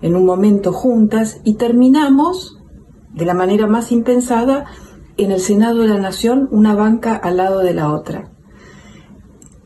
en 0.00 0.16
un 0.16 0.24
momento 0.24 0.72
juntas 0.72 1.40
y 1.44 1.54
terminamos, 1.54 2.58
de 3.12 3.26
la 3.26 3.34
manera 3.34 3.66
más 3.66 3.92
impensada, 3.92 4.66
en 5.16 5.30
el 5.30 5.40
Senado 5.40 5.82
de 5.82 5.88
la 5.88 5.98
Nación, 5.98 6.48
una 6.50 6.74
banca 6.74 7.16
al 7.16 7.38
lado 7.38 7.60
de 7.60 7.74
la 7.74 7.92
otra. 7.92 8.28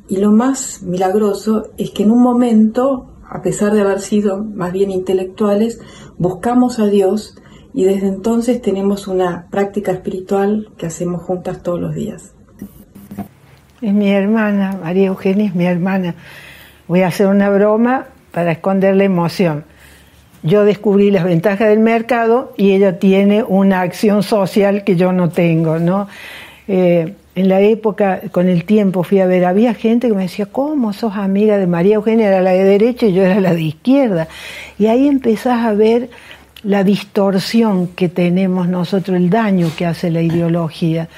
Y 0.08 0.16
lo 0.16 0.32
más 0.32 0.82
milagroso 0.82 1.70
es 1.78 1.90
que 1.90 2.02
en 2.02 2.10
un 2.10 2.22
momento, 2.22 3.12
a 3.28 3.42
pesar 3.42 3.72
de 3.72 3.80
haber 3.80 4.00
sido 4.00 4.44
más 4.44 4.72
bien 4.72 4.90
intelectuales, 4.90 5.80
buscamos 6.18 6.78
a 6.78 6.86
Dios 6.86 7.36
y 7.72 7.84
desde 7.84 8.08
entonces 8.08 8.60
tenemos 8.60 9.06
una 9.06 9.46
práctica 9.50 9.92
espiritual 9.92 10.68
que 10.76 10.86
hacemos 10.86 11.22
juntas 11.22 11.62
todos 11.62 11.80
los 11.80 11.94
días. 11.94 12.34
Es 13.80 13.94
mi 13.94 14.10
hermana, 14.10 14.78
María 14.82 15.06
Eugenia 15.06 15.46
es 15.46 15.54
mi 15.54 15.64
hermana. 15.64 16.14
Voy 16.88 17.02
a 17.02 17.06
hacer 17.06 17.28
una 17.28 17.48
broma 17.48 18.08
para 18.32 18.52
esconder 18.52 18.96
la 18.96 19.04
emoción. 19.04 19.64
Yo 20.42 20.64
descubrí 20.64 21.10
las 21.10 21.24
ventajas 21.24 21.68
del 21.68 21.80
mercado 21.80 22.52
y 22.56 22.72
ella 22.72 22.98
tiene 22.98 23.42
una 23.42 23.82
acción 23.82 24.22
social 24.22 24.84
que 24.84 24.96
yo 24.96 25.12
no 25.12 25.28
tengo, 25.28 25.78
¿no? 25.78 26.08
Eh, 26.68 27.14
en 27.34 27.48
la 27.48 27.60
época, 27.60 28.20
con 28.32 28.48
el 28.48 28.64
tiempo, 28.64 29.02
fui 29.02 29.20
a 29.20 29.26
ver, 29.26 29.44
había 29.44 29.72
gente 29.74 30.08
que 30.08 30.14
me 30.14 30.22
decía, 30.22 30.46
¿cómo 30.46 30.92
sos 30.92 31.16
amiga 31.16 31.58
de 31.58 31.66
María 31.66 31.96
Eugenia? 31.96 32.28
Era 32.28 32.40
la 32.40 32.50
de 32.50 32.64
derecha 32.64 33.06
y 33.06 33.12
yo 33.12 33.22
era 33.22 33.40
la 33.40 33.54
de 33.54 33.62
izquierda. 33.62 34.28
Y 34.78 34.86
ahí 34.86 35.06
empezás 35.06 35.64
a 35.64 35.72
ver 35.72 36.10
la 36.62 36.84
distorsión 36.84 37.88
que 37.88 38.08
tenemos 38.08 38.68
nosotros, 38.68 39.16
el 39.16 39.30
daño 39.30 39.68
que 39.76 39.86
hace 39.86 40.10
la 40.10 40.22
ideología, 40.22 41.08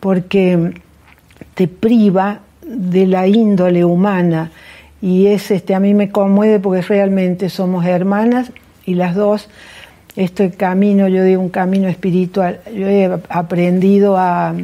porque 0.00 0.72
te 1.54 1.68
priva 1.68 2.40
de 2.66 3.06
la 3.06 3.26
índole 3.26 3.84
humana 3.84 4.50
y 5.00 5.26
es 5.26 5.50
este 5.50 5.74
a 5.74 5.80
mí 5.80 5.94
me 5.94 6.10
conmueve 6.10 6.60
porque 6.60 6.80
realmente 6.80 7.48
somos 7.50 7.84
hermanas 7.84 8.52
y 8.84 8.94
las 8.94 9.14
dos 9.14 9.48
este 10.16 10.50
camino 10.50 11.08
yo 11.08 11.24
digo 11.24 11.40
un 11.40 11.48
camino 11.48 11.88
espiritual 11.88 12.60
yo 12.74 12.86
he 12.86 13.10
aprendido 13.28 14.16
a 14.16 14.54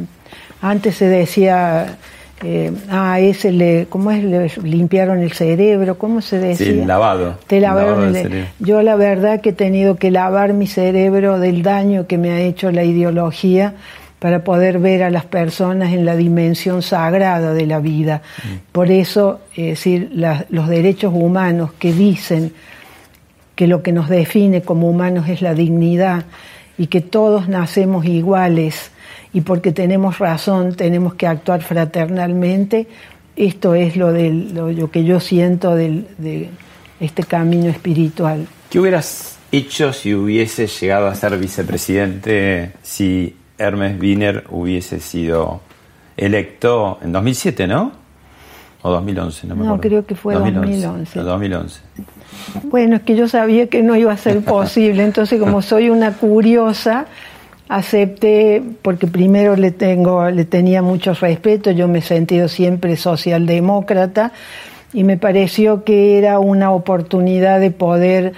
antes 0.61 0.95
se 0.95 1.07
decía 1.07 1.97
eh, 2.41 2.71
ah, 2.89 3.19
ese 3.19 3.51
le, 3.51 3.87
¿cómo 3.89 4.11
es? 4.11 4.23
Le 4.23 4.49
limpiaron 4.63 5.19
el 5.19 5.33
cerebro, 5.33 5.97
¿cómo 5.97 6.21
se 6.21 6.37
decía? 6.37 6.67
Sí, 6.67 6.85
lavado. 6.85 7.37
Te 7.47 7.59
lavaron 7.59 8.15
el, 8.15 8.45
yo 8.59 8.81
la 8.81 8.95
verdad 8.95 9.41
que 9.41 9.49
he 9.49 9.53
tenido 9.53 9.97
que 9.97 10.09
lavar 10.09 10.53
mi 10.53 10.65
cerebro 10.65 11.37
del 11.37 11.63
daño 11.63 12.07
que 12.07 12.17
me 12.17 12.31
ha 12.31 12.39
hecho 12.39 12.71
la 12.71 12.85
ideología 12.85 13.73
para 14.19 14.43
poder 14.43 14.79
ver 14.79 15.03
a 15.03 15.09
las 15.09 15.25
personas 15.25 15.91
en 15.93 16.05
la 16.05 16.15
dimensión 16.15 16.81
sagrada 16.81 17.53
de 17.53 17.65
la 17.65 17.79
vida. 17.79 18.21
Mm. 18.43 18.47
Por 18.71 18.89
eso, 18.91 19.41
es 19.55 19.67
decir, 19.67 20.09
los 20.49 20.67
derechos 20.69 21.13
humanos 21.13 21.71
que 21.77 21.91
dicen 21.91 22.53
que 23.59 23.67
lo 23.67 23.83
que 23.83 23.91
nos 23.91 24.07
define 24.07 24.61
como 24.61 24.89
humanos 24.89 25.27
es 25.27 25.41
la 25.41 25.53
dignidad 25.53 26.23
y 26.77 26.87
que 26.87 27.01
todos 27.01 27.49
nacemos 27.49 28.05
iguales, 28.05 28.91
y 29.33 29.41
porque 29.41 29.73
tenemos 29.73 30.17
razón 30.17 30.75
tenemos 30.75 31.15
que 31.15 31.27
actuar 31.27 31.61
fraternalmente. 31.61 32.87
Esto 33.35 33.75
es 33.75 33.97
lo, 33.97 34.11
lo, 34.13 34.91
que 34.91 35.03
yo 35.03 35.19
siento 35.19 35.75
de 35.75 36.49
este 37.01 37.23
camino 37.23 37.69
espiritual. 37.69 38.47
¿Qué 38.69 38.79
hubieras 38.79 39.37
hecho 39.51 39.91
si 39.91 40.13
hubiese 40.13 40.67
llegado 40.67 41.07
a 41.07 41.15
ser 41.15 41.37
vicepresidente, 41.37 42.71
si 42.81 43.35
Hermes 43.57 43.99
Wiener 43.99 44.45
hubiese 44.51 45.01
sido 45.01 45.59
electo 46.15 46.97
en 47.01 47.11
2007, 47.11 47.67
¿no? 47.67 47.91
O 48.81 48.89
2011, 48.91 49.47
no 49.47 49.55
me 49.55 49.61
acuerdo. 49.61 49.75
No, 49.75 49.81
creo 49.81 50.05
que 50.05 50.15
fue 50.15 50.35
2011. 50.35 51.19
2011. 51.19 51.81
Bueno, 52.63 52.95
es 52.95 53.01
que 53.01 53.15
yo 53.15 53.27
sabía 53.27 53.67
que 53.67 53.83
no 53.83 53.95
iba 53.95 54.11
a 54.11 54.17
ser 54.17 54.41
posible, 54.45 55.03
entonces 55.03 55.39
como 55.39 55.61
soy 55.61 55.89
una 55.89 56.13
curiosa, 56.13 57.05
acepté 57.67 58.63
porque 58.81 59.07
primero 59.07 59.55
le 59.55 59.71
tengo 59.71 60.29
le 60.29 60.45
tenía 60.45 60.81
mucho 60.81 61.13
respeto, 61.13 61.71
yo 61.71 61.87
me 61.87 61.99
he 61.99 62.01
sentido 62.01 62.47
siempre 62.47 62.95
socialdemócrata 62.95 64.31
y 64.93 65.03
me 65.03 65.17
pareció 65.17 65.83
que 65.83 66.17
era 66.17 66.39
una 66.39 66.71
oportunidad 66.71 67.59
de 67.59 67.71
poder 67.71 68.33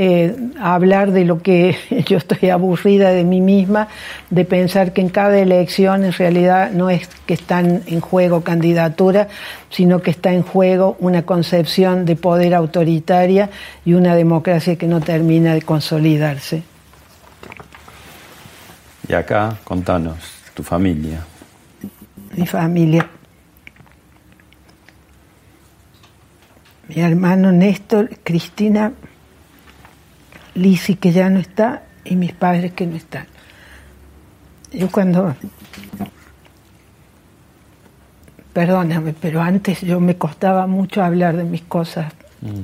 eh, 0.00 0.52
hablar 0.60 1.10
de 1.10 1.24
lo 1.24 1.42
que 1.42 1.76
yo 2.06 2.18
estoy 2.18 2.50
aburrida 2.50 3.10
de 3.10 3.24
mí 3.24 3.40
misma, 3.40 3.88
de 4.30 4.44
pensar 4.44 4.92
que 4.92 5.00
en 5.00 5.08
cada 5.08 5.36
elección 5.40 6.04
en 6.04 6.12
realidad 6.12 6.70
no 6.70 6.88
es 6.88 7.08
que 7.26 7.34
están 7.34 7.82
en 7.86 8.00
juego 8.00 8.42
candidaturas, 8.42 9.26
sino 9.70 10.00
que 10.00 10.12
está 10.12 10.32
en 10.32 10.42
juego 10.42 10.96
una 11.00 11.22
concepción 11.22 12.04
de 12.04 12.14
poder 12.14 12.54
autoritaria 12.54 13.50
y 13.84 13.94
una 13.94 14.14
democracia 14.14 14.76
que 14.76 14.86
no 14.86 15.00
termina 15.00 15.52
de 15.52 15.62
consolidarse. 15.62 16.62
Y 19.08 19.14
acá, 19.14 19.58
contanos, 19.64 20.18
tu 20.54 20.62
familia. 20.62 21.26
Mi 22.36 22.46
familia. 22.46 23.08
Mi 26.86 27.02
hermano 27.02 27.50
Néstor, 27.50 28.10
Cristina, 28.22 28.92
Lisi 30.58 30.96
que 30.96 31.12
ya 31.12 31.30
no 31.30 31.38
está 31.38 31.82
y 32.04 32.16
mis 32.16 32.32
padres 32.32 32.72
que 32.72 32.86
no 32.86 32.96
están. 32.96 33.26
Yo 34.72 34.90
cuando... 34.90 35.34
Perdóname, 38.52 39.14
pero 39.20 39.40
antes 39.40 39.82
yo 39.82 40.00
me 40.00 40.16
costaba 40.16 40.66
mucho 40.66 41.02
hablar 41.02 41.36
de 41.36 41.44
mis 41.44 41.62
cosas. 41.62 42.12
Mm 42.40 42.62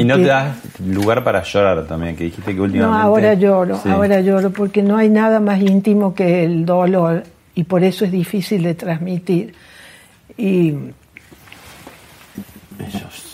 y 0.00 0.04
no 0.04 0.16
te 0.16 0.24
das 0.24 0.56
lugar 0.80 1.22
para 1.22 1.42
llorar 1.42 1.86
también, 1.86 2.16
que 2.16 2.24
dijiste 2.24 2.54
que 2.54 2.60
últimamente... 2.60 2.98
No, 2.98 3.02
ahora 3.02 3.34
lloro, 3.34 3.80
ahora 3.84 4.20
lloro, 4.20 4.50
porque 4.50 4.82
no 4.82 4.96
hay 4.96 5.10
nada 5.10 5.40
más 5.40 5.60
íntimo 5.60 6.14
que 6.14 6.44
el 6.44 6.64
dolor 6.64 7.24
y 7.54 7.64
por 7.64 7.84
eso 7.84 8.04
es 8.04 8.12
difícil 8.12 8.62
de 8.62 8.74
transmitir. 8.74 9.54
Y... 10.36 10.70
Ellos. 12.78 13.31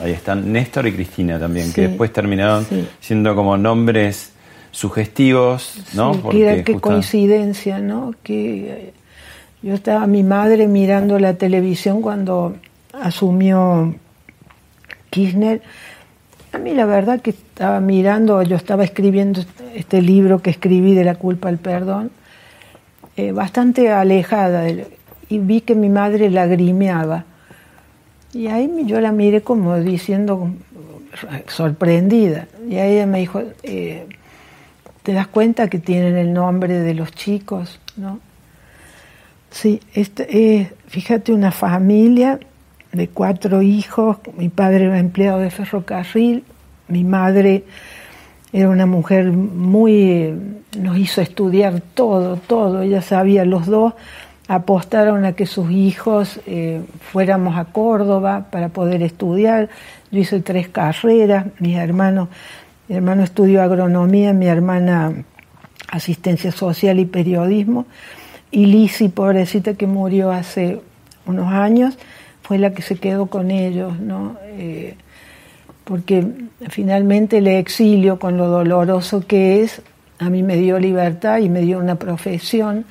Ahí 0.00 0.12
están 0.12 0.52
Néstor 0.52 0.86
y 0.86 0.92
Cristina 0.92 1.38
también, 1.38 1.72
que 1.72 1.88
después 1.88 2.12
terminaron 2.12 2.66
siendo 3.00 3.34
como 3.34 3.56
nombres 3.56 4.32
sugestivos, 4.70 5.80
¿no? 5.94 6.12
qué 6.30 6.78
coincidencia, 6.80 7.78
¿no? 7.80 8.14
Que 8.22 8.70
eh, 8.70 8.92
yo 9.62 9.74
estaba 9.74 10.06
mi 10.06 10.22
madre 10.22 10.68
mirando 10.68 11.18
la 11.18 11.34
televisión 11.34 12.02
cuando 12.02 12.56
asumió 12.92 13.94
Kirchner 15.10 15.60
a 16.52 16.58
mí 16.58 16.74
la 16.74 16.84
verdad 16.84 17.20
que 17.20 17.30
estaba 17.30 17.80
mirando, 17.80 18.42
yo 18.42 18.56
estaba 18.56 18.84
escribiendo 18.84 19.42
este 19.74 20.02
libro 20.02 20.40
que 20.42 20.50
escribí 20.50 20.94
de 20.94 21.04
la 21.04 21.14
culpa 21.14 21.48
al 21.48 21.58
perdón, 21.58 22.10
eh, 23.16 23.32
bastante 23.32 23.90
alejada 23.92 24.68
y 25.28 25.38
vi 25.38 25.60
que 25.60 25.74
mi 25.74 25.88
madre 25.88 26.30
lagrimeaba. 26.30 27.24
Y 28.32 28.46
ahí 28.46 28.70
yo 28.86 29.00
la 29.00 29.12
miré 29.12 29.42
como 29.42 29.76
diciendo, 29.78 30.50
sorprendida. 31.48 32.46
Y 32.68 32.76
ahí 32.76 32.94
ella 32.94 33.06
me 33.06 33.18
dijo, 33.18 33.42
eh, 33.62 34.06
¿te 35.02 35.12
das 35.12 35.26
cuenta 35.26 35.68
que 35.68 35.78
tienen 35.78 36.16
el 36.16 36.32
nombre 36.32 36.78
de 36.78 36.94
los 36.94 37.12
chicos? 37.12 37.80
¿no? 37.96 38.20
Sí, 39.50 39.80
este, 39.94 40.70
fíjate 40.86 41.32
una 41.32 41.50
familia 41.50 42.38
de 42.92 43.08
cuatro 43.08 43.62
hijos, 43.62 44.18
mi 44.36 44.48
padre 44.48 44.84
era 44.84 44.98
empleado 44.98 45.38
de 45.40 45.50
ferrocarril, 45.50 46.44
mi 46.88 47.04
madre 47.04 47.64
era 48.52 48.68
una 48.68 48.86
mujer 48.86 49.30
muy, 49.30 50.34
nos 50.76 50.98
hizo 50.98 51.20
estudiar 51.20 51.80
todo, 51.94 52.36
todo, 52.36 52.82
ella 52.82 53.02
sabía, 53.02 53.44
los 53.44 53.66
dos 53.66 53.94
apostaron 54.50 55.24
a 55.24 55.34
que 55.34 55.46
sus 55.46 55.70
hijos 55.70 56.40
eh, 56.44 56.82
fuéramos 57.12 57.56
a 57.56 57.66
Córdoba 57.66 58.46
para 58.50 58.68
poder 58.70 59.00
estudiar, 59.00 59.68
yo 60.10 60.18
hice 60.18 60.40
tres 60.40 60.68
carreras, 60.68 61.46
mi 61.60 61.76
hermano 61.76 62.28
estudió 63.22 63.62
agronomía, 63.62 64.32
mi 64.32 64.48
hermana 64.48 65.12
asistencia 65.88 66.50
social 66.50 66.98
y 66.98 67.04
periodismo, 67.04 67.86
y 68.50 68.66
Lisi, 68.66 69.08
pobrecita 69.08 69.74
que 69.74 69.86
murió 69.86 70.32
hace 70.32 70.80
unos 71.26 71.52
años, 71.52 71.96
fue 72.42 72.58
la 72.58 72.72
que 72.72 72.82
se 72.82 72.96
quedó 72.96 73.26
con 73.26 73.52
ellos, 73.52 74.00
¿no? 74.00 74.36
Eh, 74.46 74.96
porque 75.84 76.26
finalmente 76.70 77.38
el 77.38 77.46
exilio, 77.46 78.18
con 78.18 78.36
lo 78.36 78.48
doloroso 78.48 79.24
que 79.24 79.62
es, 79.62 79.80
a 80.18 80.28
mí 80.28 80.42
me 80.42 80.56
dio 80.56 80.80
libertad 80.80 81.38
y 81.38 81.48
me 81.48 81.60
dio 81.60 81.78
una 81.78 81.94
profesión. 81.94 82.84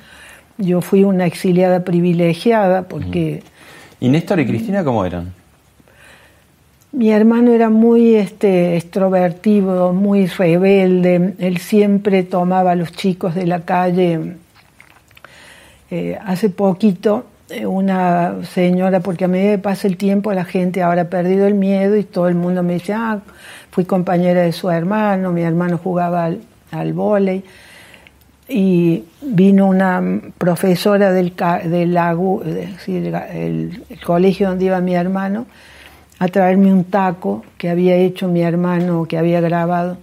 Yo 0.60 0.82
fui 0.82 1.04
una 1.04 1.26
exiliada 1.26 1.84
privilegiada 1.84 2.82
porque... 2.82 3.42
¿Y 3.98 4.08
Néstor 4.08 4.40
y 4.40 4.46
Cristina 4.46 4.84
cómo 4.84 5.04
eran? 5.04 5.32
Mi 6.92 7.10
hermano 7.10 7.52
era 7.52 7.70
muy 7.70 8.16
este, 8.16 8.76
extrovertido, 8.76 9.92
muy 9.92 10.26
rebelde. 10.26 11.34
Él 11.38 11.58
siempre 11.58 12.24
tomaba 12.24 12.72
a 12.72 12.74
los 12.74 12.92
chicos 12.92 13.34
de 13.34 13.46
la 13.46 13.60
calle. 13.60 14.34
Eh, 15.90 16.18
hace 16.24 16.50
poquito 16.50 17.24
eh, 17.48 17.64
una 17.64 18.44
señora, 18.44 19.00
porque 19.00 19.24
a 19.24 19.28
medida 19.28 19.52
que 19.52 19.58
pasa 19.58 19.88
el 19.88 19.96
tiempo 19.96 20.32
la 20.32 20.44
gente 20.44 20.82
ahora 20.82 21.02
ha 21.02 21.08
perdido 21.08 21.46
el 21.46 21.54
miedo 21.54 21.96
y 21.96 22.04
todo 22.04 22.28
el 22.28 22.34
mundo 22.34 22.62
me 22.62 22.74
dice, 22.74 22.92
ah, 22.92 23.20
fui 23.70 23.84
compañera 23.84 24.42
de 24.42 24.52
su 24.52 24.70
hermano, 24.70 25.32
mi 25.32 25.42
hermano 25.42 25.78
jugaba 25.78 26.24
al, 26.24 26.40
al 26.70 26.92
vóley 26.92 27.44
y 28.50 29.04
vino 29.22 29.68
una 29.68 30.02
profesora 30.36 31.12
del, 31.12 31.34
del, 31.64 31.96
el, 31.96 33.84
colegio 34.04 34.48
donde 34.48 34.64
iba 34.64 34.80
mi 34.80 34.94
hermano 34.94 35.46
a 36.18 36.28
traerme 36.28 36.72
un 36.72 36.84
taco 36.84 37.44
que 37.56 37.70
había 37.70 37.94
hecho 37.94 38.26
mi 38.28 38.42
hermano, 38.42 39.06
que 39.06 39.16
había 39.16 39.40
grabado. 39.40 39.98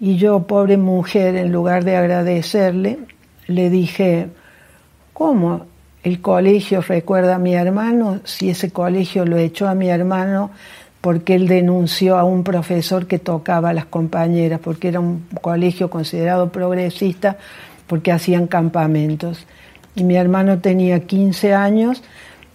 Y 0.00 0.16
yo, 0.16 0.46
pobre 0.46 0.78
mujer, 0.78 1.36
en 1.36 1.52
lugar 1.52 1.84
de 1.84 1.96
agradecerle, 1.96 2.98
le 3.46 3.68
dije, 3.68 4.28
¿cómo? 5.12 5.66
el 6.02 6.20
colegio 6.20 6.80
recuerda 6.80 7.34
a 7.34 7.38
mi 7.38 7.54
hermano, 7.54 8.20
si 8.24 8.50
ese 8.50 8.70
colegio 8.70 9.26
lo 9.26 9.36
echó 9.36 9.68
a 9.68 9.74
mi 9.74 9.90
hermano 9.90 10.50
porque 11.00 11.34
él 11.34 11.48
denunció 11.48 12.18
a 12.18 12.24
un 12.24 12.44
profesor 12.44 13.06
que 13.06 13.18
tocaba 13.18 13.70
a 13.70 13.72
las 13.72 13.86
compañeras, 13.86 14.60
porque 14.62 14.88
era 14.88 15.00
un 15.00 15.24
colegio 15.40 15.88
considerado 15.88 16.50
progresista, 16.50 17.38
porque 17.86 18.12
hacían 18.12 18.46
campamentos. 18.46 19.46
Y 19.94 20.04
mi 20.04 20.16
hermano 20.16 20.58
tenía 20.58 21.00
15 21.00 21.54
años 21.54 22.02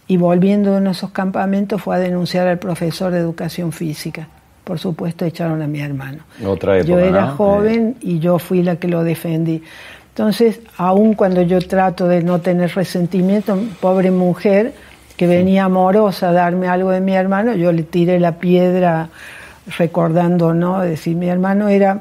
y 0.07 0.17
volviendo 0.17 0.71
de 0.71 0.77
uno 0.77 0.91
de 0.91 0.95
esos 0.95 1.11
campamentos 1.11 1.81
fue 1.81 1.95
a 1.95 1.99
denunciar 1.99 2.47
al 2.47 2.59
profesor 2.59 3.11
de 3.11 3.19
educación 3.19 3.71
física. 3.71 4.27
Por 4.63 4.79
supuesto 4.79 5.25
echaron 5.25 5.61
a 5.61 5.67
mi 5.67 5.79
hermano. 5.79 6.23
Otra 6.45 6.77
época, 6.77 6.89
yo 6.89 6.99
era 6.99 7.25
¿no? 7.27 7.35
joven 7.35 7.97
y 8.01 8.19
yo 8.19 8.39
fui 8.39 8.63
la 8.63 8.77
que 8.77 8.87
lo 8.87 9.03
defendí. 9.03 9.63
Entonces, 10.09 10.61
aun 10.77 11.13
cuando 11.13 11.41
yo 11.41 11.59
trato 11.59 12.07
de 12.07 12.23
no 12.23 12.39
tener 12.39 12.73
resentimiento, 12.73 13.59
pobre 13.81 14.11
mujer 14.11 14.73
que 15.17 15.27
venía 15.27 15.65
amorosa 15.65 16.29
a 16.29 16.31
darme 16.31 16.67
algo 16.67 16.91
de 16.91 17.01
mi 17.01 17.15
hermano, 17.15 17.55
yo 17.55 17.71
le 17.71 17.83
tiré 17.83 18.19
la 18.19 18.33
piedra 18.33 19.09
recordando, 19.77 20.53
¿no? 20.53 20.81
Decir, 20.81 21.15
mi 21.15 21.27
hermano 21.27 21.69
era 21.69 21.99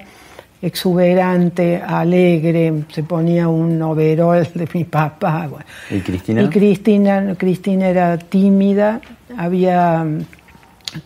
exuberante, 0.61 1.83
alegre, 1.87 2.73
se 2.91 3.03
ponía 3.03 3.49
un 3.49 3.81
overol 3.83 4.49
de 4.55 4.69
mi 4.73 4.85
papá. 4.85 5.47
bueno. 5.49 5.65
¿Y 5.91 6.01
Cristina? 6.01 6.43
Y 6.43 6.49
Cristina, 6.49 7.35
Cristina 7.37 7.89
era 7.89 8.19
tímida, 8.19 9.01
había 9.37 10.03
mm, 10.03 10.25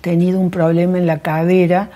tenido 0.01 0.39
un 0.39 0.51
problema 0.51 0.99
en 0.99 1.07
la 1.07 1.19
cadera, 1.19 1.91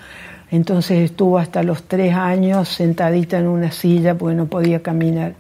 entonces 0.51 0.99
estuvo 0.99 1.39
hasta 1.39 1.63
los 1.63 1.85
tres 1.85 2.15
años 2.15 2.69
sentadita 2.69 3.39
en 3.39 3.47
una 3.47 3.71
silla 3.71 4.17
porque 4.17 4.35
no 4.35 4.47
podía 4.47 4.83
caminar. 4.83 5.35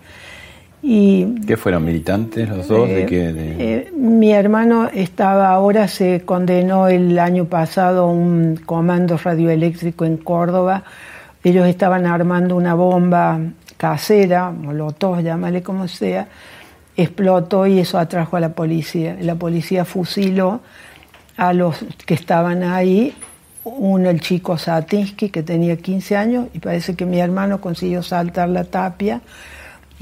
Y 0.82 1.36
¿Qué 1.46 1.56
fueron 1.56 1.84
militantes 1.84 2.48
los 2.48 2.66
dos? 2.66 2.88
¿De 2.88 3.02
eh, 3.02 3.06
qué? 3.06 3.32
De- 3.32 3.74
eh, 3.74 3.92
mi 3.96 4.32
hermano 4.32 4.88
estaba 4.92 5.50
ahora, 5.50 5.86
se 5.86 6.22
condenó 6.22 6.88
el 6.88 7.18
año 7.20 7.44
pasado 7.44 8.04
a 8.04 8.10
un 8.10 8.56
comando 8.66 9.16
radioeléctrico 9.16 10.04
en 10.04 10.16
Córdoba. 10.16 10.82
Ellos 11.44 11.68
estaban 11.68 12.04
armando 12.06 12.56
una 12.56 12.74
bomba 12.74 13.38
casera, 13.76 14.50
molotov, 14.50 15.20
llámale 15.22 15.62
como 15.62 15.86
sea, 15.86 16.26
explotó 16.96 17.66
y 17.68 17.78
eso 17.78 17.98
atrajo 17.98 18.36
a 18.36 18.40
la 18.40 18.50
policía. 18.50 19.16
La 19.20 19.36
policía 19.36 19.84
fusiló 19.84 20.60
a 21.36 21.52
los 21.52 21.76
que 22.06 22.14
estaban 22.14 22.64
ahí, 22.64 23.14
uno 23.64 24.10
el 24.10 24.20
chico 24.20 24.58
Satinsky 24.58 25.30
que 25.30 25.44
tenía 25.44 25.76
15 25.76 26.16
años 26.16 26.46
y 26.52 26.58
parece 26.58 26.94
que 26.96 27.06
mi 27.06 27.20
hermano 27.20 27.60
consiguió 27.60 28.02
saltar 28.02 28.48
la 28.48 28.64
tapia 28.64 29.20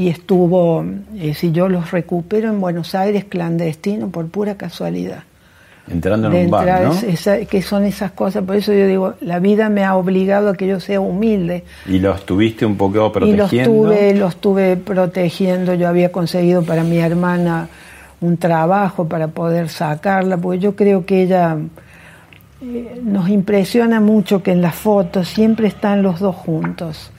y 0.01 0.09
estuvo, 0.09 0.83
eh, 1.19 1.35
si 1.35 1.53
yo 1.53 1.69
los 1.69 1.91
recupero 1.91 2.49
en 2.49 2.59
Buenos 2.59 2.95
Aires 2.95 3.25
clandestino 3.25 4.09
por 4.09 4.29
pura 4.29 4.55
casualidad. 4.55 5.25
entrando 5.91 6.29
en 6.29 6.33
De 6.35 6.45
un 6.45 6.51
bar, 6.53 6.83
¿no? 6.85 6.93
esa- 6.93 7.45
que 7.45 7.61
son 7.63 7.85
esas 7.85 8.13
cosas, 8.13 8.45
por 8.45 8.55
eso 8.57 8.73
yo 8.73 8.87
digo, 8.87 9.15
la 9.21 9.41
vida 9.41 9.69
me 9.69 9.83
ha 9.85 9.97
obligado 9.97 10.49
a 10.51 10.55
que 10.55 10.67
yo 10.69 10.79
sea 10.81 11.01
humilde. 11.01 11.65
Y 11.87 11.99
los 11.99 12.25
tuviste 12.25 12.65
un 12.65 12.77
poco 12.77 12.99
Y 12.99 13.01
los 13.01 13.51
protegiendo. 13.51 13.71
tuve, 13.89 14.15
los 14.15 14.37
tuve 14.37 14.77
protegiendo, 14.77 15.75
yo 15.75 15.89
había 15.89 16.11
conseguido 16.13 16.63
para 16.63 16.83
mi 16.85 16.99
hermana 16.99 17.69
un 18.23 18.37
trabajo 18.37 19.07
para 19.09 19.29
poder 19.29 19.69
sacarla, 19.69 20.37
porque 20.39 20.61
yo 20.61 20.77
creo 20.77 21.05
que 21.05 21.25
ella 21.25 21.59
eh, 22.63 23.01
nos 23.03 23.29
impresiona 23.29 24.01
mucho 24.01 24.43
que 24.43 24.53
en 24.53 24.61
las 24.63 24.77
fotos 24.77 25.29
siempre 25.29 25.67
están 25.69 26.03
los 26.03 26.21
dos 26.21 26.37
juntos. 26.37 27.11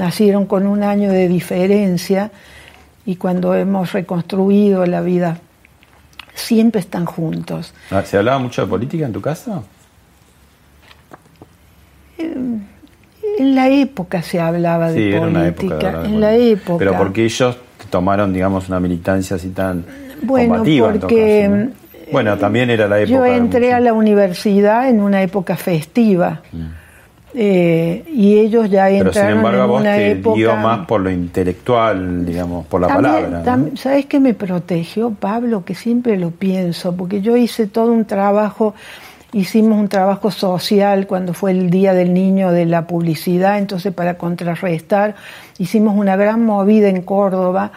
Nacieron 0.00 0.46
con 0.46 0.66
un 0.66 0.82
año 0.82 1.12
de 1.12 1.28
diferencia 1.28 2.30
y 3.04 3.16
cuando 3.16 3.54
hemos 3.54 3.92
reconstruido 3.92 4.86
la 4.86 5.02
vida, 5.02 5.36
siempre 6.34 6.80
están 6.80 7.04
juntos. 7.04 7.74
Ah, 7.90 8.02
¿Se 8.02 8.16
hablaba 8.16 8.38
mucho 8.38 8.62
de 8.62 8.68
política 8.68 9.04
en 9.04 9.12
tu 9.12 9.20
casa? 9.20 9.60
En 12.18 13.54
la 13.54 13.68
época 13.68 14.22
se 14.22 14.40
hablaba 14.40 14.90
sí, 14.90 15.00
de 15.00 15.16
era 15.16 15.20
una 15.26 15.46
época. 15.48 15.74
de 15.74 15.80
política, 15.80 16.04
en 16.06 16.20
la 16.20 16.28
política. 16.30 16.52
época. 16.62 16.78
Pero 16.78 16.96
porque 16.96 17.24
ellos 17.24 17.56
tomaron, 17.90 18.32
digamos, 18.32 18.68
una 18.68 18.80
militancia 18.80 19.36
así 19.36 19.50
tan 19.50 19.84
Bueno, 20.22 20.54
combativa. 20.54 20.92
en 20.94 21.00
porque 21.00 21.42
caso, 21.48 21.56
¿no? 21.56 21.70
Bueno, 22.12 22.38
también 22.38 22.70
era 22.70 22.88
la 22.88 22.98
época. 23.00 23.12
Yo 23.14 23.24
entré 23.26 23.72
a 23.74 23.80
la 23.80 23.92
universidad 23.92 24.88
en 24.88 25.00
una 25.02 25.22
época 25.22 25.56
festiva 25.56 26.40
eh, 27.34 28.04
y 28.12 28.38
ellos 28.38 28.68
ya 28.70 28.86
Mm. 28.86 28.98
Pero 28.98 29.12
sin 29.12 29.22
entraron 29.22 29.36
embargo, 29.38 29.62
en 29.64 29.68
vos 29.70 29.80
una 29.80 29.94
te 29.94 30.10
época. 30.12 30.36
dio 30.36 30.56
más 30.56 30.86
por 30.86 31.00
lo 31.00 31.10
intelectual, 31.10 32.26
digamos, 32.26 32.66
por 32.66 32.80
la 32.80 32.88
También- 32.88 33.30
palabra. 33.30 33.68
¿Sabes 33.76 34.06
qué 34.06 34.20
me 34.20 34.34
protegió 34.34 35.10
Pablo? 35.10 35.64
Que 35.64 35.74
siempre 35.74 36.16
lo 36.18 36.30
pienso, 36.30 36.94
porque 36.96 37.20
yo 37.20 37.36
hice 37.36 37.66
todo 37.66 37.92
un 37.92 38.04
trabajo, 38.04 38.74
hicimos 39.32 39.78
un 39.78 39.88
trabajo 39.88 40.30
social 40.32 41.06
cuando 41.06 41.32
fue 41.34 41.52
el 41.52 41.70
Día 41.70 41.92
del 41.94 42.12
Niño 42.14 42.50
de 42.50 42.66
la 42.66 42.86
Publicidad, 42.86 43.58
entonces 43.58 43.92
para 43.94 44.14
contrarrestar, 44.18 45.14
hicimos 45.58 45.96
una 45.96 46.16
gran 46.16 46.44
movida 46.44 46.88
en 46.88 47.02
Córdoba 47.02 47.70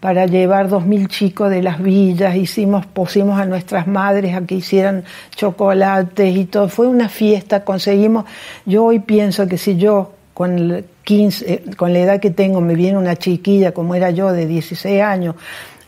para 0.00 0.26
llevar 0.26 0.68
dos 0.68 0.86
mil 0.86 1.08
chicos 1.08 1.50
de 1.50 1.62
las 1.62 1.82
villas, 1.82 2.36
hicimos, 2.36 2.86
pusimos 2.86 3.40
a 3.40 3.46
nuestras 3.46 3.86
madres 3.86 4.36
a 4.36 4.42
que 4.42 4.56
hicieran 4.56 5.04
chocolates 5.34 6.36
y 6.36 6.44
todo, 6.44 6.68
fue 6.68 6.86
una 6.86 7.08
fiesta, 7.08 7.64
conseguimos, 7.64 8.24
yo 8.64 8.84
hoy 8.84 9.00
pienso 9.00 9.46
que 9.48 9.58
si 9.58 9.76
yo 9.76 10.12
con 10.34 10.56
el 10.56 10.84
15, 11.02 11.52
eh, 11.52 11.64
con 11.76 11.92
la 11.92 11.98
edad 11.98 12.20
que 12.20 12.30
tengo 12.30 12.60
me 12.60 12.74
viene 12.76 12.96
una 12.96 13.16
chiquilla 13.16 13.72
como 13.72 13.96
era 13.96 14.10
yo 14.10 14.32
de 14.32 14.46
16 14.46 15.02
años, 15.02 15.34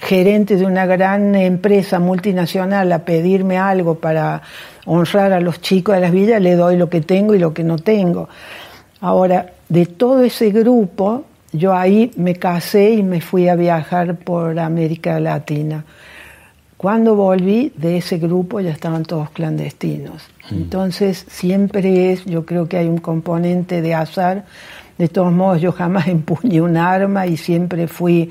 gerente 0.01 0.57
de 0.57 0.65
una 0.65 0.87
gran 0.87 1.37
empresa 1.37 2.01
multinacional 2.01 2.91
a 2.91 3.05
pedirme 3.05 3.59
algo 3.59 3.97
para 3.97 4.43
honrar 4.87 5.33
a 5.33 5.41
los 5.41 5.61
chicos 5.61 5.95
de 5.95 6.01
las 6.01 6.11
villas, 6.11 6.41
le 6.41 6.57
doy 6.57 6.77
lo 6.77 6.91
que 6.91 7.01
tengo 7.01 7.35
y 7.35 7.39
lo 7.39 7.55
que 7.55 7.63
no 7.63 7.79
tengo. 7.79 8.29
Ahora, 9.01 9.53
de 9.69 9.87
todo 9.87 10.23
ese 10.23 10.51
grupo, 10.51 11.27
yo 11.53 11.75
ahí 11.75 12.11
me 12.17 12.37
casé 12.37 12.91
y 12.91 13.03
me 13.03 13.21
fui 13.21 13.49
a 13.49 13.57
viajar 13.57 14.17
por 14.17 14.59
América 14.59 15.19
Latina. 15.21 15.85
Cuando 16.77 17.15
volví 17.15 17.73
de 17.77 17.99
ese 17.99 18.19
grupo 18.19 18.61
ya 18.61 18.71
estaban 18.71 19.05
todos 19.05 19.31
clandestinos. 19.31 20.23
Entonces 20.51 21.27
siempre 21.29 22.13
es, 22.13 22.25
yo 22.25 22.47
creo 22.47 22.69
que 22.69 22.79
hay 22.79 22.89
un 22.89 22.99
componente 22.99 23.83
de 23.83 23.95
azar. 23.95 24.47
De 24.97 25.09
todos 25.09 25.33
modos, 25.33 25.61
yo 25.61 25.73
jamás 25.73 26.09
empuñé 26.09 26.63
un 26.63 26.77
arma 26.77 27.27
y 27.27 27.37
siempre 27.37 27.87
fui 27.87 28.31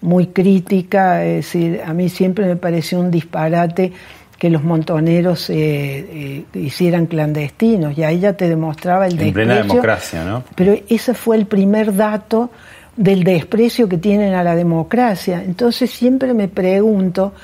muy 0.00 0.28
crítica. 0.28 1.24
Es 1.24 1.46
decir, 1.46 1.82
a 1.84 1.92
mí 1.92 2.08
siempre 2.08 2.46
me 2.46 2.56
pareció 2.56 3.00
un 3.00 3.10
disparate 3.10 3.92
que 4.40 4.48
los 4.48 4.64
montoneros 4.64 5.50
eh, 5.50 5.54
eh, 5.54 6.58
hicieran 6.58 7.04
clandestinos. 7.04 7.96
Y 7.98 8.04
ahí 8.04 8.20
ya 8.20 8.32
te 8.32 8.48
demostraba 8.48 9.06
el 9.06 9.20
En 9.20 9.34
plena 9.34 9.56
desprecio. 9.56 9.74
democracia, 9.74 10.24
¿no? 10.24 10.44
Pero 10.54 10.74
ese 10.88 11.12
fue 11.12 11.36
el 11.36 11.44
primer 11.44 11.94
dato 11.94 12.50
del 12.96 13.22
desprecio 13.22 13.86
que 13.86 13.98
tienen 13.98 14.32
a 14.32 14.42
la 14.42 14.56
democracia. 14.56 15.42
Entonces 15.44 15.90
siempre 15.90 16.32
me 16.32 16.48
pregunto 16.48 17.34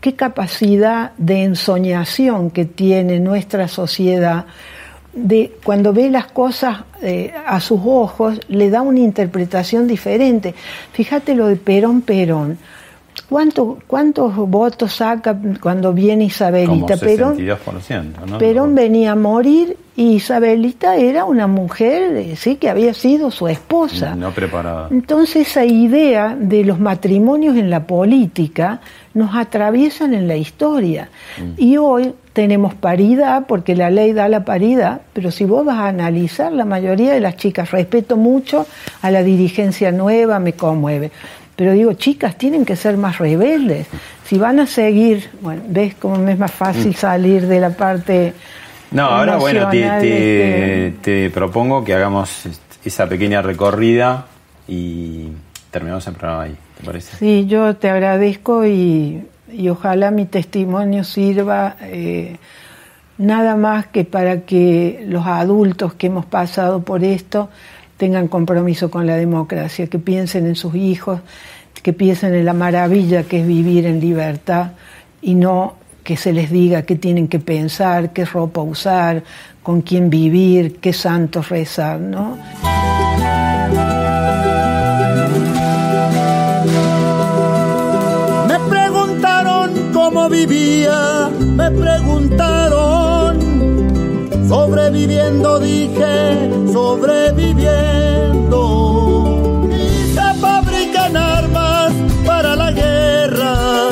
qué 0.00 0.14
capacidad 0.14 1.12
de 1.18 1.42
ensoñación 1.42 2.50
que 2.50 2.64
tiene 2.64 3.20
nuestra 3.20 3.68
sociedad 3.68 4.46
de 5.12 5.52
cuando 5.62 5.92
ve 5.92 6.08
las 6.08 6.28
cosas 6.28 6.78
eh, 7.02 7.30
a 7.46 7.60
sus 7.60 7.80
ojos 7.84 8.40
le 8.48 8.70
da 8.70 8.80
una 8.80 9.00
interpretación 9.00 9.86
diferente. 9.86 10.54
Fíjate 10.94 11.34
lo 11.34 11.46
de 11.48 11.56
Perón 11.56 12.00
Perón. 12.00 12.56
¿Cuánto, 13.28 13.78
¿Cuántos 13.86 14.34
votos 14.36 14.94
saca 14.94 15.38
cuando 15.60 15.92
viene 15.92 16.24
Como 16.24 16.28
Isabelita? 16.28 16.96
Perón, 16.96 17.36
62%, 17.36 18.26
¿no? 18.26 18.38
Perón 18.38 18.74
venía 18.74 19.12
a 19.12 19.16
morir 19.16 19.76
y 19.96 20.14
Isabelita 20.14 20.96
era 20.96 21.26
una 21.26 21.46
mujer, 21.46 22.36
sí, 22.36 22.56
que 22.56 22.70
había 22.70 22.94
sido 22.94 23.30
su 23.30 23.46
esposa. 23.46 24.14
No 24.14 24.30
preparada. 24.30 24.88
Entonces 24.90 25.48
esa 25.48 25.66
idea 25.66 26.34
de 26.38 26.64
los 26.64 26.80
matrimonios 26.80 27.56
en 27.56 27.68
la 27.68 27.84
política 27.84 28.80
nos 29.12 29.34
atraviesan 29.34 30.14
en 30.14 30.26
la 30.26 30.36
historia. 30.36 31.10
Y 31.58 31.76
hoy 31.76 32.14
tenemos 32.32 32.74
paridad, 32.74 33.44
porque 33.46 33.74
la 33.74 33.90
ley 33.90 34.12
da 34.12 34.28
la 34.28 34.44
paridad, 34.44 35.02
pero 35.12 35.30
si 35.30 35.44
vos 35.44 35.66
vas 35.66 35.78
a 35.78 35.88
analizar, 35.88 36.52
la 36.52 36.64
mayoría 36.64 37.12
de 37.12 37.20
las 37.20 37.36
chicas, 37.36 37.72
respeto 37.72 38.16
mucho 38.16 38.66
a 39.02 39.10
la 39.10 39.22
dirigencia 39.22 39.92
nueva, 39.92 40.38
me 40.38 40.54
conmueve. 40.54 41.10
Pero 41.58 41.72
digo, 41.72 41.92
chicas, 41.94 42.38
tienen 42.38 42.64
que 42.64 42.76
ser 42.76 42.96
más 42.96 43.18
rebeldes. 43.18 43.88
Si 44.24 44.38
van 44.38 44.60
a 44.60 44.66
seguir, 44.68 45.28
bueno, 45.40 45.62
ves 45.66 45.96
cómo 45.96 46.16
me 46.16 46.34
es 46.34 46.38
más 46.38 46.52
fácil 46.52 46.94
salir 46.94 47.48
de 47.48 47.58
la 47.58 47.70
parte... 47.70 48.32
No, 48.92 49.02
ahora 49.06 49.38
bueno, 49.38 49.68
te- 49.68 49.84
este, 49.84 50.94
te 51.02 51.30
propongo 51.30 51.82
que 51.82 51.94
hagamos 51.94 52.44
esa 52.84 53.08
pequeña 53.08 53.42
recorrida 53.42 54.26
y 54.68 55.30
terminamos 55.72 56.06
el 56.06 56.14
programa 56.14 56.42
ahí, 56.44 56.56
¿te 56.78 56.84
parece? 56.86 57.16
Sí, 57.16 57.46
yo 57.48 57.74
te 57.74 57.90
agradezco 57.90 58.64
y, 58.64 59.24
y 59.52 59.68
ojalá 59.68 60.12
mi 60.12 60.26
testimonio 60.26 61.02
sirva 61.02 61.74
eh, 61.82 62.36
nada 63.18 63.56
más 63.56 63.88
que 63.88 64.04
para 64.04 64.42
que 64.42 65.04
los 65.08 65.26
adultos 65.26 65.94
que 65.94 66.06
hemos 66.06 66.24
pasado 66.24 66.82
por 66.82 67.02
esto 67.02 67.50
tengan 67.98 68.28
compromiso 68.28 68.90
con 68.90 69.06
la 69.06 69.16
democracia, 69.16 69.88
que 69.88 69.98
piensen 69.98 70.46
en 70.46 70.56
sus 70.56 70.74
hijos, 70.74 71.20
que 71.82 71.92
piensen 71.92 72.34
en 72.34 72.44
la 72.44 72.54
maravilla 72.54 73.24
que 73.24 73.40
es 73.40 73.46
vivir 73.46 73.84
en 73.86 74.00
libertad 74.00 74.72
y 75.20 75.34
no 75.34 75.74
que 76.04 76.16
se 76.16 76.32
les 76.32 76.50
diga 76.50 76.82
qué 76.82 76.96
tienen 76.96 77.28
que 77.28 77.38
pensar, 77.38 78.14
qué 78.14 78.24
ropa 78.24 78.62
usar, 78.62 79.22
con 79.62 79.82
quién 79.82 80.08
vivir, 80.08 80.76
qué 80.80 80.94
santos 80.94 81.50
rezar, 81.50 82.00
¿no? 82.00 82.38
Me 88.48 88.58
preguntaron 88.70 89.90
cómo 89.92 90.30
vivía, 90.30 91.28
me 91.56 91.70
preguntaron, 91.72 92.57
sobreviviendo 94.88 95.60
dije, 95.60 96.50
sobreviviendo. 96.72 99.68
Y 99.70 100.14
se 100.14 100.34
fabrican 100.40 101.14
armas 101.14 101.92
para 102.24 102.56
la 102.56 102.72
guerra. 102.72 103.90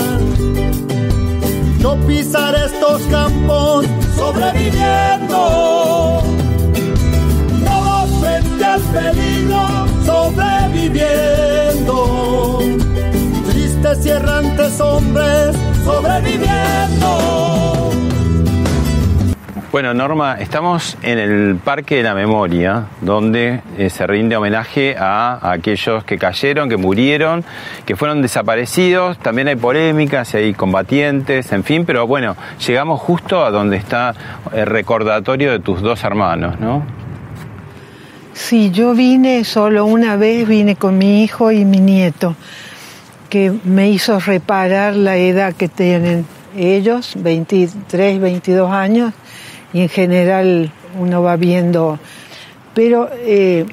Yo 1.80 1.96
pisaré 2.06 2.64
estos 2.64 3.02
campos 3.10 3.84
sobreviviendo. 4.16 6.22
Todos 7.66 8.10
frente 8.20 8.64
al 8.64 8.80
peligro, 8.80 9.66
sobreviviendo. 10.06 12.60
Tristes 13.50 14.06
y 14.06 14.08
errantes 14.08 14.80
hombres, 14.80 15.54
sobreviviendo. 15.84 17.36
Bueno, 19.72 19.92
Norma, 19.92 20.36
estamos 20.38 20.96
en 21.02 21.18
el 21.18 21.56
Parque 21.56 21.96
de 21.96 22.02
la 22.04 22.14
Memoria, 22.14 22.86
donde 23.00 23.62
eh, 23.76 23.90
se 23.90 24.06
rinde 24.06 24.36
homenaje 24.36 24.96
a, 24.96 25.38
a 25.42 25.52
aquellos 25.52 26.04
que 26.04 26.18
cayeron, 26.18 26.68
que 26.68 26.76
murieron, 26.76 27.44
que 27.84 27.96
fueron 27.96 28.22
desaparecidos. 28.22 29.18
También 29.18 29.48
hay 29.48 29.56
polémicas, 29.56 30.34
hay 30.34 30.54
combatientes, 30.54 31.50
en 31.50 31.64
fin, 31.64 31.84
pero 31.84 32.06
bueno, 32.06 32.36
llegamos 32.64 33.00
justo 33.00 33.44
a 33.44 33.50
donde 33.50 33.76
está 33.76 34.14
el 34.54 34.66
recordatorio 34.66 35.50
de 35.50 35.58
tus 35.58 35.82
dos 35.82 36.04
hermanos, 36.04 36.60
¿no? 36.60 36.84
Sí, 38.32 38.70
yo 38.70 38.94
vine 38.94 39.44
solo 39.44 39.84
una 39.84 40.16
vez, 40.16 40.46
vine 40.46 40.76
con 40.76 40.96
mi 40.96 41.24
hijo 41.24 41.50
y 41.50 41.64
mi 41.64 41.80
nieto, 41.80 42.36
que 43.28 43.52
me 43.64 43.90
hizo 43.90 44.20
reparar 44.20 44.94
la 44.94 45.16
edad 45.16 45.54
que 45.54 45.68
tienen 45.68 46.24
ellos, 46.56 47.14
23, 47.16 48.20
22 48.20 48.70
años, 48.70 49.12
y 49.76 49.82
en 49.82 49.88
general 49.90 50.70
uno 50.98 51.22
va 51.22 51.36
viendo. 51.36 51.98
Pero 52.74 53.10
eh, 53.24 53.66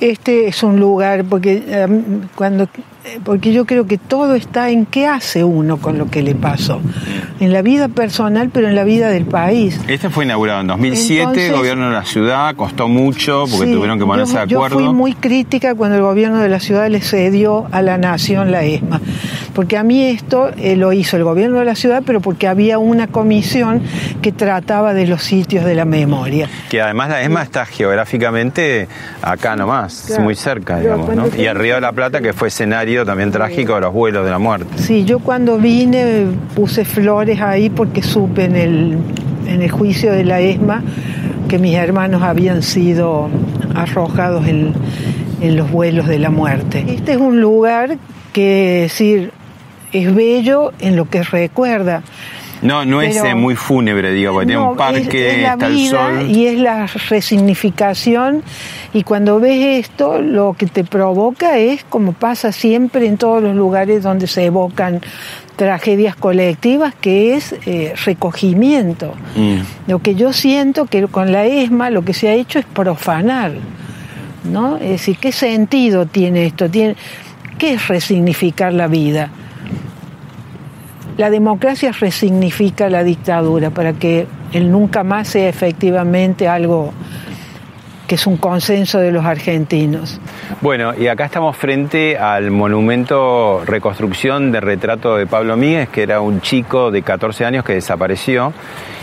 este 0.00 0.46
es 0.46 0.62
un 0.62 0.78
lugar, 0.78 1.24
porque, 1.24 1.62
eh, 1.66 1.86
cuando, 2.36 2.68
porque 3.24 3.52
yo 3.52 3.64
creo 3.66 3.86
que 3.88 3.98
todo 3.98 4.34
está 4.36 4.70
en 4.70 4.86
qué 4.86 5.06
hace 5.08 5.42
uno 5.42 5.78
con 5.78 5.98
lo 5.98 6.08
que 6.08 6.22
le 6.22 6.36
pasó, 6.36 6.80
en 7.40 7.52
la 7.52 7.62
vida 7.62 7.88
personal, 7.88 8.50
pero 8.52 8.68
en 8.68 8.76
la 8.76 8.84
vida 8.84 9.08
del 9.10 9.24
país. 9.24 9.80
Este 9.88 10.08
fue 10.10 10.24
inaugurado 10.24 10.60
en 10.60 10.68
2007, 10.68 11.22
Entonces- 11.22 11.52
gobierno 11.52 11.86
de 11.88 11.94
la 11.94 12.04
ciudad, 12.04 12.54
costó 12.54 12.86
mucho 12.88 13.44
porque 13.50 13.66
Sí, 13.66 13.72
tuvieron 13.72 13.98
que 13.98 14.04
ponerse 14.06 14.34
yo, 14.34 14.40
de 14.40 14.46
yo 14.46 14.58
acuerdo. 14.58 14.78
fui 14.78 14.94
muy 14.94 15.14
crítica 15.14 15.74
cuando 15.74 15.96
el 15.96 16.02
gobierno 16.02 16.38
de 16.38 16.48
la 16.48 16.60
ciudad 16.60 16.88
le 16.88 17.00
cedió 17.00 17.66
a 17.72 17.82
la 17.82 17.98
nación 17.98 18.52
la 18.52 18.64
ESMA, 18.64 19.00
porque 19.58 19.76
a 19.76 19.82
mí 19.82 20.04
esto 20.04 20.50
eh, 20.56 20.76
lo 20.76 20.92
hizo 20.92 21.16
el 21.16 21.24
gobierno 21.24 21.58
de 21.58 21.64
la 21.64 21.74
ciudad, 21.74 22.04
pero 22.06 22.20
porque 22.20 22.46
había 22.46 22.78
una 22.78 23.08
comisión 23.08 23.82
que 24.22 24.30
trataba 24.30 24.94
de 24.94 25.08
los 25.08 25.24
sitios 25.24 25.64
de 25.64 25.74
la 25.74 25.84
memoria. 25.84 26.48
Que 26.70 26.80
además 26.80 27.08
la 27.08 27.22
ESMA 27.22 27.42
está 27.42 27.66
geográficamente 27.66 28.86
acá 29.20 29.56
nomás, 29.56 30.04
Claro. 30.06 30.22
muy 30.22 30.36
cerca, 30.36 30.78
digamos, 30.78 31.12
¿no? 31.12 31.24
Y 31.36 31.46
el 31.46 31.56
Río 31.56 31.74
de 31.74 31.80
la 31.80 31.90
Plata, 31.90 32.20
que 32.20 32.32
fue 32.34 32.46
escenario 32.46 33.04
también 33.04 33.32
trágico 33.32 33.74
de 33.74 33.80
los 33.80 33.92
vuelos 33.92 34.24
de 34.24 34.30
la 34.30 34.38
muerte. 34.38 34.68
Sí, 34.76 35.04
yo 35.04 35.18
cuando 35.18 35.58
vine 35.58 36.26
puse 36.54 36.84
flores 36.84 37.40
ahí 37.40 37.68
porque 37.68 38.00
supe 38.00 38.44
en 38.44 38.54
el, 38.54 38.96
en 39.48 39.60
el 39.60 39.70
juicio 39.72 40.12
de 40.12 40.22
la 40.22 40.38
ESMA 40.38 40.84
que 41.48 41.58
mis 41.58 41.74
hermanos 41.74 42.22
habían 42.22 42.62
sido 42.62 43.28
arrojados 43.74 44.46
en, 44.46 44.72
en 45.40 45.56
los 45.56 45.68
vuelos 45.68 46.06
de 46.06 46.20
la 46.20 46.30
muerte. 46.30 46.84
Este 46.86 47.10
es 47.14 47.18
un 47.18 47.40
lugar 47.40 47.96
que 48.32 48.82
decir 48.82 49.32
es 49.92 50.14
bello 50.14 50.72
en 50.80 50.96
lo 50.96 51.08
que 51.08 51.22
recuerda. 51.22 52.02
No, 52.60 52.84
no 52.84 53.00
es 53.00 53.14
Pero- 53.14 53.28
eh, 53.28 53.34
muy 53.36 53.54
fúnebre, 53.54 54.12
digo, 54.12 54.32
porque 54.32 54.46
tiene 54.46 54.62
un 54.62 54.76
parque, 54.76 55.28
es, 55.28 55.36
es 55.36 55.42
la 55.42 55.52
está 55.52 55.68
vida 55.68 56.08
el 56.08 56.20
sol. 56.20 56.30
y 56.30 56.46
es 56.46 56.58
la 56.58 56.86
resignificación 56.86 58.42
y 58.92 59.02
cuando 59.04 59.38
ves 59.38 59.86
esto 59.86 60.20
lo 60.20 60.54
que 60.58 60.66
te 60.66 60.82
provoca 60.82 61.58
es 61.58 61.84
como 61.84 62.14
pasa 62.14 62.50
siempre 62.50 63.06
en 63.06 63.16
todos 63.16 63.42
los 63.42 63.54
lugares 63.54 64.02
donde 64.02 64.26
se 64.26 64.46
evocan 64.46 65.00
tragedias 65.54 66.16
colectivas 66.16 66.94
que 67.00 67.34
es 67.34 67.54
eh, 67.66 67.94
recogimiento. 68.04 69.14
Mm. 69.36 69.90
Lo 69.90 70.00
que 70.00 70.14
yo 70.14 70.32
siento 70.32 70.86
que 70.86 71.06
con 71.06 71.30
la 71.32 71.46
ESMA 71.46 71.90
lo 71.90 72.04
que 72.04 72.12
se 72.14 72.28
ha 72.28 72.34
hecho 72.34 72.58
es 72.58 72.64
profanar, 72.64 73.52
¿no? 74.44 74.76
Es 74.78 74.90
decir, 74.90 75.18
¿qué 75.20 75.32
sentido 75.32 76.06
tiene 76.06 76.46
esto? 76.46 76.68
¿Tiene, 76.68 76.96
¿Qué 77.58 77.74
es 77.74 77.88
resignificar 77.88 78.72
la 78.72 78.86
vida? 78.86 79.30
La 81.18 81.30
democracia 81.30 81.90
resignifica 81.90 82.88
la 82.88 83.02
dictadura 83.02 83.70
para 83.70 83.92
que 83.92 84.28
el 84.52 84.70
nunca 84.70 85.02
más 85.02 85.26
sea 85.26 85.48
efectivamente 85.48 86.46
algo 86.46 86.92
que 88.06 88.14
es 88.14 88.24
un 88.28 88.36
consenso 88.36 89.00
de 89.00 89.10
los 89.10 89.24
argentinos. 89.24 90.20
Bueno, 90.60 90.94
y 90.96 91.08
acá 91.08 91.24
estamos 91.24 91.56
frente 91.56 92.16
al 92.16 92.52
monumento 92.52 93.64
reconstrucción 93.66 94.52
de 94.52 94.60
retrato 94.60 95.16
de 95.16 95.26
Pablo 95.26 95.56
Míguez, 95.56 95.88
que 95.88 96.04
era 96.04 96.20
un 96.20 96.40
chico 96.40 96.92
de 96.92 97.02
14 97.02 97.44
años 97.44 97.64
que 97.64 97.74
desapareció 97.74 98.52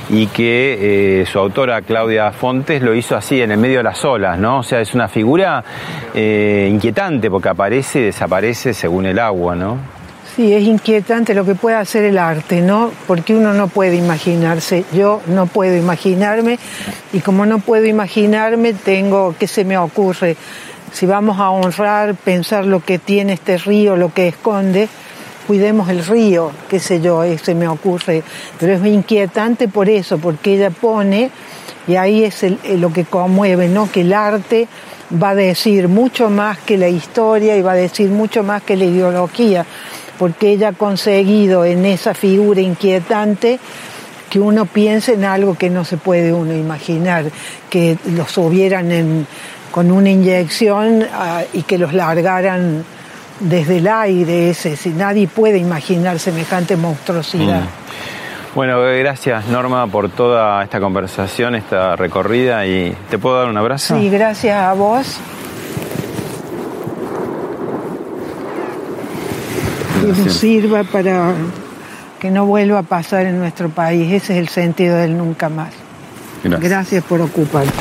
y 0.09 0.27
que 0.27 1.21
eh, 1.21 1.25
su 1.25 1.37
autora 1.37 1.81
Claudia 1.81 2.31
Fontes 2.31 2.81
lo 2.81 2.95
hizo 2.95 3.17
así 3.17 3.41
en 3.41 3.51
el 3.51 3.57
medio 3.57 3.79
de 3.79 3.83
las 3.83 4.05
olas, 4.05 4.39
¿no? 4.39 4.59
O 4.59 4.63
sea, 4.63 4.79
es 4.79 4.95
una 4.95 5.09
figura 5.09 5.65
eh, 6.13 6.69
inquietante 6.71 7.29
porque 7.29 7.49
aparece 7.49 7.99
y 7.99 8.03
desaparece 8.03 8.73
según 8.73 9.05
el 9.05 9.19
agua, 9.19 9.53
¿no? 9.53 9.94
Sí, 10.35 10.53
es 10.53 10.63
inquietante 10.63 11.33
lo 11.33 11.45
que 11.45 11.55
puede 11.55 11.77
hacer 11.77 12.03
el 12.03 12.17
arte, 12.17 12.59
¿no? 12.59 12.91
Porque 13.07 13.33
uno 13.33 13.53
no 13.53 13.69
puede 13.69 13.95
imaginarse, 13.95 14.83
yo 14.91 15.21
no 15.27 15.45
puedo 15.45 15.77
imaginarme 15.77 16.59
y 17.13 17.21
como 17.21 17.45
no 17.45 17.59
puedo 17.59 17.85
imaginarme, 17.85 18.73
tengo, 18.73 19.33
¿qué 19.39 19.47
se 19.47 19.63
me 19.63 19.77
ocurre? 19.77 20.35
Si 20.91 21.05
vamos 21.05 21.39
a 21.39 21.51
honrar, 21.51 22.15
pensar 22.15 22.65
lo 22.65 22.81
que 22.81 22.99
tiene 22.99 23.31
este 23.31 23.57
río, 23.57 23.95
lo 23.95 24.13
que 24.13 24.27
esconde, 24.27 24.89
cuidemos 25.47 25.87
el 25.87 26.05
río, 26.05 26.51
qué 26.69 26.79
sé 26.79 26.99
yo, 26.99 27.23
eh, 27.23 27.37
se 27.37 27.55
me 27.55 27.69
ocurre. 27.69 28.21
Pero 28.59 28.73
es 28.73 28.85
inquietante 28.85 29.69
por 29.69 29.87
eso, 29.87 30.17
porque 30.17 30.55
ella 30.55 30.69
pone, 30.69 31.31
y 31.87 31.95
ahí 31.95 32.25
es 32.25 32.43
eh, 32.43 32.57
lo 32.77 32.91
que 32.91 33.05
conmueve, 33.05 33.69
¿no? 33.69 33.89
Que 33.89 34.01
el 34.01 34.11
arte 34.11 34.67
va 35.11 35.29
a 35.29 35.35
decir 35.35 35.87
mucho 35.87 36.29
más 36.29 36.57
que 36.57 36.77
la 36.77 36.89
historia 36.89 37.55
y 37.55 37.61
va 37.61 37.71
a 37.71 37.75
decir 37.75 38.09
mucho 38.09 38.43
más 38.43 38.63
que 38.63 38.75
la 38.75 38.83
ideología, 38.83 39.65
porque 40.17 40.49
ella 40.51 40.69
ha 40.69 40.73
conseguido 40.73 41.65
en 41.65 41.85
esa 41.85 42.13
figura 42.13 42.61
inquietante 42.61 43.59
que 44.29 44.39
uno 44.39 44.65
piense 44.65 45.13
en 45.13 45.23
algo 45.25 45.55
que 45.55 45.69
no 45.69 45.85
se 45.85 45.97
puede 45.97 46.33
uno 46.33 46.53
imaginar, 46.53 47.25
que 47.69 47.97
los 48.15 48.31
subieran 48.31 48.91
en- 48.91 49.27
con 49.71 49.91
una 49.91 50.09
inyección 50.09 51.05
ah, 51.13 51.41
y 51.53 51.63
que 51.63 51.77
los 51.77 51.93
largaran 51.93 52.83
desde 53.39 53.77
el 53.77 53.87
aire, 53.87 54.49
ese, 54.51 54.77
si 54.77 54.89
nadie 54.89 55.27
puede 55.27 55.57
imaginar 55.57 56.17
semejante 56.19 56.77
monstruosidad. 56.77 57.63
Bueno, 58.55 58.79
gracias 58.81 59.47
Norma 59.47 59.85
por 59.87 60.07
toda 60.09 60.63
esta 60.63 60.79
conversación, 60.79 61.55
esta 61.55 61.97
recorrida 61.97 62.65
y 62.65 62.95
¿te 63.09 63.17
puedo 63.17 63.37
dar 63.37 63.49
un 63.49 63.57
abrazo? 63.57 63.97
Sí, 63.99 64.09
gracias 64.09 64.57
a 64.57 64.71
vos. 64.73 65.17
Que 70.05 70.21
nos 70.23 70.33
sirva 70.33 70.83
para 70.83 71.33
que 72.19 72.29
no 72.29 72.45
vuelva 72.45 72.79
a 72.79 72.83
pasar 72.83 73.25
en 73.25 73.39
nuestro 73.39 73.69
país. 73.69 74.11
Ese 74.11 74.33
es 74.33 74.39
el 74.39 74.49
sentido 74.49 74.97
del 74.97 75.17
nunca 75.17 75.49
más. 75.49 75.73
Gracias. 76.43 76.69
Gracias 76.69 77.03
por 77.03 77.21
ocuparte. 77.21 77.71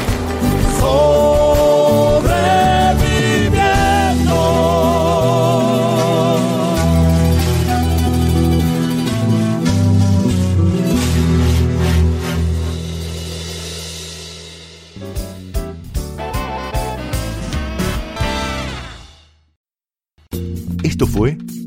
Esto 20.82 21.06
fue 21.06 21.36